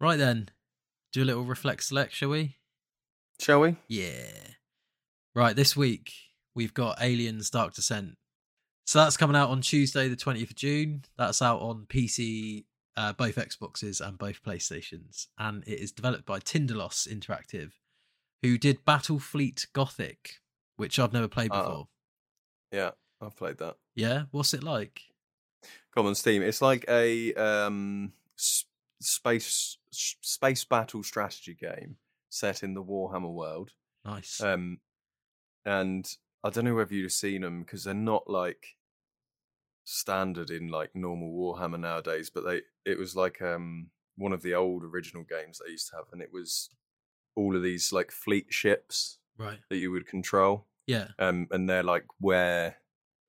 Right 0.00 0.16
then, 0.18 0.50
do 1.12 1.22
a 1.22 1.24
little 1.24 1.44
reflect 1.44 1.84
select, 1.84 2.12
shall 2.14 2.28
we? 2.30 2.56
Shall 3.40 3.60
we? 3.60 3.76
Yeah. 3.88 4.48
Right, 5.34 5.56
this 5.56 5.76
week 5.76 6.12
we've 6.54 6.74
got 6.74 7.00
Aliens 7.00 7.48
Dark 7.50 7.74
Descent. 7.74 8.16
So 8.86 8.98
that's 8.98 9.16
coming 9.16 9.36
out 9.36 9.50
on 9.50 9.60
Tuesday, 9.62 10.08
the 10.08 10.16
20th 10.16 10.50
of 10.50 10.56
June. 10.56 11.04
That's 11.16 11.40
out 11.40 11.60
on 11.62 11.86
PC, 11.88 12.64
uh, 12.96 13.12
both 13.14 13.36
Xboxes 13.36 14.06
and 14.06 14.18
both 14.18 14.42
PlayStations. 14.42 15.28
And 15.38 15.64
it 15.66 15.80
is 15.80 15.90
developed 15.92 16.26
by 16.26 16.38
Tindalos 16.40 17.08
Interactive, 17.08 17.72
who 18.42 18.58
did 18.58 18.84
Battlefleet 18.84 19.72
Gothic, 19.72 20.40
which 20.76 20.98
I've 20.98 21.12
never 21.14 21.28
played 21.28 21.50
before. 21.50 21.88
Yeah, 22.72 22.90
I've 23.22 23.36
played 23.36 23.58
that. 23.58 23.76
Yeah? 23.94 24.24
What's 24.32 24.52
it 24.52 24.62
like? 24.62 25.00
Common 25.94 26.14
Steam. 26.14 26.42
It's 26.42 26.60
like 26.60 26.84
a 26.88 27.32
um, 27.34 28.12
s- 28.38 28.66
space 29.00 29.78
s- 29.92 30.16
space 30.20 30.64
battle 30.64 31.02
strategy 31.02 31.54
game 31.54 31.96
set 32.28 32.62
in 32.62 32.74
the 32.74 32.82
Warhammer 32.82 33.32
world. 33.32 33.70
Nice. 34.04 34.42
Um, 34.42 34.80
and 35.64 36.06
I 36.44 36.50
don't 36.50 36.64
know 36.66 36.74
whether 36.74 36.94
you've 36.94 37.10
seen 37.12 37.40
them 37.40 37.62
because 37.62 37.84
they're 37.84 37.94
not 37.94 38.28
like 38.28 38.76
standard 39.84 40.50
in 40.50 40.68
like 40.68 40.94
normal 40.94 41.32
Warhammer 41.32 41.80
nowadays, 41.80 42.30
but 42.30 42.44
they 42.44 42.62
it 42.84 42.98
was 42.98 43.16
like 43.16 43.40
um 43.42 43.88
one 44.16 44.32
of 44.32 44.42
the 44.42 44.54
old 44.54 44.84
original 44.84 45.24
games 45.24 45.58
they 45.64 45.72
used 45.72 45.88
to 45.90 45.96
have, 45.96 46.06
and 46.12 46.22
it 46.22 46.30
was 46.32 46.70
all 47.34 47.56
of 47.56 47.62
these 47.62 47.92
like 47.92 48.12
fleet 48.12 48.46
ships 48.50 49.18
right. 49.38 49.58
that 49.68 49.78
you 49.78 49.90
would 49.90 50.06
control, 50.06 50.66
Yeah. 50.86 51.08
um, 51.18 51.48
and 51.50 51.68
they're 51.68 51.82
like 51.82 52.04
where 52.20 52.76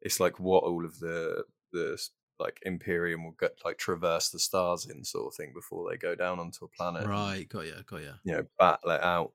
it's 0.02 0.20
like 0.20 0.40
what 0.40 0.64
all 0.64 0.86
of 0.86 1.00
the 1.00 1.44
the 1.72 2.00
like 2.38 2.60
Imperium 2.64 3.24
will 3.24 3.36
get 3.40 3.58
like 3.64 3.78
traverse 3.78 4.30
the 4.30 4.40
stars 4.40 4.86
in 4.86 5.04
sort 5.06 5.28
of 5.28 5.36
thing 5.36 5.54
before 5.56 5.90
they 5.90 5.98
go 5.98 6.16
down 6.16 6.38
onto 6.40 6.66
a 6.66 6.68
planet. 6.68 7.08
Right. 7.08 7.48
Got 7.48 7.66
you. 7.66 7.76
Got 7.88 8.04
ya. 8.04 8.12
you 8.24 8.34
know 8.34 8.46
battle 8.60 8.92
it 8.92 9.02
out. 9.02 9.32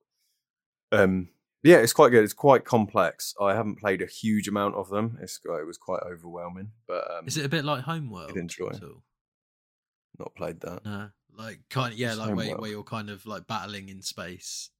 Um, 0.93 1.29
yeah, 1.63 1.77
it's 1.77 1.93
quite 1.93 2.11
good. 2.11 2.25
It's 2.25 2.33
quite 2.33 2.65
complex. 2.65 3.35
I 3.41 3.55
haven't 3.55 3.79
played 3.79 4.03
a 4.03 4.07
huge 4.07 4.49
amount 4.49 4.75
of 4.77 4.89
them. 4.89 5.19
It's 5.23 5.41
it 5.45 5.67
was 5.67 5.79
quite 5.79 6.03
overwhelming, 6.03 6.73
but 6.87 7.05
um, 7.11 7.27
Is 7.27 7.37
it 7.37 7.45
a 7.45 7.49
bit 7.49 7.65
like 7.65 7.85
Homeworld? 7.85 8.37
enjoy. 8.37 8.69
at 8.69 8.83
all? 8.83 9.03
not 10.19 10.35
played 10.35 10.61
that. 10.61 10.85
No. 10.85 11.11
Like 11.37 11.61
kind 11.71 11.93
of, 11.93 11.99
yeah, 11.99 12.11
It's 12.11 12.19
like 12.19 12.35
where, 12.35 12.57
where 12.57 12.71
you're 12.71 12.83
kind 12.83 13.09
of 13.09 13.25
like 13.25 13.47
battling 13.47 13.89
in 13.89 14.03
space 14.03 14.71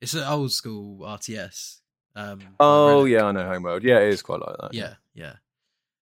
It's 0.00 0.14
an 0.14 0.24
old 0.24 0.50
school 0.52 1.06
RTS. 1.06 1.78
Um, 2.16 2.40
Oh 2.58 3.04
yeah, 3.04 3.24
I 3.24 3.32
know 3.32 3.46
Homeworld. 3.46 3.84
Yeah, 3.84 4.00
it 4.00 4.08
is 4.08 4.22
quite 4.22 4.40
like 4.40 4.56
that. 4.60 4.74
yeah, 4.74 4.94
yeah, 5.14 5.34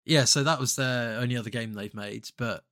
yeah. 0.06 0.24
So 0.24 0.42
that 0.44 0.58
was 0.58 0.76
their 0.76 1.18
only 1.18 1.36
other 1.36 1.50
game 1.50 1.74
they've 1.74 1.94
made, 1.94 2.28
but 2.38 2.64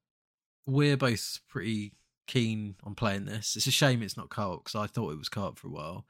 we're 0.66 0.96
both 0.96 1.40
pretty 1.48 1.92
keen 2.26 2.76
on 2.82 2.94
playing 2.94 3.26
this. 3.26 3.56
It's 3.56 3.66
a 3.66 3.70
shame 3.70 4.02
it's 4.02 4.16
not 4.16 4.30
co-op 4.30 4.64
because 4.64 4.74
I 4.80 4.86
thought 4.86 5.12
it 5.12 5.18
was 5.18 5.28
co-op 5.28 5.58
for 5.58 5.68
a 5.68 5.70
while, 5.70 6.06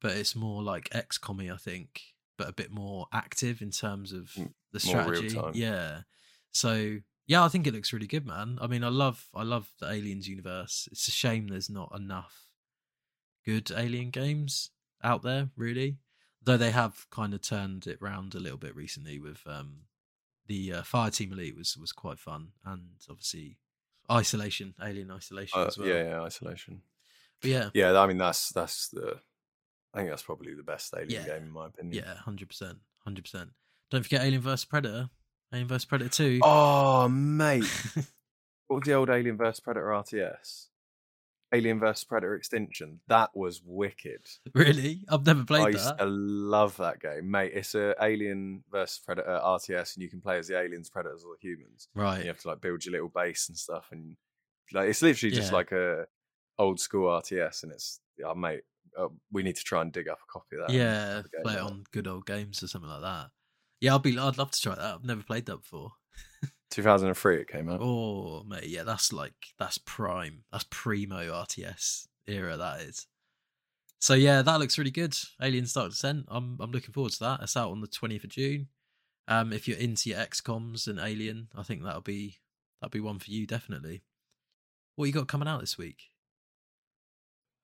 but 0.00 0.12
it's 0.12 0.34
more 0.36 0.62
like 0.62 0.88
XCOM, 0.90 1.52
I 1.52 1.56
think, 1.56 2.00
but 2.38 2.48
a 2.48 2.52
bit 2.52 2.70
more 2.70 3.06
active 3.12 3.60
in 3.62 3.70
terms 3.70 4.12
of 4.12 4.30
the 4.72 4.80
strategy. 4.80 5.38
Yeah. 5.54 6.02
So 6.52 6.98
yeah, 7.26 7.44
I 7.44 7.48
think 7.48 7.66
it 7.66 7.74
looks 7.74 7.92
really 7.92 8.06
good, 8.08 8.26
man. 8.26 8.58
I 8.60 8.66
mean, 8.66 8.82
I 8.82 8.88
love 8.88 9.28
I 9.34 9.42
love 9.42 9.70
the 9.78 9.90
Aliens 9.90 10.28
universe. 10.28 10.88
It's 10.90 11.06
a 11.08 11.12
shame 11.12 11.48
there's 11.48 11.70
not 11.70 11.92
enough 11.94 12.46
good 13.44 13.70
Alien 13.76 14.10
games 14.10 14.70
out 15.02 15.22
there, 15.22 15.50
really. 15.56 15.98
Though 16.42 16.56
they 16.56 16.70
have 16.70 17.06
kind 17.10 17.34
of 17.34 17.42
turned 17.42 17.86
it 17.86 18.00
round 18.00 18.34
a 18.34 18.40
little 18.40 18.58
bit 18.58 18.74
recently 18.74 19.18
with 19.18 19.42
um, 19.46 19.82
the 20.46 20.72
uh, 20.72 20.82
Fireteam 20.82 21.32
Elite 21.32 21.56
was 21.56 21.76
was 21.76 21.92
quite 21.92 22.18
fun, 22.18 22.48
and 22.64 22.92
obviously 23.08 23.58
Isolation, 24.10 24.74
Alien 24.82 25.10
Isolation 25.10 25.60
Uh, 25.60 25.66
as 25.66 25.78
well. 25.78 25.86
yeah, 25.88 26.02
yeah, 26.02 26.20
isolation. 26.22 26.82
But 27.40 27.50
yeah, 27.50 27.70
Yeah, 27.74 27.98
I 28.00 28.06
mean 28.06 28.18
that's 28.18 28.48
that's 28.50 28.88
the. 28.88 29.20
I 29.94 29.98
think 29.98 30.10
that's 30.10 30.22
probably 30.22 30.54
the 30.54 30.62
best 30.62 30.92
Alien 30.96 31.10
Yeah. 31.10 31.26
game 31.26 31.42
in 31.44 31.50
my 31.50 31.66
opinion. 31.66 32.02
yeah, 32.04 32.14
hundred 32.16 32.48
percent, 32.48 32.78
hundred 33.04 33.22
percent. 33.24 33.50
Don't 33.90 34.02
forget 34.02 34.22
Alien 34.22 34.40
vs 34.42 34.64
Predator, 34.64 35.10
Alien 35.52 35.68
vs 35.68 35.84
Predator 35.84 36.10
Two. 36.10 36.40
Oh 36.44 37.08
mate, 37.08 37.64
what 38.68 38.76
was 38.78 38.84
the 38.86 38.94
old 38.94 39.10
Alien 39.10 39.36
vs 39.36 39.60
Predator 39.60 39.86
RTS? 39.86 40.66
Alien 41.52 41.80
vs 41.80 42.04
Predator 42.04 42.36
Extinction. 42.36 43.00
That 43.08 43.30
was 43.34 43.60
wicked. 43.64 44.20
really? 44.54 45.04
I've 45.08 45.26
never 45.26 45.40
I 45.40 45.44
played 45.44 45.72
used 45.74 45.84
that. 45.88 45.98
to 45.98 46.04
love 46.06 46.76
that 46.76 47.00
game, 47.00 47.28
mate. 47.28 47.50
It's 47.52 47.74
a 47.74 47.96
Alien 48.00 48.62
vs 48.70 49.00
Predator 49.04 49.40
RTS, 49.42 49.96
and 49.96 50.02
you 50.04 50.08
can 50.08 50.20
play 50.20 50.38
as 50.38 50.46
the 50.46 50.56
aliens, 50.56 50.88
predators, 50.88 51.24
or 51.24 51.34
the 51.34 51.48
humans. 51.48 51.88
And 51.94 52.04
Right. 52.04 52.20
you 52.22 52.28
have 52.28 52.38
to 52.42 52.48
like 52.48 52.60
build 52.60 52.84
your 52.84 52.92
little 52.92 53.08
base 53.08 53.48
and 53.48 53.58
stuff, 53.58 53.88
and 53.90 54.16
like 54.72 54.88
it's 54.88 55.02
literally 55.02 55.34
just 55.34 55.50
Yeah. 55.50 55.56
like 55.56 55.72
a 55.72 56.06
old 56.56 56.78
school 56.78 57.08
RTS, 57.08 57.64
and 57.64 57.72
it's 57.72 57.98
oh, 58.24 58.34
mate. 58.36 58.60
Uh, 58.98 59.08
we 59.32 59.42
need 59.42 59.56
to 59.56 59.64
try 59.64 59.82
and 59.82 59.92
dig 59.92 60.08
up 60.08 60.18
a 60.18 60.32
copy 60.32 60.56
of 60.56 60.66
that. 60.66 60.74
Yeah, 60.74 61.16
have 61.16 61.24
a 61.26 61.28
go 61.28 61.42
play 61.42 61.54
it 61.54 61.60
on 61.60 61.84
good 61.92 62.06
old 62.06 62.26
games 62.26 62.62
or 62.62 62.68
something 62.68 62.90
like 62.90 63.02
that. 63.02 63.30
Yeah, 63.80 63.94
I'd 63.94 64.02
be. 64.02 64.18
I'd 64.18 64.38
love 64.38 64.50
to 64.50 64.60
try 64.60 64.74
that. 64.74 64.94
I've 64.94 65.04
never 65.04 65.22
played 65.22 65.46
that 65.46 65.58
before. 65.58 65.92
2003 66.70 67.40
it 67.40 67.48
came 67.48 67.68
out. 67.68 67.80
Oh, 67.82 68.44
mate, 68.44 68.68
yeah, 68.68 68.84
that's 68.84 69.12
like 69.12 69.34
that's 69.58 69.78
prime. 69.78 70.44
That's 70.52 70.66
primo 70.70 71.16
RTS 71.16 72.06
era. 72.26 72.56
That 72.56 72.80
is. 72.82 73.06
So 74.00 74.14
yeah, 74.14 74.42
that 74.42 74.58
looks 74.58 74.78
really 74.78 74.90
good. 74.90 75.14
Alien 75.42 75.66
Dark 75.72 75.90
Descent. 75.90 76.26
I'm 76.28 76.56
I'm 76.60 76.72
looking 76.72 76.92
forward 76.92 77.12
to 77.12 77.20
that. 77.20 77.40
It's 77.42 77.56
out 77.56 77.70
on 77.70 77.80
the 77.80 77.88
20th 77.88 78.24
of 78.24 78.30
June. 78.30 78.68
Um, 79.28 79.52
if 79.52 79.68
you're 79.68 79.78
into 79.78 80.10
your 80.10 80.18
XComs 80.18 80.88
and 80.88 80.98
Alien, 80.98 81.48
I 81.54 81.62
think 81.62 81.84
that'll 81.84 82.00
be 82.00 82.38
that'll 82.80 82.90
be 82.90 83.00
one 83.00 83.18
for 83.18 83.30
you 83.30 83.46
definitely. 83.46 84.02
What 84.96 85.06
you 85.06 85.12
got 85.12 85.28
coming 85.28 85.48
out 85.48 85.60
this 85.60 85.78
week? 85.78 86.10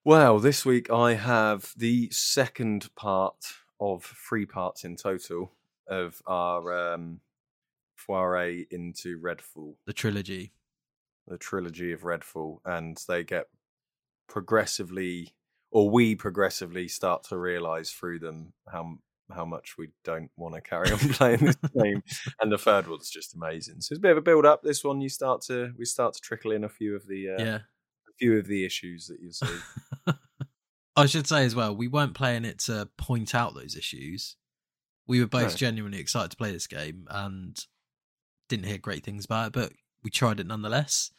Well, 0.07 0.39
this 0.39 0.65
week 0.65 0.89
I 0.89 1.15
have 1.15 1.73
the 1.75 2.09
second 2.11 2.87
part 2.95 3.35
of 3.77 4.05
three 4.05 4.45
parts 4.45 4.85
in 4.85 4.95
total 4.95 5.51
of 5.85 6.21
our 6.25 6.93
um, 6.93 7.19
foray 7.93 8.67
into 8.71 9.19
Redfall, 9.19 9.75
The 9.85 9.91
trilogy. 9.91 10.53
the 11.27 11.37
trilogy 11.37 11.91
of 11.91 12.03
Redfall, 12.03 12.59
and 12.63 12.97
they 13.09 13.25
get 13.25 13.47
progressively, 14.29 15.33
or 15.71 15.89
we 15.89 16.15
progressively 16.15 16.87
start 16.87 17.23
to 17.25 17.37
realize 17.37 17.91
through 17.91 18.19
them 18.19 18.53
how 18.71 18.99
how 19.35 19.43
much 19.43 19.77
we 19.77 19.89
don't 20.05 20.31
want 20.37 20.55
to 20.55 20.61
carry 20.61 20.89
on 20.89 20.99
playing 21.15 21.39
this 21.39 21.57
game. 21.77 22.01
And 22.39 22.49
the 22.49 22.57
third 22.57 22.87
one's 22.87 23.09
just 23.09 23.35
amazing. 23.35 23.81
So 23.81 23.91
it's 23.91 23.99
a 23.99 24.01
bit 24.01 24.11
of 24.11 24.19
a 24.19 24.21
build 24.21 24.45
up. 24.45 24.63
This 24.63 24.85
one, 24.85 25.01
you 25.01 25.09
start 25.09 25.41
to 25.47 25.73
we 25.77 25.83
start 25.83 26.13
to 26.13 26.21
trickle 26.21 26.53
in 26.53 26.63
a 26.63 26.69
few 26.69 26.95
of 26.95 27.05
the 27.07 27.31
uh, 27.31 27.43
Yeah. 27.43 27.59
Few 28.19 28.37
of 28.37 28.47
the 28.47 28.65
issues 28.65 29.07
that 29.07 29.19
you 29.21 29.31
see. 29.31 29.47
I 30.95 31.05
should 31.05 31.27
say 31.27 31.45
as 31.45 31.53
well, 31.55 31.75
we 31.75 31.87
weren't 31.87 32.15
playing 32.15 32.43
it 32.45 32.59
to 32.61 32.89
point 32.97 33.35
out 33.35 33.53
those 33.53 33.75
issues. 33.75 34.35
We 35.07 35.19
were 35.19 35.27
both 35.27 35.51
No. 35.53 35.57
genuinely 35.57 35.99
excited 35.99 36.31
to 36.31 36.37
play 36.37 36.51
this 36.51 36.67
game 36.67 37.05
and 37.09 37.57
didn't 38.49 38.65
hear 38.65 38.77
great 38.79 39.03
things 39.03 39.25
about 39.25 39.47
it, 39.47 39.53
but 39.53 39.73
we 40.03 40.09
tried 40.09 40.39
it 40.39 40.47
nonetheless. 40.47 41.11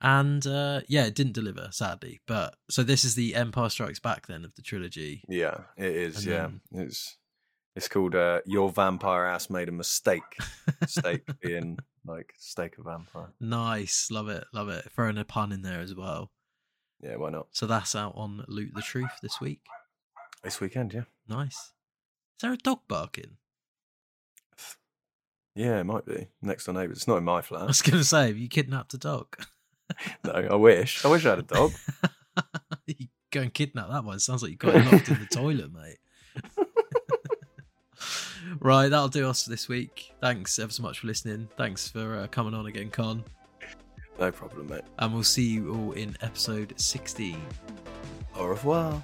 And 0.00 0.46
uh, 0.46 0.80
yeah, 0.88 1.06
it 1.06 1.14
didn't 1.14 1.32
deliver, 1.34 1.68
sadly. 1.70 2.20
But 2.26 2.56
so 2.68 2.82
this 2.82 3.04
is 3.04 3.14
the 3.14 3.34
Empire 3.34 3.68
Strikes 3.70 4.00
Back 4.00 4.26
then 4.26 4.44
of 4.44 4.54
the 4.56 4.62
trilogy. 4.62 5.22
Yeah, 5.28 5.58
it 5.76 5.94
is. 5.94 6.16
And 6.16 6.26
yeah, 6.26 6.48
it's 6.82 7.16
it's 7.76 7.88
called 7.88 8.14
uh, 8.14 8.40
"Your 8.44 8.70
Vampire 8.70 9.24
Ass 9.24 9.48
Made 9.48 9.68
a 9.68 9.72
Mistake." 9.72 10.22
Steak 10.86 11.22
being 11.40 11.78
like 12.06 12.34
steak 12.38 12.76
a 12.78 12.82
vampire. 12.82 13.32
Nice, 13.40 14.10
love 14.10 14.28
it, 14.28 14.44
love 14.52 14.68
it. 14.68 14.90
Throwing 14.94 15.18
a 15.18 15.24
pun 15.24 15.52
in 15.52 15.62
there 15.62 15.80
as 15.80 15.94
well. 15.94 16.30
Yeah, 17.02 17.16
why 17.16 17.30
not? 17.30 17.48
So 17.50 17.66
that's 17.66 17.94
out 17.94 18.14
on 18.16 18.44
Loot 18.48 18.72
the 18.74 18.82
Truth 18.82 19.18
this 19.22 19.40
week. 19.40 19.60
This 20.42 20.60
weekend, 20.60 20.92
yeah, 20.92 21.04
Nice. 21.28 21.54
Is 22.36 22.42
there 22.42 22.52
a 22.52 22.56
dog 22.58 22.80
barking? 22.88 23.36
yeah, 25.54 25.78
it 25.80 25.84
might 25.84 26.04
be 26.04 26.26
next 26.42 26.66
door 26.66 26.74
neighbours. 26.74 26.98
It's 26.98 27.08
not 27.08 27.16
in 27.18 27.24
my 27.24 27.40
flat. 27.42 27.62
I 27.62 27.66
was 27.66 27.82
going 27.82 27.98
to 27.98 28.04
say, 28.04 28.26
have 28.26 28.38
you 28.38 28.48
kidnapped 28.48 28.94
a 28.94 28.98
dog? 28.98 29.36
no, 30.24 30.32
I 30.32 30.54
wish. 30.56 31.04
I 31.04 31.08
wish 31.08 31.24
I 31.24 31.30
had 31.30 31.38
a 31.38 31.42
dog. 31.42 31.72
you 32.86 33.06
go 33.30 33.40
and 33.40 33.54
kidnap 33.54 33.88
that 33.90 34.04
one. 34.04 34.18
Sounds 34.18 34.42
like 34.42 34.50
you 34.50 34.56
got 34.56 34.74
it 34.74 34.92
locked 34.92 35.08
in 35.08 35.20
the 35.20 35.26
toilet, 35.26 35.72
mate. 35.72 35.98
Right, 38.60 38.88
that'll 38.88 39.08
do 39.08 39.28
us 39.28 39.44
for 39.44 39.50
this 39.50 39.68
week. 39.68 40.12
Thanks 40.20 40.58
ever 40.58 40.72
so 40.72 40.82
much 40.82 41.00
for 41.00 41.06
listening. 41.06 41.48
Thanks 41.56 41.88
for 41.88 42.18
uh, 42.18 42.26
coming 42.28 42.54
on 42.54 42.66
again, 42.66 42.90
Con. 42.90 43.24
No 44.18 44.30
problem, 44.30 44.68
mate. 44.68 44.82
And 44.98 45.12
we'll 45.12 45.24
see 45.24 45.46
you 45.46 45.74
all 45.74 45.92
in 45.92 46.16
episode 46.20 46.74
16. 46.76 47.40
Au 48.36 48.46
revoir. 48.46 49.02